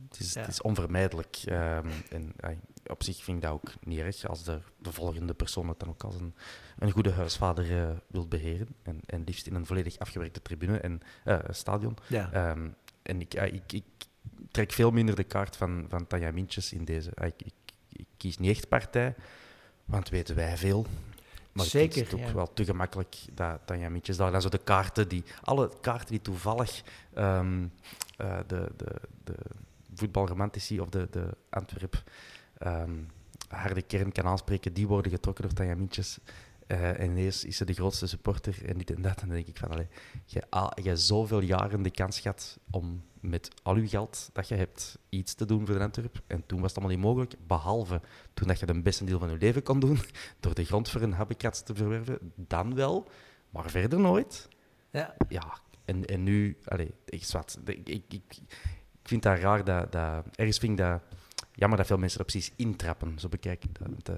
[0.09, 0.41] Het is, Ja.
[0.41, 1.37] het is onvermijdelijk.
[1.45, 2.33] ehm, en
[2.87, 5.89] op zich vind ik dat ook niet erg als de, de volgende persoon het dan
[5.89, 6.35] ook als een,
[6.79, 8.69] een goede huisvader eh wil beheren.
[8.83, 11.97] En, en liefst in een volledig afgewerkte tribune en eh, stadion.
[12.07, 12.33] Ja.
[12.33, 12.69] Ehm,
[13.03, 13.85] en ik, ik, ik
[14.51, 17.11] trek veel minder de kaart van, van Tanja Mintjes in deze.
[17.11, 17.55] Ik, ik,
[17.93, 19.15] ik kies niet echt partij,
[19.85, 20.87] want weten wij veel.
[21.53, 22.35] Maar ik Zeker, vind het ook ja.
[22.35, 26.21] wel te gemakkelijk dat Tanja Mintjes daar dan zo de kaarten die, alle kaarten die
[26.23, 26.83] toevallig
[27.15, 27.67] ehm,
[28.17, 28.95] eh, de, de,
[29.25, 29.35] de
[30.03, 32.03] voetbalromantici of de, de Antwerp
[32.59, 32.99] ehm,
[33.49, 36.19] harde kern kan aanspreken, die worden getrokken door Tanja Mintjes.
[36.67, 39.21] Eh, en ineens is ze de grootste supporter en dit en dat.
[39.21, 39.89] En dan denk ik van, allee,
[40.25, 40.43] je,
[40.75, 45.35] hebt zoveel jaren de kans gehad om met al je geld dat je hebt iets
[45.35, 46.23] te doen voor de Antwerp.
[46.27, 48.01] En toen was het allemaal niet mogelijk, behalve
[48.35, 49.99] toen dat je de beste deel van je leven kon doen,
[50.41, 52.19] door de grond voor een habitat te verwerven.
[52.35, 53.09] Dan wel,
[53.51, 54.49] maar verder nooit.
[54.91, 55.15] Ja.
[55.29, 58.39] Ja, en, en nu, allee, ik, zwart, ik, ik, ik,
[59.03, 61.01] ik vind dat raar dat, dat ergens vind ik dat
[61.55, 63.19] jammer dat veel mensen er precies intrappen.
[63.19, 63.89] Zo bekijk ik dat.
[63.89, 64.15] Want, eh,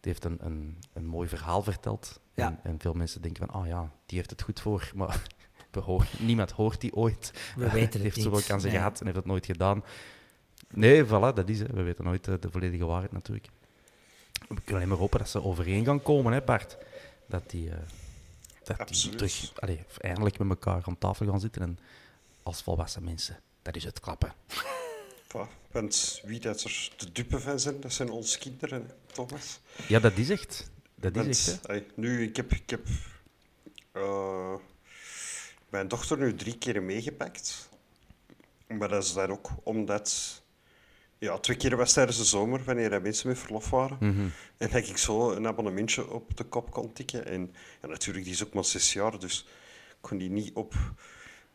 [0.00, 2.20] die heeft een, een, een mooi verhaal verteld.
[2.34, 2.46] Ja.
[2.46, 4.90] En, en veel mensen denken van, oh ja, die heeft het goed voor.
[4.94, 5.22] Maar
[6.18, 7.52] niemand hoort die ooit.
[7.56, 8.78] We weten het Die heeft zoveel kansen Nee.
[8.78, 9.84] gehad en heeft het nooit gedaan.
[10.70, 11.70] Nee, voilà, dat is het.
[11.70, 13.48] We weten nooit eh, de volledige waarheid natuurlijk.
[14.38, 16.76] We kunnen alleen maar hopen dat ze overeen gaan komen, hè Bart.
[17.26, 17.76] Dat die, eh,
[18.64, 21.62] dat die terug allee, eindelijk met elkaar aan tafel gaan zitten.
[21.62, 21.78] En
[22.42, 24.34] als volwassen mensen, dat is het klappen.
[25.72, 29.60] Want wie dat er de dupe van zijn, dat zijn onze kinderen, Thomas.
[29.88, 30.70] Ja, dat is echt.
[30.94, 32.86] Dat is echt, nu, ik heb, ik heb
[33.92, 34.54] eh,
[35.68, 37.68] mijn dochter nu drie keer meegepakt.
[38.66, 40.40] Maar dat is dan ook omdat...
[41.18, 43.96] Ja, twee keer was tijdens de zomer, wanneer er mensen met verlof waren.
[44.00, 44.28] Mhm.
[44.56, 47.26] En dat ik zo een abonnementje op de kop kon tikken.
[47.26, 49.46] En ja, natuurlijk, die is ook maar zes jaar, dus
[49.88, 50.74] ik kon die niet op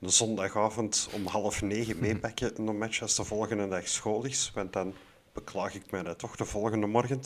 [0.02, 4.52] een zondagavond om half negen meepakken in een match als de volgende dag school is.
[4.54, 4.94] Want dan
[5.34, 7.22] beklaag ik mij dat toch de volgende morgen.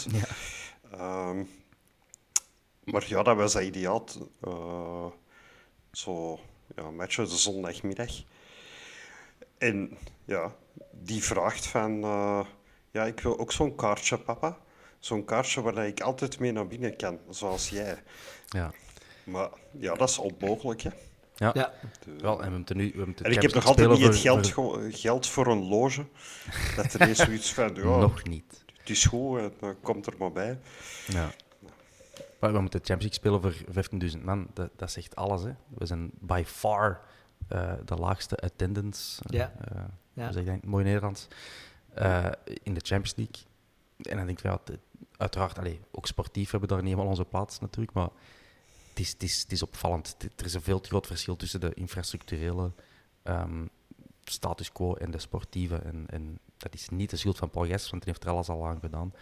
[0.92, 1.44] Ehm,
[2.84, 4.06] maar ja, dat was ideaal.
[4.42, 5.06] Eh,
[5.92, 6.40] zo,
[6.76, 8.12] ja, matchen de zondagmiddag.
[9.58, 10.56] En ja,
[10.92, 12.04] die vraagt van...
[12.04, 12.46] eh,
[12.92, 14.58] ja, ik wil ook zo'n kaartje, papa.
[15.00, 18.04] Zo'n kaartje waar ik altijd mee naar binnen kan, zoals jij.
[18.48, 18.72] Ja.
[19.24, 20.90] Maar ja, dat is onmogelijk, hè.
[21.42, 21.52] Ja.
[21.54, 21.74] Ja.
[22.20, 22.92] Wel, en we moeten nu...
[22.96, 26.06] We moeten En ik heb nog altijd niet het geld, ge- geld voor een loge.
[26.76, 28.64] Dat er eens zoiets van, voor- ja, Nog niet.
[28.78, 30.60] het is goed, dan komt er maar bij.
[31.08, 31.32] Ja.
[32.40, 33.42] Maar we moeten Champions League spelen
[34.02, 34.48] voor 15.000 man.
[34.54, 35.44] Dat, dat zegt alles.
[35.44, 35.52] Hè.
[35.78, 37.02] We zijn by far
[37.48, 39.22] eh, de laagste attendance.
[39.30, 39.54] eh, Ja.
[39.74, 39.82] eh,
[40.14, 40.30] Ja.
[40.36, 41.28] in het mooi Nederlands.
[41.94, 42.26] eh,
[42.64, 43.36] in de Champions League.
[44.02, 44.78] En dan denk ik, ja, het-
[45.18, 47.94] uiteraard, allee, ook sportief hebben we daar niet helemaal onze plaats natuurlijk.
[47.94, 48.10] Maar
[48.92, 50.16] het is, het is, het is opvallend.
[50.18, 52.72] Het- Er is een veel te groot verschil tussen de infrastructurele
[53.24, 53.66] ehm,
[54.24, 55.76] status quo en de sportieve.
[55.76, 58.50] En, en dat is niet de schuld van Paul Gijs, want die heeft er alles
[58.50, 59.14] al aan gedaan.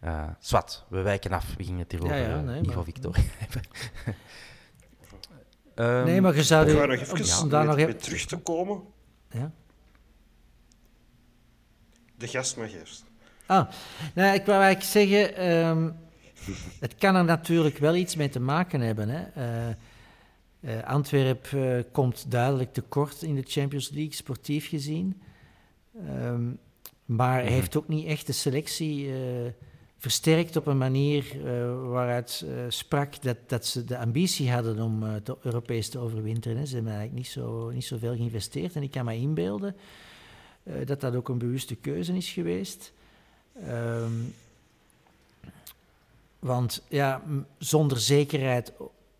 [0.00, 1.54] Eh zwart, we wijken af.
[1.56, 3.62] We gingen het hier Ja, over ja, eh, nee, Ivo maar- Victoria hebben.
[5.74, 6.70] Ehm, Nee, maar je zou...
[6.70, 7.96] Ga nog even om daar weer- nog even...
[8.00, 8.82] terug te komen.
[9.30, 9.52] Ja.
[12.16, 13.04] De gast mag eerst.
[13.46, 13.68] Ah,
[14.14, 15.90] nou, ik wou eigenlijk zeggen, ehm,
[16.80, 19.08] het kan er natuurlijk wel iets mee te maken hebben.
[19.08, 19.22] Hè.
[19.34, 19.68] Eh,
[20.60, 25.22] eh, Antwerp eh, komt duidelijk tekort in de Champions League, sportief gezien.
[26.06, 26.50] Ehm,
[27.04, 27.52] maar Mhm.
[27.52, 29.10] heeft ook niet echt de selectie
[29.98, 31.36] versterkt op een manier
[31.90, 36.58] waaruit sprak dat, dat ze de ambitie hadden om de Europees te overwinteren.
[36.58, 36.66] Hè.
[36.66, 38.76] Ze hebben eigenlijk niet, zo, niet zoveel geïnvesteerd.
[38.76, 39.76] En ik kan me inbeelden
[40.84, 42.92] dat dat ook een bewuste keuze is geweest.
[43.66, 44.12] Ehm,
[46.40, 47.22] want ja,
[47.58, 48.72] zonder zekerheid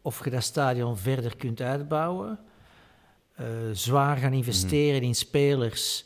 [0.02, 2.38] of je dat stadion verder kunt uitbouwen,
[3.34, 6.04] eh, zwaar gaan investeren in spelers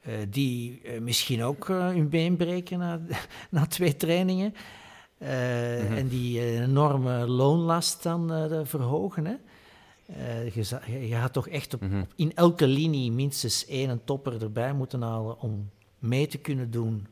[0.00, 3.00] eh, die eh, misschien ook hun been breken na,
[3.50, 4.54] na twee trainingen.
[5.18, 9.26] eh, En die enorme loonlast dan verhogen.
[9.26, 9.34] Hè.
[10.54, 12.00] Je, je, had toch echt op, Mhm.
[12.00, 17.06] op- in elke linie minstens één topper erbij moeten halen om mee te kunnen doen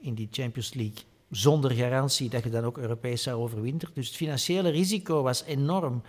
[0.00, 0.98] in die Champions League.
[1.30, 3.94] Zonder garantie dat je dan ook Europees zou overwinteren.
[3.94, 6.02] Dus het financiële risico was enorm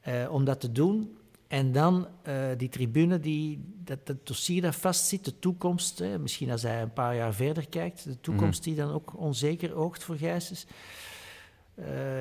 [0.00, 1.16] eh, om dat te doen.
[1.48, 5.98] En dan eh, die tribune, die, dat, dat dossier dat vastzit, de toekomst.
[5.98, 9.74] Hè, misschien als hij een paar jaar verder kijkt, de toekomst die dan ook onzeker
[9.76, 10.66] oogt voor Gijsens.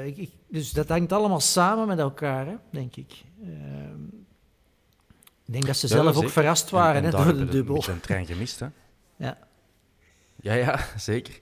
[0.05, 3.23] Ik, ik- dus dat hangt allemaal samen met elkaar, hè, denk ik.
[5.45, 7.75] Ik denk dat ze Ja, zelf ook verrast waren En- en hè, door de dubbel.
[7.75, 8.67] Beetje een trein gemist, hè?
[9.15, 9.37] Ja.
[10.41, 11.39] Ja, ja, zeker.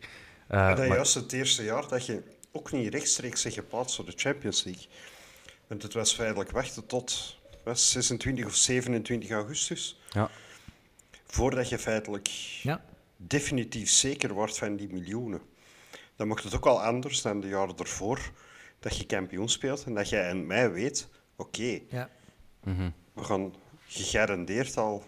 [0.47, 3.95] Eh, En dat maar- juist het eerste jaar dat je ook niet rechtstreeks zich geplaatst
[3.95, 4.85] voor de Champions League.
[5.67, 9.99] Want het was feitelijk wachten tot was 26 of 27 augustus.
[10.11, 10.29] ja.
[11.27, 12.27] voordat je feitelijk
[12.61, 12.85] Ja.
[13.17, 15.41] definitief zeker wordt van die miljoenen.
[16.15, 18.31] Dan mocht het ook al anders dan de jaren ervoor,
[18.79, 22.09] dat je kampioen speelt en dat jij en mij weet, oké, Ja.
[23.13, 23.53] we gaan
[23.87, 25.03] gegarandeerd al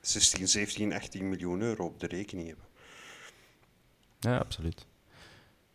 [0.00, 2.65] 16, 17, 18 miljoen euro op de rekening hebben.
[4.18, 4.86] Ja, absoluut.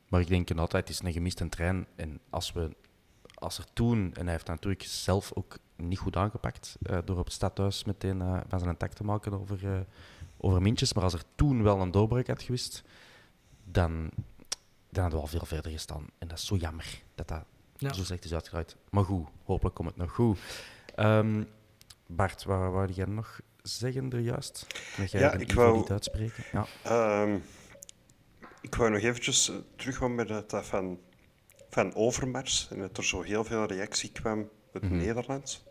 [0.07, 1.87] Maar ik denk inderdaad, het is een gemiste trein.
[1.95, 2.75] En als, we,
[3.33, 7.17] als er toen, en hij heeft dat natuurlijk zelf ook niet goed aangepakt, eh, door
[7.17, 9.79] op het stadhuis meteen eh, van zijn tak te maken over, eh,
[10.37, 10.93] over mintjes.
[10.93, 12.83] Maar als er toen wel een doorbraak had geweest,
[13.63, 14.09] dan,
[14.89, 16.05] dan hadden we al veel verder gestaan.
[16.17, 17.43] En dat is zo jammer dat dat
[17.77, 17.93] Ja.
[17.93, 18.75] zo slecht is uitgedraaid.
[18.89, 20.39] Maar goed, hopelijk komt het nog goed.
[20.95, 21.43] Ehm,
[22.07, 24.67] Bart, wat wou jij nog zeggen er juist?
[24.97, 26.43] Dat jij Ja, ik wou- niet uitspreken.
[26.51, 26.65] Ja.
[26.83, 27.37] Ehm,
[28.61, 30.99] ik wou nog eventjes eh, teruggaan met dat dat van,
[31.69, 35.63] van Overmars en dat er zo heel veel reactie kwam uit Nederland.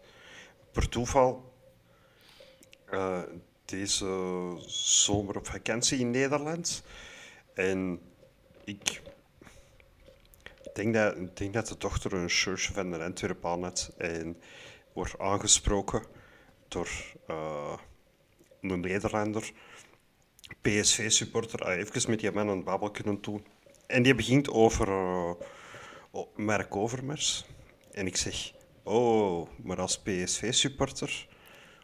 [0.73, 1.55] Per toeval,
[2.85, 3.23] eh,
[3.65, 6.83] deze zomer op vakantie in Nederland.
[7.55, 8.01] En
[8.65, 9.03] ik
[10.75, 14.37] denk dat, ik denk dat de dochter een shirtje van de Antwerpen aan had en
[14.93, 16.03] wordt aangesproken
[16.69, 16.89] door
[17.27, 17.79] eh,
[18.61, 19.53] een Nederlander.
[20.61, 23.45] PSV-supporter, ah, even met die man een babbel kunnen doen.
[23.87, 25.31] En die begint over eh,
[26.11, 27.45] o- Mark Overmars.
[27.93, 28.53] En ik zeg,
[28.83, 31.27] oh, maar als PSV-supporter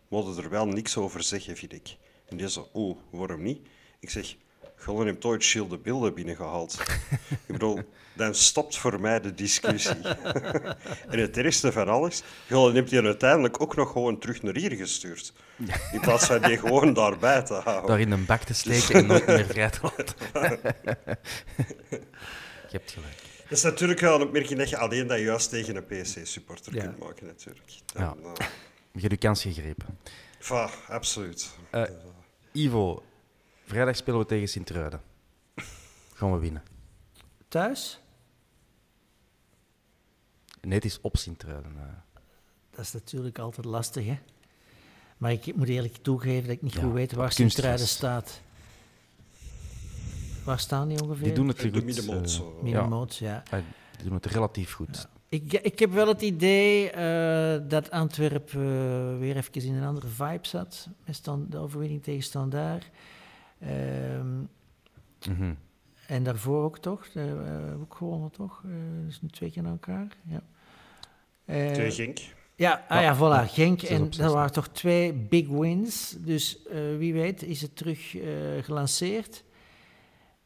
[0.08, 1.96] moet er wel niks over zeggen, vind ik.
[2.28, 3.68] En die zo, oh, waarom niet?
[4.00, 4.36] Ik zeg,
[4.76, 6.78] Gullen heeft ooit Gilles de Bilde binnengehaald.
[7.28, 7.80] ik bedoel,
[8.12, 10.02] dan stopt voor mij de discussie.
[11.10, 14.72] en het ergste van alles, Gullen heeft die uiteindelijk ook nog gewoon terug naar hier
[14.72, 15.32] gestuurd.
[15.92, 17.86] In plaats van die gewoon daarbij te houden.
[17.90, 20.14] daar in een bak te steken en nooit meer vrij te laten.
[22.70, 23.16] je hebt gelijk.
[23.48, 26.82] Dat is natuurlijk wel een opmerking dat je alleen dat juist tegen een PSC-supporter Ja.
[26.82, 27.66] kunt maken, natuurlijk.
[27.94, 28.14] Dan, Ja.
[28.38, 28.46] eh,
[28.92, 29.98] Je hebt je kans gegrepen.
[30.38, 31.48] va, absoluut.
[31.70, 31.82] Eh,
[32.52, 33.02] Ivo,
[33.66, 35.00] vrijdag spelen we tegen Sint-Truiden.
[36.14, 36.62] Gaan we winnen.
[37.48, 38.00] Thuis?
[40.60, 41.72] Nee, het is op Sint-Truiden.
[41.76, 42.20] eh.
[42.70, 44.18] Dat is natuurlijk altijd lastig, hè?
[45.16, 47.32] Maar ik moet eerlijk toegeven dat ik niet Ja, goed weet waar.
[47.32, 48.40] Sint-Truiden staat.
[50.44, 51.24] Waar staan die ongeveer?
[51.24, 51.84] Die doen het goed.
[51.84, 52.62] middenmoot, eh.
[52.62, 53.42] Middenmoot, ja.
[53.50, 53.62] ja,
[53.96, 55.08] die doen het relatief goed.
[55.28, 60.46] Ik, ik heb wel het idee eh, dat Antwerpen weer even in een andere vibe
[60.46, 60.88] zat.
[61.04, 62.90] Met stand, de overwinning tegen Standaard.
[63.58, 64.38] Ehm,
[65.28, 65.54] Mhm.
[66.06, 67.06] en daarvoor ook toch?
[67.06, 68.62] Eh, we hebben ook gewonnen toch?
[68.64, 68.70] Eh,
[69.06, 70.16] dus nu twee keer na elkaar.
[70.28, 70.42] Ja.
[71.44, 72.18] Eh, Tegen Genk.
[72.54, 73.50] Ja, ah ja, voilà.
[73.52, 73.82] Genk.
[73.82, 76.16] En dat waren toch twee big wins.
[76.18, 78.28] Dus eh, wie weet is het terug eh,
[78.62, 79.44] gelanceerd.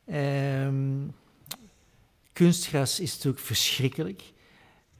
[0.06, 1.06] Ehm,
[2.32, 4.22] kunstgras is natuurlijk verschrikkelijk.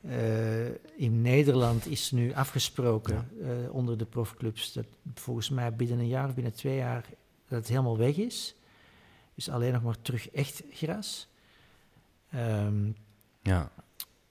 [0.01, 0.67] Eh,
[0.97, 6.29] in Nederland is nu afgesproken eh, onder de profclubs dat volgens mij binnen een jaar
[6.29, 7.05] of binnen twee jaar
[7.51, 8.55] dat het helemaal weg is.
[9.35, 11.29] Dus alleen nog maar terug echt gras.
[12.31, 12.91] Ehm,
[13.43, 13.71] Ja.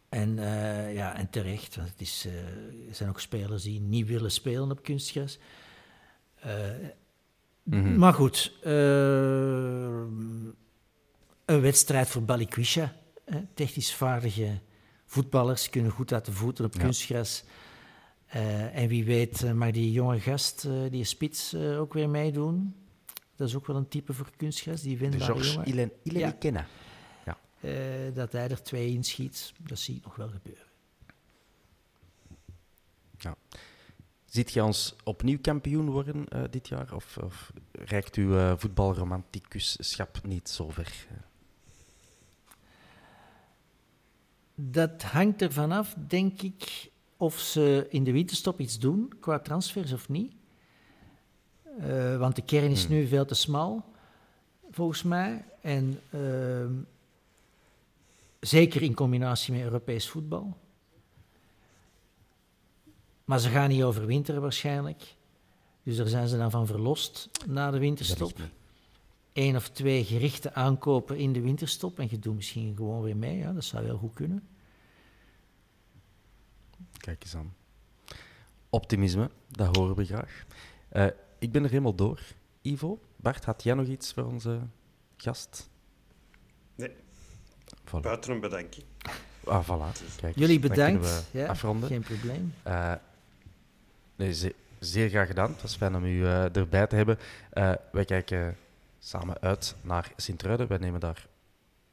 [0.09, 2.33] en, eh, ja, en terecht, want het is, eh,
[2.89, 5.37] er zijn ook spelers die niet willen spelen op kunstgras.
[6.39, 6.51] Eh,
[7.63, 7.97] Mhm.
[7.97, 10.55] Maar goed, een
[11.45, 12.93] wedstrijd voor Balikwisha.
[13.53, 14.59] Technisch vaardige
[15.05, 16.79] voetballers kunnen goed uit de voeten op Ja.
[16.79, 17.43] kunstgras.
[18.73, 22.75] En wie weet mag die jonge gast, die spits, ook weer meedoen.
[23.39, 25.65] Dat is ook wel een type voor kunstgras, die De wendbare Georges.
[25.65, 26.31] Ilen, Ilen Ja.
[26.31, 26.67] kennen.
[27.61, 27.71] Uh,
[28.13, 30.65] dat hij er twee inschiet, dat zie ik nog wel gebeuren.
[34.25, 36.93] Ziet je ons opnieuw kampioen worden uh, dit jaar?
[36.93, 41.07] Of, of reikt uw uh, voetbalromanticusschap niet zo ver?
[44.55, 49.91] Dat hangt ervan af, denk ik, of ze in de winterstop iets doen qua transfers
[49.91, 50.33] of niet.
[51.79, 52.95] Uh, want de kern is hmm.
[52.95, 53.85] nu veel te smal,
[54.71, 55.45] volgens mij.
[55.61, 56.65] En uh,
[58.39, 60.57] zeker in combinatie met Europees voetbal.
[63.25, 65.15] Maar ze gaan niet overwinteren waarschijnlijk.
[65.83, 68.39] Dus daar zijn ze dan van verlost na de winterstop.
[69.33, 71.99] Eén of twee gerichte aankopen in de winterstop.
[71.99, 73.37] En je doet misschien gewoon weer mee.
[73.37, 74.47] Ja, dat zou wel goed kunnen.
[76.97, 77.53] Kijk eens aan.
[78.69, 80.45] Optimisme, dat horen we graag.
[80.93, 81.07] Uh,
[81.39, 82.19] ik ben er helemaal door.
[82.61, 84.59] Ivo, Bart, had jij nog iets voor onze
[85.17, 85.69] gast?
[86.75, 86.91] Nee.
[87.85, 88.01] Voilà.
[88.01, 88.81] Buiten een bedankje.
[89.43, 90.15] Ah, voilà.
[90.15, 91.29] Kijk, Jullie bedankt.
[91.31, 91.89] We ja, afronden.
[91.89, 92.53] Geen probleem.
[92.67, 92.93] Uh,
[94.15, 95.51] nee, ze zeer graag gedaan.
[95.51, 97.19] Het was fijn om u uh, erbij te hebben.
[97.53, 98.57] Uh, wij kijken
[98.99, 100.67] samen uit naar Sint-Truiden.
[100.67, 101.27] Wij nemen daar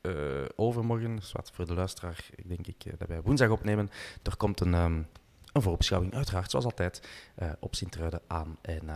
[0.02, 3.90] uh, overmorgen, zwart voor de luisteraar, ik denk ik dat wij woensdag opnemen.
[4.22, 5.06] Er komt een, um,
[5.52, 7.08] een vooropschouwing, uiteraard, zoals altijd,
[7.58, 8.56] op Sint-Truiden aan.
[8.60, 8.88] En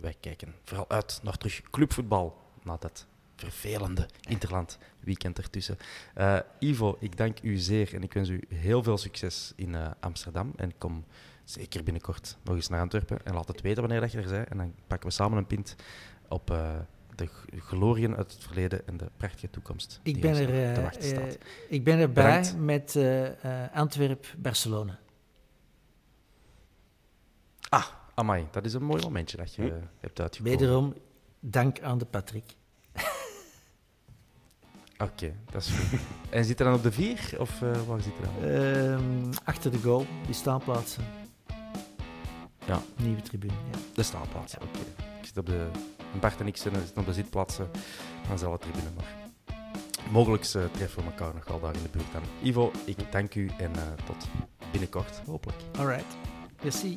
[0.00, 3.06] wij kijken vooral uit naar terug clubvoetbal na dat
[3.36, 5.78] vervelende Interland weekend ertussen.
[6.18, 9.90] Uh, Ivo, ik dank u zeer en ik wens u heel veel succes in uh,
[10.00, 10.52] Amsterdam.
[10.56, 11.04] En kom
[11.44, 14.48] zeker binnenkort nog eens naar Antwerpen en laat het weten wanneer dat je er bent.
[14.48, 15.76] En dan pakken we samen een pint
[16.28, 16.78] op uh,
[17.14, 17.28] de
[17.58, 20.00] glorieën uit het verleden en de prachtige toekomst.
[20.02, 22.56] Ik ben, er, ik ben erbij Bedankt.
[22.56, 22.98] met
[23.72, 24.98] Antwerp-Barcelona.
[27.68, 27.86] Ah,
[28.20, 29.72] amai, dat is een mooi momentje dat je hm.
[30.00, 30.58] hebt uitgekomen.
[30.58, 30.94] Wederom,
[31.40, 32.44] dank aan de Patrick.
[34.98, 36.00] Oké, okay, dat is goed.
[36.30, 37.34] en zit er dan op de vier?
[37.38, 38.50] Of uh, waar zit er dan?
[38.50, 41.04] Uh, achter de goal, die staanplaatsen.
[42.66, 42.82] Ja.
[42.96, 43.78] Nieuwe tribune, ja.
[43.94, 44.78] De staanplaatsen, oké.
[44.78, 45.06] Okay.
[45.20, 45.66] Ik zit op de...
[46.20, 47.68] Bart en ik zitten op de zitplaatsen
[48.22, 49.14] van dezelfde tribune, maar...
[50.10, 52.22] Mogelijk uh, treffen we elkaar nog wel daar in de buurt dan.
[52.42, 54.28] Ivo, ik dank u en uh, tot
[54.70, 55.58] binnenkort, hopelijk.
[55.78, 56.16] Alright.
[56.62, 56.96] Merci.